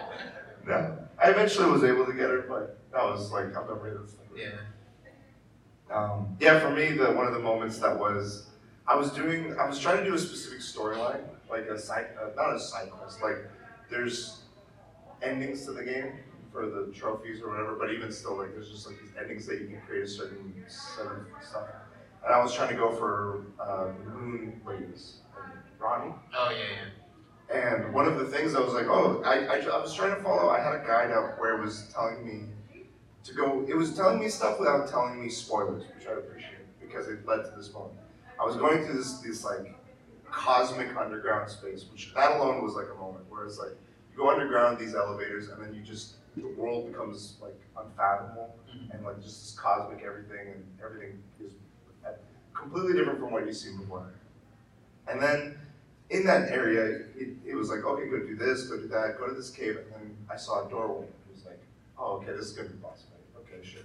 No. 0.66 0.98
I 1.22 1.30
eventually 1.30 1.70
was 1.70 1.84
able 1.84 2.04
to 2.06 2.12
get 2.12 2.28
her, 2.28 2.44
but 2.48 2.80
that 2.92 3.04
was 3.04 3.30
like 3.30 3.44
a 3.54 3.64
memory 3.68 3.96
that's 3.96 4.16
yeah. 4.36 4.48
Um, 5.94 6.36
yeah, 6.40 6.58
for 6.58 6.70
me, 6.70 6.92
the 6.92 7.12
one 7.12 7.26
of 7.26 7.32
the 7.32 7.38
moments 7.38 7.78
that 7.78 7.96
was, 7.96 8.48
I 8.86 8.96
was 8.96 9.12
doing, 9.12 9.56
I 9.58 9.66
was 9.66 9.78
trying 9.78 9.98
to 9.98 10.04
do 10.04 10.14
a 10.14 10.18
specific 10.18 10.58
storyline, 10.58 11.20
like 11.48 11.66
a 11.66 11.78
side, 11.78 12.08
uh, 12.20 12.30
not 12.34 12.54
a 12.54 12.58
side 12.58 12.90
quest. 12.90 13.22
Like, 13.22 13.48
there's 13.88 14.40
endings 15.22 15.64
to 15.66 15.72
the 15.72 15.84
game 15.84 16.12
for 16.56 16.66
the 16.66 16.90
trophies 16.90 17.42
or 17.42 17.50
whatever, 17.50 17.74
but 17.74 17.92
even 17.92 18.10
still, 18.10 18.38
like, 18.38 18.54
there's 18.54 18.70
just 18.70 18.86
like 18.86 18.98
these 19.00 19.12
endings 19.20 19.46
that 19.46 19.60
you 19.60 19.66
can 19.66 19.80
create 19.86 20.04
a 20.04 20.08
certain 20.08 20.54
set 20.68 21.06
of 21.06 21.26
stuff. 21.46 21.68
And 22.24 22.34
I 22.34 22.42
was 22.42 22.54
trying 22.54 22.70
to 22.70 22.74
go 22.74 22.90
for 22.92 23.42
uh, 23.60 23.88
Moon 24.14 24.58
Ladies, 24.66 25.18
like 25.34 25.78
Ranni. 25.78 26.14
Oh 26.34 26.50
yeah, 26.50 26.56
yeah. 27.50 27.54
And 27.54 27.92
one 27.92 28.06
of 28.06 28.18
the 28.18 28.24
things 28.24 28.54
I 28.54 28.60
was 28.60 28.72
like, 28.72 28.86
oh, 28.86 29.22
I, 29.24 29.46
I, 29.46 29.58
I 29.58 29.80
was 29.80 29.94
trying 29.94 30.16
to 30.16 30.22
follow, 30.22 30.48
I 30.48 30.58
had 30.58 30.74
a 30.74 30.84
guide 30.84 31.10
up 31.12 31.38
where 31.38 31.60
it 31.60 31.62
was 31.62 31.92
telling 31.94 32.26
me 32.26 32.46
to 33.24 33.34
go, 33.34 33.64
it 33.68 33.76
was 33.76 33.94
telling 33.94 34.18
me 34.18 34.28
stuff 34.28 34.58
without 34.58 34.88
telling 34.88 35.22
me 35.22 35.28
spoilers, 35.28 35.84
which 35.94 36.08
I 36.08 36.12
appreciate 36.12 36.52
because 36.80 37.06
it 37.08 37.26
led 37.26 37.44
to 37.44 37.52
this 37.56 37.72
moment. 37.72 38.00
I 38.40 38.44
was 38.44 38.56
going 38.56 38.84
through 38.84 38.96
this, 38.96 39.18
this 39.18 39.44
like 39.44 39.78
cosmic 40.30 40.96
underground 40.96 41.50
space, 41.50 41.84
which 41.92 42.14
that 42.14 42.32
alone 42.32 42.64
was 42.64 42.74
like 42.74 42.86
a 42.92 42.98
moment 42.98 43.24
where 43.28 43.44
it's 43.44 43.58
like, 43.58 43.76
you 44.10 44.16
go 44.16 44.30
underground 44.30 44.78
these 44.78 44.94
elevators 44.94 45.48
and 45.48 45.62
then 45.62 45.74
you 45.74 45.82
just, 45.82 46.14
the 46.36 46.48
world 46.56 46.92
becomes 46.92 47.36
like 47.40 47.58
unfathomable 47.78 48.56
mm-hmm. 48.68 48.92
and 48.92 49.04
like 49.04 49.16
just 49.22 49.40
this 49.40 49.58
cosmic 49.58 50.04
everything 50.04 50.48
and 50.54 50.64
everything 50.82 51.22
is 51.44 51.52
completely 52.56 52.94
different 52.94 53.20
from 53.20 53.30
what 53.30 53.46
you've 53.46 53.56
seen 53.56 53.76
before. 53.78 54.12
And 55.08 55.22
then 55.22 55.58
in 56.10 56.24
that 56.26 56.50
area, 56.50 57.06
it, 57.16 57.28
it 57.44 57.54
was 57.54 57.70
like, 57.70 57.84
okay, 57.84 58.08
go 58.08 58.18
do 58.18 58.36
this, 58.36 58.64
go 58.64 58.76
do 58.76 58.88
that, 58.88 59.18
go 59.18 59.28
to 59.28 59.34
this 59.34 59.50
cave, 59.50 59.76
and 59.76 59.92
then 59.92 60.16
I 60.30 60.36
saw 60.36 60.66
a 60.66 60.70
doorway. 60.70 61.04
It 61.04 61.34
was 61.34 61.44
like, 61.44 61.60
oh, 61.98 62.16
okay, 62.16 62.32
this 62.32 62.46
is 62.46 62.52
gonna 62.52 62.68
be 62.68 62.76
boss 62.76 63.04
fight. 63.10 63.42
Okay, 63.42 63.66
sure. 63.66 63.82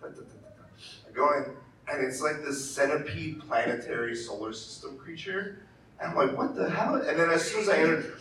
Da, 0.00 0.08
da, 0.08 0.14
da. 0.14 1.08
I 1.08 1.12
go 1.12 1.32
in, 1.36 1.44
and 1.90 2.06
it's 2.06 2.20
like 2.20 2.44
this 2.44 2.62
centipede 2.70 3.40
planetary 3.40 4.14
solar 4.14 4.52
system 4.52 4.98
creature. 4.98 5.62
And 6.00 6.12
I'm 6.12 6.16
like, 6.16 6.36
what 6.36 6.54
the 6.54 6.70
hell? 6.70 6.94
And 6.94 7.18
then 7.18 7.30
as 7.30 7.50
soon 7.50 7.62
as 7.62 7.68
I 7.68 7.78
entered, 7.78 8.14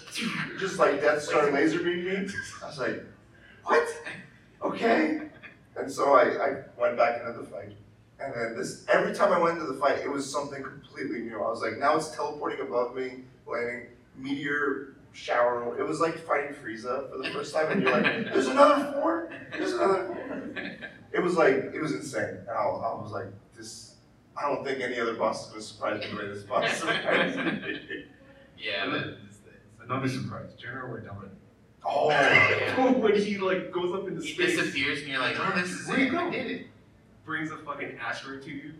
just 0.59 0.79
like 0.79 0.99
Death 0.99 1.21
Star 1.21 1.51
laser 1.51 1.79
beam 1.79 2.05
me, 2.05 2.27
I 2.63 2.67
was 2.67 2.79
like, 2.79 3.03
what? 3.67 3.87
Okay. 4.63 5.21
And 5.75 5.91
so 5.91 6.13
I, 6.13 6.23
I 6.23 6.63
went 6.79 6.97
back 6.97 7.21
into 7.21 7.39
the 7.39 7.45
fight. 7.45 7.73
And 8.19 8.33
then 8.33 8.57
this, 8.57 8.83
every 8.87 9.13
time 9.13 9.31
I 9.31 9.39
went 9.39 9.59
into 9.59 9.71
the 9.71 9.79
fight, 9.79 9.99
it 9.99 10.09
was 10.09 10.29
something 10.29 10.63
completely 10.63 11.19
new. 11.19 11.37
I 11.37 11.49
was 11.49 11.61
like, 11.61 11.77
now 11.77 11.95
it's 11.97 12.09
teleporting 12.15 12.61
above 12.61 12.95
me, 12.95 13.25
landing, 13.45 13.87
meteor 14.17 14.95
shower. 15.13 15.77
It 15.79 15.83
was 15.87 15.99
like 15.99 16.17
fighting 16.17 16.55
Frieza 16.55 17.11
for 17.11 17.17
the 17.19 17.29
first 17.31 17.53
time, 17.53 17.71
and 17.71 17.83
you're 17.83 17.91
like, 17.91 18.03
there's 18.33 18.47
another 18.47 18.91
form, 18.93 19.29
there's 19.51 19.73
another 19.73 20.05
form. 20.05 20.57
It 21.13 21.21
was 21.21 21.35
like, 21.35 21.55
it 21.73 21.79
was 21.79 21.93
insane. 21.93 22.37
And 22.39 22.49
I, 22.49 22.63
I 22.63 23.01
was 23.01 23.11
like, 23.11 23.27
this, 23.55 23.95
I 24.35 24.49
don't 24.49 24.65
think 24.65 24.81
any 24.81 24.99
other 24.99 25.13
boss 25.13 25.45
is 25.45 25.51
gonna 25.51 25.61
surprise 25.61 26.01
me 26.01 26.11
the 26.11 26.17
way 26.17 26.27
this 26.33 26.43
boss 26.43 26.73
surprised 26.77 27.37
me. 27.37 28.05
Yeah, 28.57 28.87
that, 28.87 29.17
Another 29.83 30.09
surprise, 30.09 30.53
General 30.57 30.97
Radahn. 30.97 31.29
Oh, 31.85 32.07
when 32.99 33.15
he 33.15 33.37
like 33.37 33.71
goes 33.71 33.93
up 33.93 34.07
into 34.07 34.21
he 34.21 34.33
space, 34.33 34.55
disappears 34.55 34.99
and 34.99 35.09
you're 35.09 35.19
like, 35.19 35.35
oh, 35.39 35.53
this 35.55 35.69
is 35.69 35.87
Where'd 35.87 35.99
he 35.99 36.07
it. 36.07 36.13
I 36.13 36.23
go? 36.23 36.31
did 36.31 36.65
brings 37.27 37.51
a 37.51 37.57
fucking 37.57 37.97
asteroid 37.99 38.41
to 38.41 38.49
you. 38.49 38.73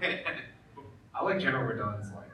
I 1.14 1.24
like 1.24 1.40
General 1.40 1.70
Radahn's 1.70 2.14
like. 2.14 2.30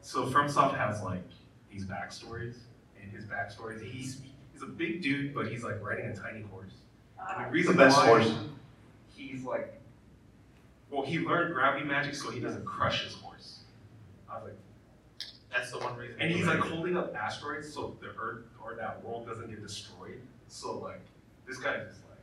So 0.00 0.26
FromSoft 0.26 0.76
has 0.76 1.02
like 1.02 1.22
these 1.70 1.84
backstories, 1.84 2.56
and 3.00 3.12
his 3.12 3.24
backstories, 3.26 3.82
he's 3.82 4.20
he's 4.52 4.62
a 4.62 4.66
big 4.66 5.02
dude, 5.02 5.34
but 5.34 5.46
he's 5.46 5.62
like 5.62 5.80
riding 5.82 6.06
a 6.06 6.16
tiny 6.16 6.42
horse. 6.42 6.72
And 7.18 7.44
the 7.44 7.48
ah. 7.48 7.50
reason 7.50 7.76
best 7.76 7.98
why 7.98 8.06
horse. 8.06 8.32
he's 9.14 9.44
like, 9.44 9.80
well, 10.90 11.02
he 11.02 11.18
learned 11.18 11.54
gravity 11.54 11.84
magic 11.84 12.14
so 12.14 12.30
he 12.30 12.40
doesn't 12.40 12.64
crush 12.64 13.04
his 13.04 13.14
horse. 13.14 13.60
I 14.28 14.36
was 14.36 14.44
like, 14.44 14.56
That's 15.54 15.70
the 15.70 15.78
one 15.78 15.96
reason. 15.96 16.16
and 16.20 16.30
he's 16.32 16.46
like 16.46 16.58
holding 16.58 16.96
up 16.96 17.14
asteroids 17.14 17.72
so 17.72 17.96
the 18.00 18.08
Earth 18.20 18.44
or 18.62 18.74
that 18.74 19.04
world 19.04 19.26
doesn't 19.26 19.48
get 19.48 19.62
destroyed. 19.62 20.20
So 20.48 20.78
like, 20.78 21.00
this 21.46 21.58
guy 21.58 21.74
is 21.74 21.96
like, 22.10 22.18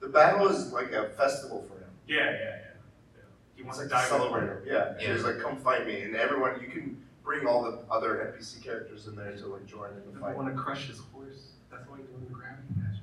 the 0.00 0.08
battle 0.08 0.46
is 0.48 0.72
like 0.72 0.92
a 0.92 1.08
festival 1.10 1.64
for 1.68 1.78
him. 1.82 1.90
yeah, 2.06 2.16
yeah, 2.18 2.30
yeah. 2.32 2.56
yeah. 3.16 3.20
He 3.56 3.62
wants 3.62 3.80
It's 3.80 3.88
to 3.90 3.94
like 3.96 4.04
die 4.08 4.08
to 4.16 4.22
celebrate 4.22 4.46
him. 4.48 4.58
Yeah. 4.66 4.94
Yeah. 5.00 5.06
So 5.06 5.12
he's 5.14 5.24
like, 5.24 5.38
come 5.40 5.56
fight 5.56 5.86
me, 5.86 6.02
and 6.02 6.14
everyone 6.16 6.60
you 6.60 6.68
can 6.68 7.02
bring 7.24 7.46
all 7.46 7.62
the 7.62 7.78
other 7.90 8.34
NPC 8.36 8.62
characters 8.62 9.06
in 9.06 9.14
there 9.16 9.32
to 9.36 9.46
like 9.46 9.64
join 9.66 9.90
in 9.90 9.96
the 9.96 10.00
doesn't 10.06 10.20
fight. 10.20 10.36
want 10.36 10.54
to 10.54 10.60
crush 10.60 10.88
his 10.88 10.98
horse. 11.12 11.52
That's 11.70 11.88
why 11.88 11.96
he's 11.98 12.06
doing 12.08 12.24
the 12.28 12.34
gravity 12.34 12.68
magic. 12.76 13.02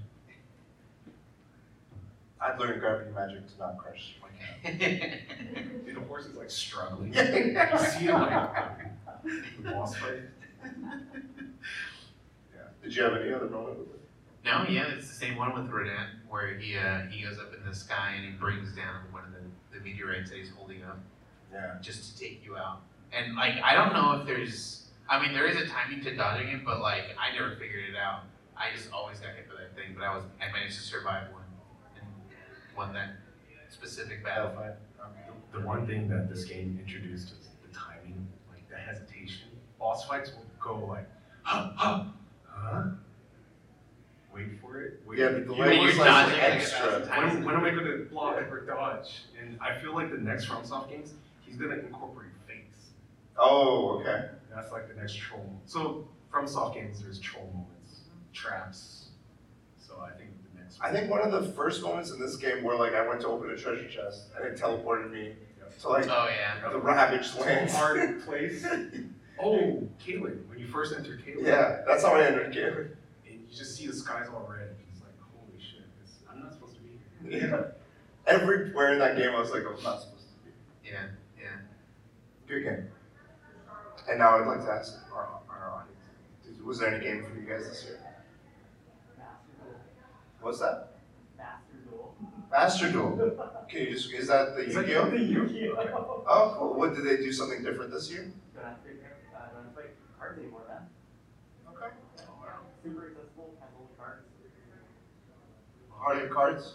I'd 2.42 2.60
learned 2.60 2.80
gravity 2.80 3.12
magic 3.12 3.48
to 3.54 3.60
not 3.60 3.78
crush 3.78 4.16
my 4.22 4.30
cat. 4.70 4.76
And 5.88 5.96
the 5.98 6.02
horse 6.02 6.26
is 6.28 6.36
like 6.36 6.50
struggling. 6.52 7.14
You 7.14 7.22
see 7.80 8.06
him 8.06 8.22
like 8.22 8.50
the 9.24 9.70
boss 9.72 9.96
fight. 10.02 10.22
Yeah. 12.54 12.62
Did 12.84 12.96
you 12.96 13.04
have 13.04 13.16
any 13.18 13.34
other 13.34 13.50
moment 13.50 13.80
with 13.80 13.88
it? 13.90 13.96
No, 14.46 14.66
yeah, 14.70 14.94
it's 14.96 15.08
the 15.10 15.14
same 15.16 15.36
one 15.36 15.54
with 15.54 15.70
Radahn, 15.72 16.08
where 16.30 16.58
he 16.58 16.78
uh, 16.78 17.02
he 17.10 17.24
goes 17.24 17.38
up 17.40 17.54
in 17.54 17.64
the 17.70 17.76
sky 17.76 18.14
and 18.16 18.26
he 18.26 18.32
brings 18.32 18.74
down 18.76 19.04
one 19.12 19.24
of 19.26 19.32
the, 19.34 19.78
the 19.78 19.84
meteorites 19.84 20.30
that 20.32 20.38
he's 20.38 20.50
holding 20.52 20.84
up 20.84 20.98
Yeah. 21.52 21.76
just 21.82 22.14
to 22.16 22.20
take 22.24 22.44
you 22.46 22.56
out. 22.58 22.82
And 23.12 23.36
like 23.36 23.56
I 23.64 23.74
don't 23.76 23.94
know 23.94 24.20
if 24.22 24.26
there's 24.26 24.88
I 25.10 25.22
mean 25.22 25.34
there 25.34 25.48
is 25.48 25.58
a 25.58 25.68
timing 25.68 26.02
to 26.04 26.16
dodging 26.16 26.48
it, 26.50 26.66
but 26.66 26.80
like 26.82 27.04
I 27.20 27.34
never 27.38 27.56
figured 27.56 27.84
it 27.90 27.96
out. 27.98 28.20
out. 28.20 28.24
I 28.58 28.76
just 28.76 28.92
always 28.92 29.20
got 29.20 29.36
hit 29.36 29.48
by 29.50 29.56
that 29.62 29.76
thing, 29.76 29.96
but 29.98 30.04
I 30.06 30.16
was 30.16 30.24
I 30.42 30.52
managed 30.52 30.78
to 30.78 30.84
survive 30.84 31.32
one 31.34 31.44
and 31.98 32.06
won 32.78 32.94
that 32.94 33.12
specific 33.70 34.24
battle. 34.24 34.52
The 34.56 35.60
the 35.60 35.66
one 35.66 35.86
thing 35.88 36.08
that 36.10 36.30
this 36.30 36.46
game 36.46 36.80
introduced 36.82 37.30
was 37.38 37.48
the 37.68 37.74
timing, 37.78 38.26
like 38.52 38.70
the 38.70 38.78
hesitation. 38.78 39.50
Boss 39.80 40.06
fights 40.06 40.32
will 40.32 40.46
go 40.60 40.86
like, 40.86 41.08
huh, 41.44 41.72
huh, 41.76 42.04
huh? 42.46 42.84
Wait 44.34 44.60
for 44.62 44.82
it. 44.82 45.02
Wait. 45.06 45.20
Yeah, 45.20 45.30
the 45.30 45.40
You 45.40 45.46
delay 45.46 45.78
know, 45.78 45.84
was 45.84 45.98
like 45.98 46.28
like 46.28 46.44
extra. 46.44 47.00
When, 47.18 47.44
when 47.46 47.56
am 47.56 47.66
I 47.66 47.72
gonna 47.72 47.98
block 48.12 48.38
or 48.52 48.66
dodge? 48.66 49.24
And 49.42 49.58
I 49.62 49.78
feel 49.80 49.94
like 49.94 50.12
the 50.12 50.18
next 50.18 50.46
FromSoft 50.48 50.90
games, 50.90 51.14
he's 51.42 51.56
gonna 51.56 51.76
incorporate 51.78 52.30
fakes. 52.48 52.90
Oh, 53.38 54.00
okay. 54.00 54.30
That's 54.54 54.72
like 54.72 54.88
the 54.88 54.94
next 55.00 55.16
troll. 55.16 55.44
mo- 55.44 55.60
So 55.66 56.08
FromSoft 56.32 56.76
games, 56.76 57.02
there's 57.02 57.20
troll 57.20 57.50
moments, 57.54 58.02
traps. 58.34 59.08
So 59.80 59.96
I 60.02 60.12
think 60.12 60.30
the 60.54 60.62
next. 60.62 60.78
I 60.82 60.92
think 60.92 61.10
one 61.10 61.22
of 61.22 61.32
the 61.32 61.52
first 61.54 61.82
moments 61.82 62.12
in 62.12 62.20
this 62.20 62.36
game 62.36 62.64
where 62.64 62.78
like 62.78 62.94
I 62.94 63.08
went 63.08 63.22
to 63.22 63.28
open 63.28 63.50
a 63.50 63.58
treasure 63.58 63.88
chest 63.90 64.28
and 64.38 64.46
it 64.46 64.60
teleported 64.60 65.12
me 65.12 65.34
to 65.82 65.88
like 65.90 66.06
Oh 66.08 66.28
yeah. 66.30 66.70
the 66.70 66.78
ravaged 66.80 67.36
lands. 67.40 67.74
hard 67.74 68.24
place. 68.26 68.64
Oh, 69.42 69.88
Caelid! 70.06 70.48
When 70.48 70.60
you 70.60 70.68
first 70.68 70.94
enter 70.96 71.18
Caelid, 71.18 71.46
Yeah, 71.46 71.82
that's 71.88 72.04
how 72.04 72.14
I 72.16 72.26
entered 72.26 72.54
the 72.54 72.62
and 72.62 73.40
you 73.40 73.56
just 73.56 73.76
see 73.76 73.88
the 73.88 73.94
skies 73.94 74.28
all 74.28 74.48
red. 74.50 74.76
It's 74.92 75.02
like, 75.02 75.14
holy 75.34 75.60
shit! 75.60 75.86
This, 76.02 76.16
I'm 76.30 76.42
not 76.42 76.54
supposed 76.54 76.76
to 76.76 76.82
be 76.82 77.40
here. 77.40 77.76
Yeah. 78.28 78.34
Everywhere 78.34 78.94
in 78.94 79.00
that 79.00 79.18
game, 79.18 79.32
I 79.34 79.40
was 79.40 79.52
like, 79.52 79.64
I'm 79.66 79.82
not 79.84 80.02
supposed 80.02 80.28
to 80.28 80.44
be. 80.46 80.52
here. 80.84 81.16
Yeah. 81.38 81.44
Yeah. 81.44 81.58
Good 82.48 82.64
game. 82.64 82.88
And 84.10 84.20
now 84.20 84.38
I'd 84.40 84.48
like 84.48 84.66
to 84.66 84.72
ask 84.72 84.96
our, 85.14 85.30
our 85.50 85.72
audience, 85.72 86.62
was 86.64 86.80
there 86.80 86.94
any 86.94 87.04
game 87.04 87.24
for 87.24 87.40
you 87.40 87.48
guys 87.48 87.68
this 87.68 87.86
year? 87.86 88.00
Master 89.18 89.52
Duel. 89.64 89.76
What's 90.42 90.60
that? 90.60 90.94
Master 91.38 91.76
Duel. 91.88 92.16
Master 92.52 92.92
Duel. 92.92 93.38
Can 93.70 93.82
you 93.82 93.92
just, 93.92 94.12
is 94.12 94.28
that 94.28 94.56
the 94.56 94.64
Is 94.66 94.76
Yu-Gi-Oh? 94.76 95.10
the 95.12 95.20
Yu-Gi-Oh! 95.22 96.24
Oh, 96.28 96.56
cool. 96.58 96.74
What, 96.74 96.96
did 96.96 97.06
they 97.06 97.18
do 97.18 97.32
something 97.32 97.64
different 97.64 97.92
this 97.92 98.10
year? 98.12 98.32
Don't 98.56 98.66
have 98.66 98.84
to, 98.84 98.90
uh, 98.90 99.46
don't 99.54 99.66
have 99.66 99.76
to 100.36 100.42
play 100.42 100.50
cards 100.50 100.62
anymore, 100.62 100.66
man. 100.68 100.84
Okay. 101.74 101.90
Super 102.84 103.08
accessible, 103.12 103.54
has 103.60 103.70
all 103.78 103.90
cards. 103.98 104.26
Heart 105.92 106.24
of 106.24 106.30
cards? 106.30 106.74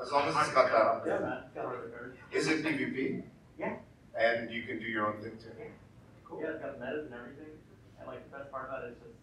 As 0.00 0.10
long 0.10 0.28
as 0.28 0.34
it's 0.36 0.54
got 0.54 0.66
that 0.72 0.74
up 0.82 1.04
Yeah, 1.06 1.18
man, 1.20 1.38
got 1.54 1.64
all 1.66 1.72
the 1.72 1.88
cards. 1.90 2.16
Is 2.32 2.48
it 2.48 2.64
PvP? 2.64 3.22
Yeah. 3.58 3.76
And 4.18 4.50
you 4.50 4.62
can 4.64 4.78
do 4.80 4.86
your 4.86 5.06
own 5.06 5.22
thing 5.22 5.32
too? 5.38 5.50
Cool. 6.24 6.40
Yeah, 6.42 6.50
it's 6.50 6.62
got 6.62 6.80
metas 6.80 7.06
and 7.06 7.14
everything. 7.14 7.54
And 7.98 8.08
like 8.08 8.28
the 8.30 8.36
best 8.38 8.50
part 8.50 8.68
about 8.68 8.84
it 8.84 8.92
is 8.92 8.98
just 8.98 9.14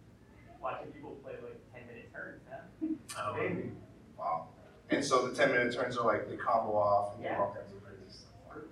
watching 0.62 0.92
people 0.92 1.12
play 1.24 1.34
like 1.44 1.60
ten 1.74 1.88
minute 1.88 2.12
turns, 2.14 2.40
man. 2.50 2.96
Oh. 3.18 3.34
Amazing. 3.36 3.76
Wow. 4.18 4.48
And 4.90 5.04
so 5.04 5.28
the 5.28 5.36
ten 5.36 5.52
minute 5.52 5.74
turns 5.76 5.98
are 5.98 6.06
like 6.06 6.30
they 6.30 6.38
combo 6.38 6.76
off 6.76 7.14
and 7.16 7.24
do 7.24 7.30
Yeah. 7.30 7.40
all 7.40 7.52
kinds 7.54 7.72
of 7.74 7.84
crazy 7.84 8.02
stuff. 8.08 8.64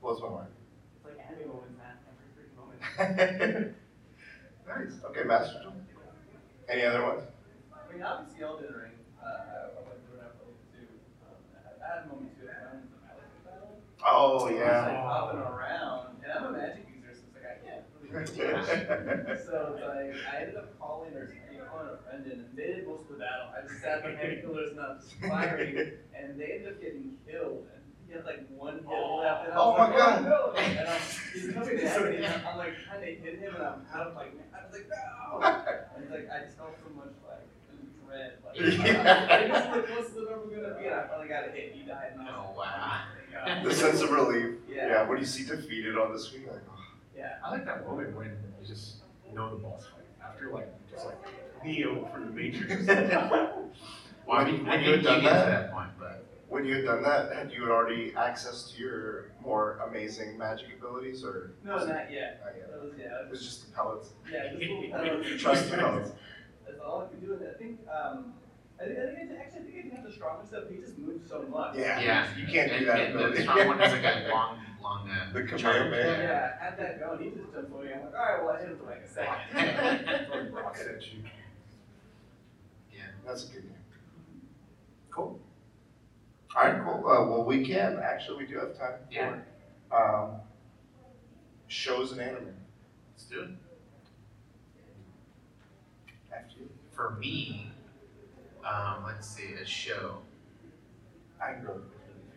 Blows 0.00 0.20
my 0.22 0.28
mind. 0.30 0.48
It's 0.96 1.04
like 1.04 1.18
anime 1.28 1.48
moments, 1.48 1.76
man. 1.76 1.96
Every 2.08 2.32
freaking 2.32 3.60
moment. 3.60 3.74
Nice. 4.66 4.96
Okay, 5.10 5.24
Master 5.24 5.60
Duel. 5.62 5.74
Any 6.68 6.84
other 6.84 7.02
ones? 7.02 7.22
I 7.72 7.92
mean, 7.92 8.02
obviously, 8.02 8.42
Elden 8.42 8.72
Ring. 8.72 8.96
Uh, 9.20 9.76
I 9.76 9.80
went 9.84 10.00
through 10.08 10.18
it 10.18 10.24
after 10.24 10.48
too. 10.72 10.88
Um, 11.20 11.36
I 11.52 11.84
had 11.84 12.04
a 12.04 12.08
moment 12.08 12.32
too. 12.40 12.48
I 12.48 12.72
went 12.72 12.88
the 12.88 13.00
Magic 13.04 13.44
battle. 13.44 13.76
Oh, 14.00 14.48
I 14.48 14.50
was 14.50 14.56
yeah. 14.56 14.86
like 14.88 15.04
hopping 15.04 15.40
around, 15.40 16.16
and 16.24 16.32
I'm 16.32 16.44
a 16.48 16.52
Magic 16.56 16.88
user, 16.88 17.12
so 17.12 17.28
it's 17.28 17.36
like 17.36 17.44
I 17.44 17.56
can't 17.60 17.84
really 18.00 18.24
do 18.32 19.28
much. 19.28 19.44
So 19.44 19.76
it's 19.76 19.84
like 19.84 20.16
I 20.32 20.40
ended 20.40 20.56
up 20.56 20.72
calling 20.80 21.12
or 21.12 21.36
you 21.52 21.58
know, 21.58 21.64
calling 21.68 21.92
a 21.92 22.00
friend 22.08 22.24
in, 22.24 22.40
and 22.40 22.56
they 22.56 22.80
did 22.80 22.88
most 22.88 23.04
of 23.04 23.20
the 23.20 23.20
battle. 23.20 23.52
I 23.52 23.68
just 23.68 23.84
sat 23.84 24.00
behind 24.00 24.40
pillars 24.40 24.72
and 24.72 24.80
I 24.80 24.88
was 24.96 25.12
firing, 25.20 25.76
and 26.16 26.40
they 26.40 26.56
ended 26.56 26.72
up 26.72 26.80
getting 26.80 27.20
killed. 27.28 27.68
And 27.68 27.83
he 28.14 28.18
had 28.18 28.26
like 28.26 28.46
one 28.50 28.80
oh, 28.86 29.18
hit 29.18 29.24
left, 29.26 29.44
and 29.44 29.52
I 29.54 29.56
Oh 29.58 29.70
was 29.70 29.78
my 29.90 29.96
God. 29.96 30.24
no! 30.24 30.52
And 30.56 30.88
I'm, 30.88 31.00
he's 31.32 31.52
coming 31.52 31.78
at 31.78 32.02
me, 32.04 32.16
and 32.16 32.26
I'm, 32.26 32.46
I'm 32.46 32.58
like 32.58 32.74
trying 32.86 33.00
to 33.00 33.06
hit 33.06 33.38
him, 33.40 33.54
and 33.54 33.62
I'm 33.64 33.82
out 33.92 34.06
of 34.08 34.14
like, 34.14 34.32
I 34.54 34.64
was 34.64 34.72
like, 34.72 34.86
no! 34.88 35.40
And 35.96 36.04
it's 36.04 36.12
like 36.12 36.28
I 36.30 36.44
just 36.44 36.56
felt 36.56 36.76
so 36.78 36.94
much 36.94 37.14
like 37.26 37.46
dread, 38.06 38.38
like 38.46 38.54
Yeah. 38.94 39.26
I 39.30 39.48
guess 39.48 39.74
the 39.74 39.82
closest 39.82 40.16
I'm 40.16 40.28
ever 40.30 40.46
gonna 40.46 40.78
be, 40.78 40.86
and 40.86 40.94
I 40.94 41.06
finally 41.08 41.28
got 41.28 41.48
a 41.48 41.50
hit. 41.50 41.72
He 41.74 41.82
died, 41.82 42.12
and 42.12 42.22
I 42.22 42.36
was 42.38 42.54
Oh, 42.54 42.58
wow. 42.60 43.00
yeah. 43.32 43.62
The 43.64 43.74
sense 43.74 44.00
of 44.00 44.10
relief. 44.10 44.54
Yeah. 44.68 44.86
Yeah, 44.86 45.08
when 45.08 45.18
you 45.18 45.24
see 45.26 45.44
defeated 45.44 45.98
on 45.98 46.12
the 46.12 46.18
screen, 46.18 46.46
like, 46.46 46.62
oh. 46.70 46.78
Yeah. 47.16 47.36
I 47.44 47.50
like 47.50 47.64
that 47.66 47.86
moment 47.86 48.16
when 48.16 48.28
you 48.60 48.66
just 48.66 48.96
know 49.34 49.50
the 49.50 49.56
boss 49.56 49.82
fight 49.86 50.04
after 50.24 50.50
like 50.50 50.68
just 50.90 51.06
like 51.06 51.16
Neo 51.64 52.08
from 52.12 52.26
the 52.26 52.30
Matrix. 52.32 52.86
Well, 54.26 54.38
I 54.38 54.44
When- 54.44 54.52
mean, 54.54 54.64
when 54.66 54.78
I 54.80 54.82
you 54.82 54.90
had 54.92 55.02
done 55.04 55.20
get 55.20 55.28
to 55.28 55.34
that? 55.34 55.46
that 55.48 55.72
point, 55.74 55.90
but 55.98 56.24
when 56.54 56.64
you 56.64 56.76
had 56.76 56.84
done 56.84 57.02
that, 57.02 57.32
had 57.34 57.50
you 57.52 57.64
already 57.70 58.14
access 58.16 58.70
to 58.70 58.80
your 58.80 59.32
more 59.42 59.80
amazing 59.88 60.38
magic 60.38 60.68
abilities, 60.78 61.24
or 61.24 61.54
No, 61.64 61.76
not 61.78 61.88
yet. 62.12 62.40
not 62.44 62.54
yet? 62.56 62.70
That 62.70 62.80
was 62.80 62.92
yeah. 62.96 63.24
It 63.26 63.30
was 63.30 63.42
just 63.42 63.66
the 63.66 63.72
pellets. 63.74 64.10
Yeah, 64.32 64.48
just 64.52 64.60
little 64.60 64.88
pellets. 64.90 65.42
Trust 65.42 65.70
the 65.70 65.76
pellets. 65.76 66.10
That's 66.64 66.78
all 66.80 67.02
I 67.02 67.08
can 67.10 67.18
do. 67.26 67.32
And 67.34 67.42
I 67.48 67.58
think, 67.58 67.80
um, 67.90 68.34
I 68.80 68.84
think, 68.84 68.98
I 68.98 69.14
think 69.14 69.30
I, 69.32 69.34
actually, 69.42 69.60
I 69.60 69.62
think 69.64 69.74
I 69.78 69.82
didn't 69.82 69.96
have 69.96 70.04
the 70.06 70.12
strongest 70.12 70.50
stuff. 70.50 70.64
He 70.70 70.76
just 70.78 70.96
moves 70.96 71.28
so 71.28 71.42
much. 71.42 71.76
Yeah. 71.76 72.00
yeah. 72.00 72.26
You 72.38 72.46
can't 72.46 72.78
do 72.78 72.84
that 72.86 73.00
And 73.00 73.14
the 73.18 73.24
ability. 73.24 73.42
strong 73.42 73.66
one 73.66 73.78
has 73.80 73.92
like 73.92 74.04
a 74.04 74.28
long, 74.32 74.58
long. 74.80 75.10
Uh, 75.10 75.32
The 75.32 75.42
charge. 75.58 75.60
Kamehameha. 75.62 76.22
Yeah, 76.22 76.52
at 76.68 76.78
that 76.78 77.00
going, 77.00 77.18
he 77.24 77.30
just 77.30 77.52
jumps 77.52 77.72
away. 77.72 77.92
I'm 77.94 78.04
like, 78.04 78.14
all 78.14 78.26
right, 78.26 78.44
well, 78.44 78.54
I 78.54 78.60
hit 78.60 78.68
him 78.68 78.78
for 78.78 78.86
like 78.86 79.02
a 79.02 79.08
second. 79.10 80.52
Rocks 80.54 80.80
at 80.86 81.02
you. 81.12 81.18
Yeah, 82.94 83.02
That's 83.26 83.48
a 83.50 83.52
good 83.52 83.62
game. 83.64 83.70
Cool. 85.10 85.40
All 86.56 86.62
right, 86.64 86.82
cool. 86.84 86.98
Uh, 87.10 87.26
well, 87.28 87.44
we 87.44 87.64
can 87.66 87.98
actually 87.98 88.44
we 88.44 88.46
do 88.50 88.58
have 88.58 88.78
time 88.78 88.94
Yeah. 89.10 89.36
for 89.90 89.96
um, 89.96 90.40
shows 91.66 92.12
and 92.12 92.20
anime. 92.20 92.54
Let's 93.12 93.24
do 93.24 93.40
it. 93.42 93.48
After 96.32 96.58
you, 96.60 96.68
For 96.92 97.10
me, 97.20 97.70
um, 98.64 99.04
let's 99.04 99.26
see, 99.28 99.54
a 99.60 99.66
show. 99.66 100.18
I 101.42 101.52
can 101.54 101.64
go. 101.64 101.80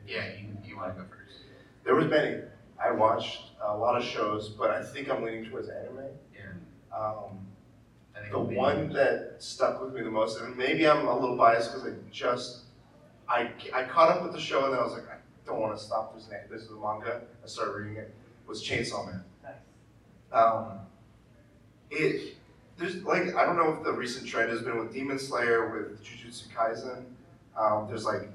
Yeah, 0.07 0.25
you, 0.39 0.47
you 0.65 0.77
want 0.77 0.95
to 0.95 1.01
go 1.03 1.07
first? 1.09 1.41
There 1.83 1.95
was 1.95 2.07
many. 2.07 2.41
I 2.83 2.91
watched 2.91 3.41
a 3.61 3.75
lot 3.75 3.97
of 3.97 4.03
shows, 4.03 4.49
but 4.49 4.69
I 4.71 4.83
think 4.83 5.09
I'm 5.09 5.23
leaning 5.23 5.45
towards 5.49 5.69
anime. 5.69 6.05
Yeah. 6.33 6.95
Um, 6.95 7.39
I 8.15 8.19
think 8.19 8.31
the 8.31 8.39
it'll 8.39 8.45
be- 8.45 8.55
one 8.55 8.89
that 8.93 9.35
stuck 9.39 9.81
with 9.83 9.93
me 9.93 10.01
the 10.01 10.09
most, 10.11 10.39
and 10.41 10.55
maybe 10.57 10.87
I'm 10.87 11.07
a 11.07 11.19
little 11.19 11.37
biased 11.37 11.71
because 11.73 11.87
I 11.87 11.95
just, 12.11 12.63
I, 13.29 13.51
I 13.73 13.83
caught 13.83 14.09
up 14.09 14.23
with 14.23 14.33
the 14.33 14.39
show 14.39 14.65
and 14.65 14.73
then 14.73 14.79
I 14.79 14.83
was 14.83 14.93
like, 14.93 15.07
I 15.09 15.17
don't 15.45 15.59
want 15.59 15.77
to 15.77 15.83
stop. 15.83 16.15
An, 16.15 16.37
this 16.49 16.63
is 16.63 16.71
a 16.71 16.75
manga. 16.75 17.21
I 17.43 17.47
started 17.47 17.71
reading 17.71 17.97
it. 17.97 18.13
Was 18.47 18.63
Chainsaw 18.63 19.05
Man. 19.05 19.23
Nice. 19.43 19.53
Um, 20.31 20.79
it 21.91 22.35
there's 22.77 23.03
like 23.03 23.35
I 23.35 23.45
don't 23.45 23.57
know 23.57 23.73
if 23.73 23.83
the 23.83 23.91
recent 23.91 24.27
trend 24.27 24.49
has 24.51 24.61
been 24.61 24.77
with 24.77 24.93
Demon 24.93 25.19
Slayer 25.19 25.69
with 25.69 26.03
Jujutsu 26.03 26.47
Kaisen. 26.55 27.03
Um, 27.57 27.87
there's 27.87 28.05
like 28.05 28.29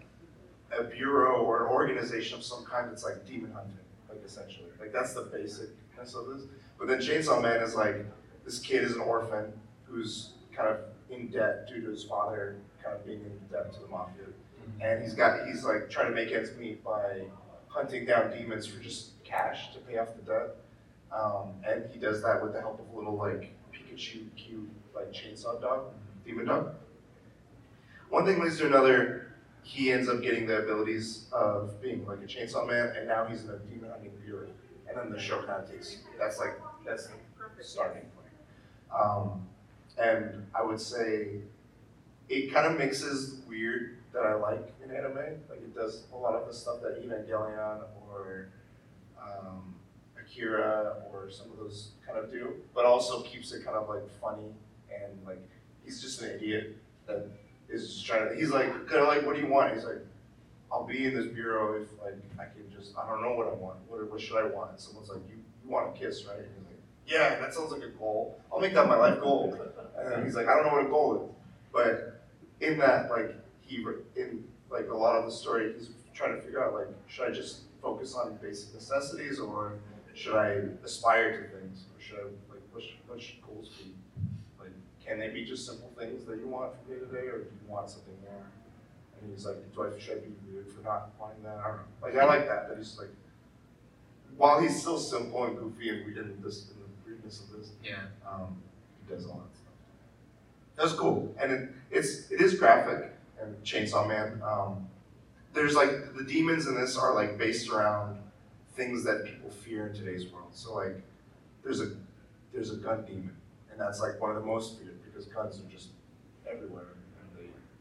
a 0.77 0.85
bureau 0.85 1.43
or 1.43 1.67
an 1.67 1.73
organization 1.73 2.37
of 2.37 2.45
some 2.45 2.65
kind 2.65 2.91
that's 2.91 3.05
like 3.05 3.27
demon 3.27 3.53
hunting, 3.53 3.77
like 4.09 4.23
essentially. 4.25 4.69
Like 4.81 4.93
that's 4.93 5.15
the 5.15 5.23
basicness 5.23 6.15
of 6.15 6.27
this. 6.35 6.47
But 6.79 6.89
then 6.89 6.99
Chainsaw 6.99 7.41
Man 7.41 7.63
is 7.63 7.75
like 7.75 8.05
this 8.45 8.59
kid 8.59 8.83
is 8.83 8.95
an 8.95 9.01
orphan 9.01 9.53
who's 9.85 10.31
kind 10.55 10.69
of 10.69 10.79
in 11.11 11.29
debt 11.29 11.69
due 11.69 11.81
to 11.83 11.91
his 11.91 12.05
father 12.05 12.57
kind 12.83 12.97
of 12.97 13.07
being 13.07 13.21
in 13.21 13.39
debt 13.51 13.73
to 13.75 13.81
the 13.81 13.89
mafia. 13.89 14.25
And 14.83 15.03
he's 15.03 15.15
got 15.15 15.47
he's 15.47 15.65
like 15.65 15.89
trying 15.89 16.09
to 16.09 16.15
make 16.15 16.33
ends 16.33 16.51
meet 16.59 16.83
by 16.83 17.23
hunting 17.69 18.05
down 18.05 18.31
demons 18.31 18.67
for 18.67 18.83
just 18.83 19.23
cash 19.25 19.73
to 19.73 19.79
pay 19.81 19.99
off 19.99 20.09
the 20.17 20.23
debt. 20.23 20.57
Um, 21.13 21.53
and 21.67 21.85
he 21.93 21.99
does 21.99 22.23
that 22.23 22.43
with 22.43 22.53
the 22.53 22.61
help 22.61 22.81
of 22.81 22.93
a 22.93 22.97
little 22.97 23.17
like 23.17 23.53
Pikachu 23.73 24.25
cute 24.37 24.69
like 24.95 25.13
chainsaw 25.13 25.61
dog, 25.61 25.93
demon 26.25 26.47
dog. 26.47 26.75
One 28.11 28.27
thing 28.27 28.41
leads 28.41 28.59
to 28.59 28.67
another. 28.67 29.35
He 29.63 29.93
ends 29.93 30.09
up 30.09 30.21
getting 30.21 30.47
the 30.47 30.59
abilities 30.59 31.27
of 31.33 31.81
being 31.81 32.05
like 32.05 32.19
a 32.19 32.27
chainsaw 32.27 32.67
man, 32.67 32.95
and 32.97 33.07
now 33.07 33.25
he's 33.25 33.45
in 33.45 33.51
a 33.51 33.59
demon 33.59 33.91
hunting 33.91 34.11
bureau. 34.25 34.49
And 34.89 34.99
then 34.99 35.11
the 35.11 35.19
show 35.19 35.39
kind 35.39 35.63
of 35.63 35.71
takes 35.71 35.99
that's 36.19 36.39
like 36.39 36.59
that's 36.85 37.07
the 37.07 37.65
starting 37.65 38.03
point. 38.03 39.01
Um, 39.01 39.47
and 39.97 40.47
I 40.55 40.63
would 40.63 40.81
say 40.81 41.37
it 42.29 42.53
kind 42.53 42.67
of 42.67 42.79
mixes 42.79 43.41
weird 43.49 43.99
that 44.13 44.25
I 44.25 44.35
like 44.35 44.73
in 44.85 44.91
anime. 44.91 45.41
Like 45.49 45.59
it 45.59 45.75
does 45.75 46.05
a 46.13 46.17
lot 46.17 46.35
of 46.35 46.47
the 46.47 46.55
stuff 46.55 46.81
that 46.83 47.03
Evangelion 47.03 47.83
or 48.09 48.49
um, 49.21 49.75
Akira 50.19 50.97
or 51.11 51.31
some 51.31 51.51
of 51.51 51.59
those 51.59 51.93
kind 52.07 52.19
of 52.19 52.31
do, 52.31 52.55
but 52.75 52.85
also 52.85 53.23
keeps 53.23 53.53
it 53.53 53.65
kind 53.65 53.77
of 53.77 53.89
like 53.89 54.09
funny 54.21 54.53
and 54.93 55.27
like 55.27 55.49
he's 55.85 56.01
just 56.01 56.23
an 56.23 56.31
idiot 56.31 56.77
that 57.07 57.27
is 57.69 57.89
just 57.89 58.07
trying 58.07 58.29
to. 58.29 58.35
He's 58.35 58.51
like 58.51 58.71
kind 58.87 59.01
of 59.01 59.09
like, 59.09 59.25
what 59.27 59.37
do 59.37 59.43
you 59.43 59.49
want? 59.49 59.75
He's 59.75 59.85
like, 59.85 60.05
I'll 60.71 60.87
be 60.87 61.07
in 61.07 61.15
this 61.15 61.27
bureau 61.27 61.81
if 61.81 61.89
like 62.03 62.19
I 62.39 62.45
can 62.45 62.71
just 62.75 62.97
I 62.97 63.09
don't 63.09 63.23
know 63.23 63.35
what 63.35 63.47
I 63.47 63.55
want. 63.55 63.79
What 63.89 64.11
what 64.11 64.21
should 64.21 64.37
I 64.37 64.45
want? 64.45 64.73
And 64.73 64.81
someone's 64.81 65.09
like, 65.09 65.21
you, 65.29 65.37
you 65.65 65.71
want 65.71 65.95
a 65.95 65.99
kiss, 65.99 66.25
right? 66.27 66.39
And 66.39 66.47
he's 66.47 66.67
like, 66.67 66.81
yeah, 67.07 67.41
that 67.41 67.55
sounds 67.55 67.73
like 67.73 67.83
a 67.83 67.89
goal. 67.89 68.39
I'll 68.53 68.61
make 68.61 68.75
that 68.75 68.87
my 68.89 68.97
life 68.97 69.21
goal. 69.21 69.57
And 69.99 70.25
he's 70.25 70.35
like, 70.35 70.49
I 70.49 70.55
don't 70.55 70.67
know 70.67 70.73
what 70.73 70.87
a 70.87 70.89
goal 70.89 71.15
is. 71.17 71.37
But 71.73 72.23
in 72.61 72.79
that, 72.79 73.11
like, 73.11 73.35
he, 73.77 74.21
in, 74.21 74.45
like, 74.71 74.89
a 74.91 74.95
lot 74.97 75.17
of 75.17 75.25
the 75.25 75.31
story, 75.33 75.73
he's 75.77 75.91
trying 76.15 76.35
to 76.37 76.43
figure 76.43 76.63
out, 76.63 76.75
like, 76.75 76.89
should 77.07 77.29
I 77.29 77.33
just 77.33 77.61
focus 77.81 78.15
on 78.15 78.39
basic 78.43 78.75
necessities, 78.75 79.39
or 79.41 79.75
should 80.15 80.37
I 80.37 80.61
aspire 80.85 81.31
to 81.43 81.49
things, 81.59 81.85
or 81.95 82.01
should 82.03 82.19
I, 82.19 82.23
like, 82.53 82.63
what 82.73 82.83
should, 82.83 82.95
what 83.07 83.21
should 83.21 83.43
goals 83.43 83.71
be? 83.79 83.93
Like, 84.61 84.71
can 85.05 85.19
they 85.19 85.29
be 85.29 85.45
just 85.45 85.67
simple 85.67 85.91
things 85.99 86.25
that 86.27 86.39
you 86.39 86.49
want 86.49 86.73
from 86.75 86.95
day 86.95 87.01
to 87.01 87.07
day, 87.07 87.27
or 87.29 87.39
do 87.39 87.45
you 87.45 87.69
want 87.73 87.89
something 87.91 88.15
more? 88.23 88.43
And 89.21 89.31
he's 89.33 89.47
like, 89.47 89.57
do 89.75 89.83
I, 89.85 89.99
should 89.99 90.19
I 90.19 90.21
be 90.21 90.33
weird 90.53 90.69
for 90.71 90.83
not 90.83 91.11
wanting 91.19 91.43
that, 91.45 91.59
I 91.59 91.69
don't 91.69 91.77
know, 91.79 91.83
like, 92.03 92.17
I 92.17 92.25
like 92.25 92.47
that, 92.49 92.69
that 92.69 92.77
he's 92.79 92.99
like, 92.99 93.11
while 94.37 94.61
he's 94.61 94.81
still 94.81 94.99
simple 94.99 95.45
and 95.45 95.57
goofy 95.59 95.91
and 95.91 96.05
weird 96.07 96.19
in 96.19 96.43
this, 96.43 96.71
in 96.71 96.77
the 96.81 97.11
weirdness 97.11 97.41
of 97.43 97.59
this, 97.59 97.71
Yeah. 97.85 97.97
um, 98.29 98.57
he 99.07 99.15
does 99.15 99.27
all 99.27 99.35
that 99.45 99.55
stuff. 99.57 99.73
That's 100.77 100.93
cool, 100.93 101.35
and 101.41 101.53
it, 101.53 101.69
it's 101.91 102.31
it 102.31 102.41
is 102.41 102.55
graphic 102.59 103.12
and 103.43 103.63
Chainsaw 103.65 104.07
Man. 104.07 104.41
Um, 104.43 104.89
there's 105.53 105.75
like 105.75 106.15
the 106.15 106.25
demons 106.25 106.67
in 106.67 106.75
this 106.75 106.97
are 106.97 107.15
like 107.15 107.39
based 107.39 107.69
around 107.71 108.19
things 108.75 109.05
that 109.05 109.25
people 109.25 109.51
fear 109.51 109.89
in 109.89 109.95
today's 109.95 110.31
world. 110.33 110.49
So 110.53 110.75
like, 110.75 111.03
there's 111.63 111.81
a 111.81 111.91
there's 112.53 112.71
a 112.71 112.77
gun 112.77 113.05
demon, 113.05 113.37
and 113.71 113.81
that's 113.81 114.01
like 114.01 114.21
one 114.21 114.31
of 114.31 114.37
the 114.37 114.47
most 114.47 114.79
feared 114.79 114.99
because 115.05 115.27
guns 115.27 115.61
are 115.61 115.71
just 115.71 115.89
everywhere, 116.51 116.87
and 117.21 117.39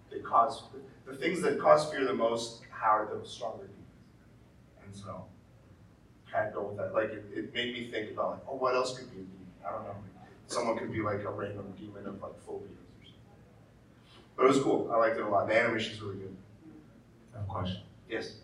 they 0.09 0.15
they 0.15 0.21
cause 0.21 0.63
the 1.05 1.15
things 1.15 1.41
that 1.41 1.59
cause 1.59 1.89
fear 1.89 2.05
the 2.05 2.13
most 2.13 2.61
are 2.83 3.07
the 3.13 3.27
stronger 3.27 3.67
demons, 3.67 4.83
and 4.83 4.95
so 4.95 5.25
kind 6.31 6.47
of 6.47 6.53
go 6.53 6.63
with 6.63 6.77
that. 6.77 6.93
Like 6.93 7.11
it, 7.11 7.25
it 7.33 7.53
made 7.53 7.73
me 7.73 7.89
think 7.91 8.11
about 8.11 8.31
like, 8.31 8.41
oh, 8.49 8.55
what 8.55 8.75
else 8.75 8.97
could 8.97 9.09
be 9.11 9.17
a 9.17 9.23
demon? 9.23 9.47
I 9.67 9.71
don't 9.71 9.83
know. 9.83 9.95
Someone 10.47 10.77
could 10.77 10.91
be 10.91 11.01
like 11.01 11.23
a 11.23 11.29
random 11.29 11.73
demon 11.77 12.05
of 12.07 12.21
like 12.21 12.37
phobias. 12.45 12.71
But 14.35 14.45
it 14.45 14.47
was 14.49 14.59
cool. 14.61 14.89
I 14.91 14.97
liked 14.97 15.17
it 15.17 15.23
a 15.23 15.29
lot. 15.29 15.47
The 15.47 15.59
animation's 15.59 16.01
really 16.01 16.15
good. 16.17 16.35
I 17.33 17.39
have 17.39 17.47
a 17.47 17.51
question. 17.51 17.81
Yes. 18.09 18.35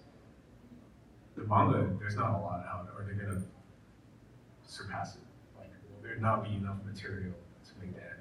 The 1.36 1.44
manga, 1.44 1.90
there's 2.00 2.16
not 2.16 2.32
a 2.32 2.38
lot 2.42 2.66
out. 2.68 2.88
Are 2.98 3.04
they 3.06 3.14
gonna 3.14 3.42
surpass 4.66 5.16
it? 5.16 5.22
Like, 5.58 5.68
will 5.90 6.02
there 6.08 6.18
not 6.18 6.44
be 6.44 6.56
enough 6.56 6.78
material 6.86 7.34
to 7.66 7.72
make 7.80 7.94
the 7.96 8.02
anime? 8.02 8.16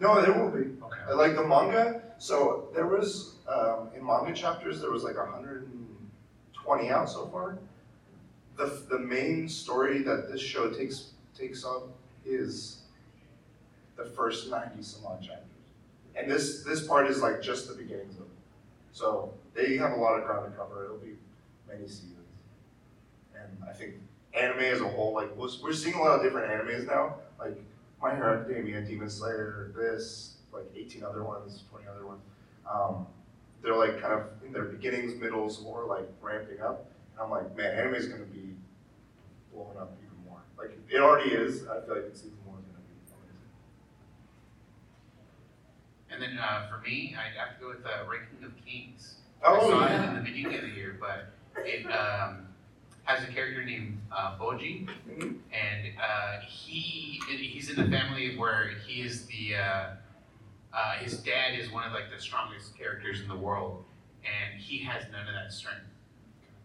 No, 0.00 0.20
there 0.22 0.32
will 0.32 0.50
be. 0.50 0.70
I 0.82 0.86
Okay. 0.86 1.12
like 1.14 1.36
the 1.36 1.46
manga. 1.46 2.02
So 2.18 2.68
there 2.74 2.86
was 2.86 3.34
um, 3.48 3.88
in 3.96 4.04
manga 4.04 4.32
chapters 4.32 4.80
there 4.80 4.90
was 4.90 5.02
like 5.04 5.16
120 5.16 6.90
out 6.90 7.08
so 7.10 7.26
far. 7.26 7.58
The 8.56 8.82
the 8.88 8.98
main 8.98 9.48
story 9.48 10.02
that 10.02 10.30
this 10.30 10.40
show 10.40 10.70
takes 10.70 11.12
takes 11.36 11.64
up 11.64 11.88
is 12.24 12.82
the 13.96 14.04
first 14.04 14.48
90 14.50 14.82
some 14.82 15.04
odd 15.06 15.20
chapters, 15.22 15.46
and 16.16 16.30
this 16.30 16.62
this 16.64 16.86
part 16.86 17.08
is 17.08 17.20
like 17.20 17.42
just 17.42 17.68
the 17.68 17.74
beginnings 17.74 18.16
of 18.16 18.22
it. 18.22 18.28
So 18.92 19.32
they 19.54 19.76
have 19.76 19.92
a 19.92 19.96
lot 19.96 20.18
of 20.18 20.24
ground 20.24 20.50
to 20.50 20.56
cover. 20.56 20.84
It'll 20.84 20.98
be 20.98 21.16
many 21.68 21.86
seasons, 21.86 22.16
and 23.34 23.48
I 23.68 23.72
think 23.72 23.94
anime 24.34 24.60
as 24.60 24.80
a 24.80 24.88
whole, 24.88 25.14
like 25.14 25.34
we're, 25.36 25.48
we're 25.62 25.72
seeing 25.72 25.94
a 25.94 26.00
lot 26.00 26.16
of 26.16 26.22
different 26.22 26.50
animes 26.50 26.86
now, 26.86 27.16
like 27.38 27.56
My 28.00 28.14
Hero 28.14 28.40
Academia, 28.40 28.80
Demon 28.82 29.10
Slayer, 29.10 29.72
this, 29.76 30.36
like 30.52 30.64
18 30.74 31.04
other 31.04 31.24
ones, 31.24 31.64
20 31.70 31.86
other 31.86 32.06
ones. 32.06 32.22
Um, 32.70 33.06
they're 33.62 33.76
like 33.76 34.00
kind 34.00 34.14
of 34.14 34.26
in 34.44 34.52
their 34.52 34.64
beginnings, 34.64 35.14
middles, 35.20 35.62
or 35.64 35.84
like 35.84 36.08
ramping 36.20 36.60
up. 36.60 36.90
And 37.12 37.22
I'm 37.22 37.30
like, 37.30 37.56
man, 37.56 37.78
anime 37.78 37.94
is 37.94 38.06
going 38.06 38.20
to 38.20 38.26
be 38.26 38.54
blowing 39.52 39.76
up 39.78 39.96
even 40.02 40.24
more. 40.28 40.40
Like 40.58 40.76
it 40.88 40.98
already 40.98 41.30
is. 41.30 41.66
I 41.68 41.80
feel 41.84 41.94
like 41.94 42.04
it's 42.06 42.20
even 42.20 42.38
more 42.44 42.54
going 42.54 42.64
to 42.64 42.80
be 42.80 42.94
amazing. 43.08 43.38
And 46.12 46.20
then 46.20 46.38
uh, 46.38 46.68
for 46.68 46.78
me, 46.86 47.16
I'd 47.18 47.38
have 47.38 47.56
to 47.58 47.60
go 47.64 47.68
with 47.70 47.84
uh, 47.86 48.08
Ranking 48.08 48.44
of 48.44 48.52
Kings. 48.64 49.14
Oh, 49.44 49.56
I 49.56 49.60
saw 49.60 49.86
yeah. 49.86 50.04
it 50.04 50.08
in 50.10 50.14
the 50.16 50.20
beginning 50.30 50.54
of 50.56 50.62
the 50.62 50.68
year, 50.68 50.98
but 51.00 51.32
it 51.64 51.86
um, 51.86 52.46
has 53.04 53.24
a 53.24 53.26
character 53.32 53.64
named 53.64 53.98
uh, 54.14 54.38
Bojji, 54.38 54.88
Mhm. 55.08 55.38
and 55.52 55.92
uh, 55.98 56.40
he 56.46 57.20
he's 57.28 57.70
in 57.70 57.80
a 57.80 57.88
family 57.90 58.36
where 58.36 58.68
he 58.86 59.02
is 59.02 59.26
the 59.26 59.56
uh, 59.56 59.86
uh, 60.72 60.92
his 60.98 61.18
dad 61.18 61.58
is 61.58 61.72
one 61.72 61.84
of 61.84 61.92
like 61.92 62.10
the 62.14 62.20
strongest 62.20 62.76
characters 62.76 63.20
in 63.20 63.28
the 63.28 63.36
world, 63.36 63.84
and 64.22 64.60
he 64.60 64.78
has 64.84 65.04
none 65.10 65.26
of 65.26 65.34
that 65.34 65.52
strength. 65.52 65.80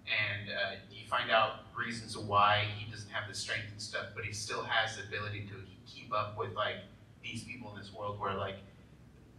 And 0.08 0.50
uh, 0.50 0.76
you 0.91 1.06
find 1.08 1.32
out 1.32 1.66
reasons 1.76 2.18
why 2.18 2.66
he 2.78 2.89
doesn't 2.91 3.10
have 3.10 3.28
the 3.28 3.34
strength 3.36 3.72
and 3.72 3.82
stuff, 3.82 4.08
but 4.16 4.24
he 4.24 4.32
still 4.34 4.64
has 4.64 4.98
the 4.98 5.04
ability 5.04 5.48
to 5.48 5.56
keep 5.86 6.14
up 6.14 6.38
with 6.38 6.54
like 6.54 6.78
these 7.24 7.43
people 7.43 7.74
in 7.74 7.82
this 7.82 7.93
world 7.93 8.20
where 8.20 8.34
like 8.36 8.58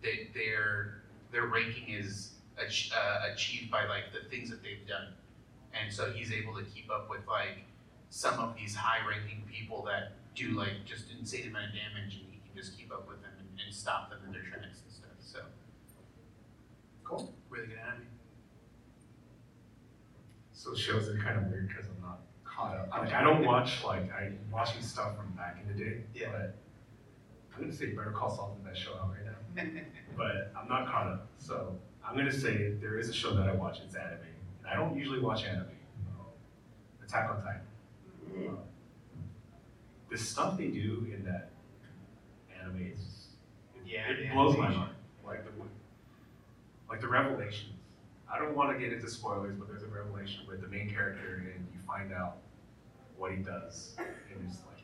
they, 0.03 0.29
their 0.35 1.03
their 1.33 1.47
ranking 1.47 1.89
is 1.93 2.33
ach- 2.59 2.93
uh, 2.95 3.33
achieved 3.33 3.71
by 3.71 3.85
like 3.87 4.05
the 4.13 4.29
things 4.29 4.51
that 4.51 4.63
they've 4.63 4.87
done, 4.87 5.09
and 5.75 5.93
so 5.93 6.11
he's 6.13 6.33
able 6.33 6.55
to 6.57 6.63
keep 6.65 6.91
up 6.91 7.09
with 7.11 7.27
like 7.27 7.65
some 8.11 8.39
of 8.41 8.57
these 8.57 8.75
high-ranking 8.75 9.43
people 9.53 9.83
that 9.85 10.13
do 10.35 10.53
like 10.53 10.85
just 10.87 11.05
insane 11.19 11.49
amount 11.49 11.67
of 11.67 11.73
damage, 11.73 12.15
and 12.17 12.25
he 12.31 12.41
can 12.47 12.57
just 12.57 12.79
keep 12.79 12.91
up 12.93 13.07
with 13.09 13.21
them 13.23 13.33
and, 13.39 13.49
and 13.67 13.75
stop 13.75 14.09
them 14.11 14.19
in 14.27 14.33
their 14.33 14.43
tracks 14.43 14.81
and 14.85 14.93
stuff. 14.93 15.11
So 15.21 15.41
Cool. 17.05 17.33
really 17.51 17.67
good 17.67 17.79
anime. 17.79 18.07
So 20.53 20.75
shows 20.75 21.09
are 21.09 21.17
kind 21.19 21.39
of 21.39 21.45
weird 21.47 21.69
because 21.69 21.85
I'm 21.87 22.03
not 22.03 22.21
caught 22.45 22.77
up. 22.77 22.89
Like, 22.91 23.13
I 23.13 23.23
don't 23.23 23.45
watch, 23.45 23.85
like, 23.85 24.11
I'm 24.13 24.39
watching 24.51 24.83
stuff 24.83 25.17
from 25.17 25.31
back 25.37 25.59
in 25.63 25.69
the 25.77 25.85
day. 25.85 26.01
Yeah. 26.15 26.29
But 26.33 26.57
I'm 27.59 27.65
gonna 27.65 27.77
say 27.77 27.87
Better 27.87 28.13
Call 28.13 28.31
Saul 28.31 28.57
is 28.57 28.63
the 28.63 28.71
best 28.71 28.81
show 28.81 28.93
out 28.93 29.11
right 29.11 29.27
now. 29.27 29.83
But 30.17 30.53
I'm 30.57 30.69
not 30.69 30.87
caught 30.87 31.07
up. 31.09 31.29
So 31.39 31.77
I'm 32.05 32.17
gonna 32.17 32.33
say 32.33 32.73
there 32.81 32.99
is 32.99 33.09
a 33.09 33.13
show 33.13 33.35
that 33.35 33.49
I 33.49 33.55
watch, 33.55 33.79
it's 33.85 33.95
anime. 33.97 34.19
And 34.61 34.69
I 34.69 34.75
don't 34.77 34.97
usually 34.97 35.21
watch 35.21 35.45
anime. 35.45 35.67
Um, 36.09 36.27
Attack 37.05 37.31
on 37.31 37.43
Titan. 37.43 37.61
Mm. 38.33 38.49
Um, 38.51 38.59
The 40.11 40.19
stuff 40.19 40.57
they 40.57 40.69
do 40.69 41.07
in 41.13 41.25
that 41.25 41.51
anime 42.61 42.93
is, 42.93 43.27
it, 43.75 43.83
Yeah, 43.87 44.09
it 44.11 44.33
blows 44.33 44.57
my 44.57 44.69
mind. 44.71 44.93
Like 45.27 45.45
the, 45.45 45.51
like 46.89 47.01
the 47.01 47.09
revelations. 47.09 47.75
I 48.33 48.39
don't 48.39 48.55
want 48.57 48.73
to 48.73 48.79
get 48.85 48.93
into 48.93 49.09
spoilers, 49.09 49.57
but 49.57 49.69
there's 49.69 49.83
a 49.83 49.87
revelation 49.89 50.43
with 50.49 50.61
the 50.61 50.69
main 50.69 50.91
character, 50.91 51.45
and 51.55 51.67
you 51.73 51.81
find 51.87 52.13
out 52.13 52.39
what 53.17 53.33
he 53.33 53.39
does, 53.39 53.95
and 53.99 54.49
it's 54.49 54.59
like. 54.67 54.78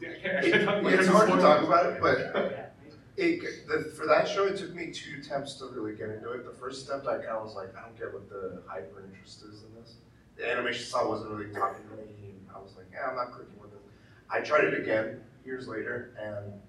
Yeah, 0.00 0.08
I 0.10 0.14
can't- 0.20 0.36
I 0.36 0.50
can't 0.50 0.64
talk 0.64 0.78
about 0.80 0.92
It's 0.92 1.08
hard 1.08 1.30
to 1.30 1.36
talk 1.40 1.62
about 1.66 1.86
it, 1.86 2.00
but 2.00 2.72
it, 3.16 3.66
the, 3.68 3.90
for 3.96 4.06
that 4.06 4.28
show, 4.28 4.44
it 4.46 4.56
took 4.58 4.74
me 4.74 4.90
two 4.90 5.16
attempts 5.20 5.54
to 5.54 5.66
really 5.66 5.94
get 5.96 6.10
into 6.10 6.30
it. 6.32 6.44
The 6.44 6.52
first 6.52 6.86
attempt, 6.86 7.06
I 7.06 7.16
kind 7.16 7.28
of 7.28 7.44
was 7.44 7.54
like, 7.54 7.74
I 7.76 7.82
don't 7.82 7.98
get 7.98 8.12
what 8.12 8.28
the 8.28 8.62
hyper 8.66 9.04
interest 9.04 9.42
is 9.42 9.62
in 9.62 9.74
this. 9.80 9.94
The 10.36 10.50
animation 10.50 10.84
style 10.84 11.08
wasn't 11.08 11.30
really 11.30 11.50
talking 11.54 11.82
to 11.88 11.96
me, 11.96 12.02
and 12.30 12.46
I 12.54 12.58
was 12.60 12.74
like, 12.76 12.86
yeah, 12.92 13.08
I'm 13.08 13.16
not 13.16 13.32
clicking 13.32 13.58
with 13.60 13.72
it. 13.72 13.80
I 14.28 14.40
tried 14.40 14.64
it 14.64 14.78
again 14.78 15.22
years 15.46 15.66
later, 15.66 16.14
and 16.20 16.60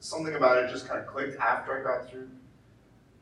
something 0.00 0.34
about 0.34 0.56
it 0.56 0.70
just 0.70 0.88
kind 0.88 1.00
of 1.00 1.06
clicked 1.06 1.38
after 1.38 1.78
I 1.78 1.82
got 1.82 2.10
through. 2.10 2.30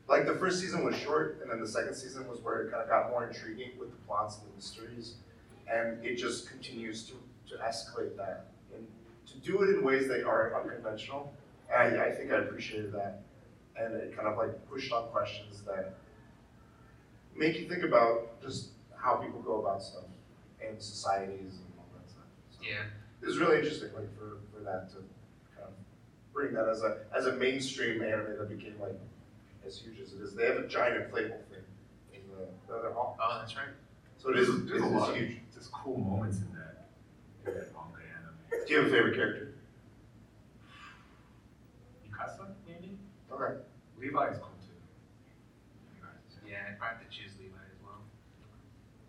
Like 0.07 0.25
the 0.25 0.35
first 0.35 0.59
season 0.61 0.85
was 0.85 0.95
short, 0.95 1.39
and 1.41 1.51
then 1.51 1.59
the 1.59 1.67
second 1.67 1.95
season 1.95 2.27
was 2.29 2.39
where 2.41 2.61
it 2.63 2.71
kind 2.71 2.83
of 2.83 2.89
got 2.89 3.09
more 3.09 3.27
intriguing 3.27 3.71
with 3.79 3.89
the 3.91 3.97
plots 4.07 4.37
and 4.39 4.49
the 4.51 4.55
mysteries, 4.55 5.15
and 5.69 6.03
it 6.05 6.15
just 6.15 6.49
continues 6.49 7.03
to, 7.07 7.13
to 7.49 7.61
escalate 7.63 8.15
that 8.17 8.47
to 9.33 9.39
do 9.39 9.61
it 9.63 9.69
in 9.75 9.83
ways 9.83 10.07
that 10.07 10.23
are 10.25 10.59
unconventional. 10.61 11.33
And 11.73 11.99
I, 11.99 12.05
I 12.07 12.11
think 12.11 12.31
I 12.31 12.37
appreciated 12.37 12.91
that. 12.93 13.21
And 13.75 13.95
it 13.95 14.15
kind 14.15 14.27
of 14.27 14.37
like 14.37 14.69
pushed 14.69 14.91
on 14.93 15.07
questions 15.09 15.61
that 15.65 15.95
make 17.35 17.59
you 17.59 17.67
think 17.67 17.83
about 17.83 18.41
just 18.41 18.69
how 18.95 19.15
people 19.15 19.41
go 19.41 19.59
about 19.61 19.81
stuff 19.81 20.03
and 20.65 20.81
societies 20.81 21.53
and 21.55 21.73
all 21.77 21.85
that 21.97 22.09
stuff. 22.09 22.23
So 22.51 22.59
Yeah, 22.63 22.83
It 23.21 23.25
was 23.25 23.37
really 23.39 23.57
interesting, 23.57 23.89
like 23.95 24.15
for, 24.17 24.37
for 24.53 24.63
that 24.63 24.89
to 24.91 24.97
kind 25.55 25.67
of 25.67 25.73
bring 26.33 26.53
that 26.53 26.69
as 26.69 26.83
a 26.83 26.97
as 27.17 27.25
a 27.25 27.33
mainstream 27.33 28.01
anime 28.03 28.37
that 28.37 28.49
became 28.49 28.75
like 28.79 28.99
as 29.65 29.79
huge 29.79 29.99
as 29.99 30.13
it 30.13 30.21
is. 30.21 30.35
They 30.35 30.45
have 30.45 30.57
a 30.57 30.67
giant 30.67 31.11
inflatable 31.11 31.43
thing 31.49 31.63
in 32.13 32.21
the, 32.29 32.45
the 32.67 32.77
other 32.79 32.93
hall. 32.93 33.17
oh, 33.21 33.39
that's 33.39 33.55
right. 33.55 33.65
So 34.17 34.29
it 34.29 34.37
is 34.37 34.47
There's, 34.47 34.59
it's, 34.61 34.69
there's 34.71 34.83
a 34.83 34.85
lot 34.85 35.09
of 35.09 35.15
huge. 35.17 35.37
just 35.53 35.71
cool 35.71 35.97
moments 35.97 36.37
in 36.37 36.47
that, 36.53 36.87
in 37.45 37.53
that 37.57 37.71
manga 37.73 37.79
anime. 37.79 37.82
Do 38.53 38.73
you 38.73 38.79
have 38.79 38.87
a 38.87 38.91
favorite 38.91 39.15
character? 39.15 39.55
Mikasa, 42.07 42.47
maybe? 42.65 42.97
Okay. 43.31 43.59
Levi 43.99 44.27
is 44.29 44.37
cool 44.37 44.53
too. 44.61 44.77
Yeah, 46.47 46.57
I'd 46.69 46.77
probably 46.79 46.97
have 46.99 47.09
to 47.09 47.15
choose 47.15 47.31
Levi 47.39 47.57
as 47.71 47.79
well. 47.83 47.99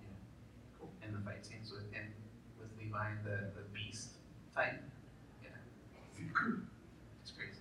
Yeah, 0.01 0.09
cool. 0.81 0.91
And 1.03 1.15
the 1.15 1.21
fight 1.21 1.45
scenes 1.47 1.71
with 1.71 1.93
him, 1.93 2.07
with 2.59 2.71
Levi 2.81 3.11
and 3.11 3.25
the, 3.25 3.53
the 3.55 3.63
beast 3.73 4.09
type. 4.57 4.83
Yeah, 5.43 5.51
it's 7.23 7.31
crazy. 7.31 7.61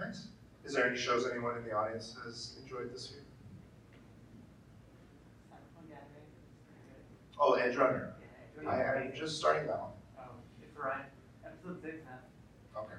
Nice. 0.00 0.28
Is 0.64 0.74
there 0.74 0.88
any 0.88 0.96
shows 0.98 1.26
anyone 1.30 1.56
in 1.58 1.64
the 1.64 1.72
audience 1.72 2.16
has 2.24 2.56
enjoyed 2.62 2.92
this 2.92 3.10
year? 3.10 3.20
Oh, 7.38 7.52
Edge 7.54 7.76
Runner. 7.76 8.14
I, 8.66 8.82
I'm 8.82 9.12
just 9.14 9.36
starting 9.38 9.66
that 9.66 9.78
one. 9.78 9.90
It's 10.74 10.82
right. 10.82 11.06
Episode 11.46 11.78
six 11.82 12.02
now. 12.02 12.18
Okay. 12.82 12.98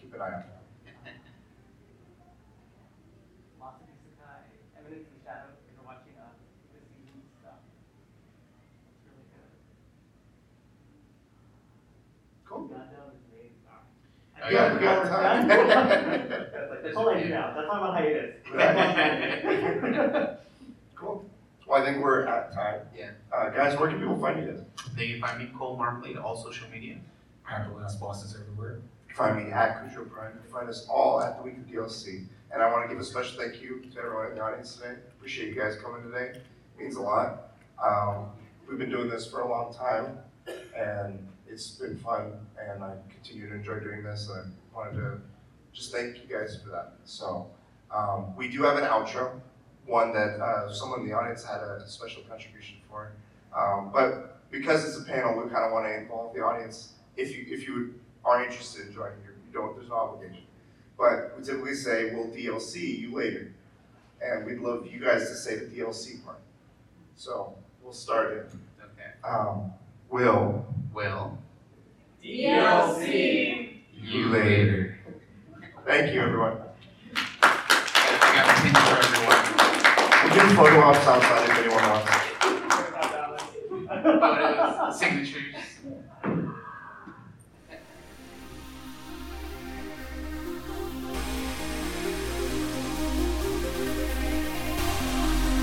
keep 0.00 0.14
an 0.14 0.20
eye 0.20 0.30
out. 0.30 0.44
Masaru 3.58 3.90
Sakai, 3.98 4.46
Eminence 4.78 5.10
in 5.10 5.18
Shadow, 5.26 5.58
if 5.58 5.74
you're 5.74 5.82
watching 5.82 6.14
uh, 6.14 6.30
the 6.70 6.78
season 6.94 7.18
stuff. 7.42 7.58
It's 8.94 9.02
really 9.10 9.26
good. 9.34 9.58
Cool. 12.46 12.70
Gundam 12.70 13.10
is 13.10 13.18
amazing. 13.26 13.58
Oh, 13.66 13.82
Yeah, 14.54 14.70
we 14.70 14.78
got 14.78 15.10
time. 15.10 15.48
That's 15.50 16.70
like, 16.70 16.78
that's 16.84 16.94
all 16.96 17.10
I 17.10 17.18
do 17.20 17.26
now, 17.28 17.54
that's 17.56 17.66
why 17.66 17.74
I'm 17.74 17.82
on 17.82 17.90
hiatus. 17.98 18.38
Cool. 21.74 21.82
Well, 21.82 21.82
I 21.82 21.84
think 21.92 22.04
we're 22.04 22.26
at 22.26 22.52
time. 22.52 22.80
Yeah. 22.96 23.10
Uh, 23.32 23.50
guys, 23.50 23.78
where 23.78 23.88
can 23.88 23.98
people 23.98 24.18
find 24.18 24.40
you 24.40 24.52
guys? 24.52 24.60
They 24.96 25.08
can 25.08 25.20
find 25.20 25.38
me 25.38 25.50
Cole 25.58 25.76
Markley, 25.76 26.16
all 26.16 26.36
social 26.36 26.68
media. 26.70 26.98
Apple 27.50 27.76
Last 27.76 28.00
Bosses 28.00 28.36
everywhere. 28.40 28.80
Find 29.14 29.36
me 29.36 29.52
at 29.52 29.80
Cujo 29.80 30.04
Prime. 30.08 30.32
Find 30.52 30.68
us 30.68 30.86
all 30.88 31.20
at 31.20 31.36
the 31.36 31.42
Weekly 31.42 31.64
DLC. 31.72 32.26
And 32.52 32.62
I 32.62 32.70
want 32.70 32.88
to 32.88 32.94
give 32.94 33.00
a 33.00 33.04
special 33.04 33.38
thank 33.40 33.60
you 33.60 33.82
to 33.92 33.98
everyone 33.98 34.28
in 34.28 34.34
the 34.36 34.42
audience 34.42 34.76
today. 34.76 34.94
Appreciate 35.18 35.48
you 35.48 35.60
guys 35.60 35.76
coming 35.76 36.02
today. 36.04 36.38
It 36.38 36.42
means 36.82 36.96
a 36.96 37.02
lot. 37.02 37.52
Um, 37.84 38.26
we've 38.68 38.78
been 38.78 38.90
doing 38.90 39.08
this 39.08 39.26
for 39.26 39.40
a 39.40 39.48
long 39.48 39.74
time, 39.74 40.18
and 40.76 41.26
it's 41.48 41.72
been 41.72 41.98
fun, 41.98 42.32
and 42.58 42.82
I 42.82 42.94
continue 43.10 43.48
to 43.48 43.54
enjoy 43.54 43.80
doing 43.80 44.02
this. 44.02 44.28
And 44.28 44.52
I 44.74 44.78
wanted 44.78 44.96
to 44.96 45.20
just 45.72 45.92
thank 45.92 46.16
you 46.16 46.38
guys 46.38 46.60
for 46.62 46.70
that. 46.70 46.94
So 47.04 47.48
um, 47.94 48.34
we 48.36 48.48
do 48.48 48.62
have 48.62 48.78
an 48.78 48.84
outro, 48.84 49.40
one 49.86 50.12
that 50.12 50.40
uh, 50.40 50.72
someone 50.72 51.00
in 51.00 51.08
the 51.08 51.12
audience 51.14 51.44
had 51.44 51.60
a 51.60 51.84
special 51.86 52.22
contribution 52.28 52.76
for. 52.88 53.12
Um, 53.56 53.90
but 53.92 54.40
because 54.50 54.84
it's 54.84 54.98
a 54.98 55.04
panel, 55.04 55.34
we 55.42 55.50
kind 55.50 55.64
of 55.64 55.72
want 55.72 55.86
to 55.86 55.96
involve 55.96 56.34
the 56.34 56.40
audience. 56.40 56.92
If 57.16 57.36
you 57.36 57.44
if 57.48 57.66
you 57.66 57.94
are 58.24 58.42
interested 58.44 58.86
in 58.88 58.94
joining, 58.94 59.18
you 59.24 59.30
you 59.46 59.52
don't. 59.52 59.76
There's 59.76 59.88
no 59.88 59.96
obligation. 59.96 60.44
But 60.98 61.34
we 61.36 61.44
typically 61.44 61.74
say 61.74 62.14
we'll 62.14 62.28
DLC 62.28 62.98
you 62.98 63.14
later, 63.14 63.52
and 64.22 64.46
we'd 64.46 64.58
love 64.60 64.86
you 64.86 65.00
guys 65.00 65.28
to 65.28 65.34
say 65.34 65.56
the 65.56 65.66
DLC 65.66 66.24
part. 66.24 66.40
So 67.16 67.54
we'll 67.82 67.92
start 67.92 68.32
it. 68.32 68.50
Okay. 68.80 69.12
Um, 69.28 69.72
will 70.08 70.64
Will. 70.94 71.36
DLC. 72.22 73.80
you 74.00 74.28
later. 74.28 74.98
Thank 75.84 76.14
you, 76.14 76.20
everyone. 76.20 76.63
photo 80.50 80.80
ops 80.80 81.06
outside 81.06 81.50
if 81.50 81.58
anyone 81.58 81.82
wants. 81.90 82.10
Signature. 84.98 85.53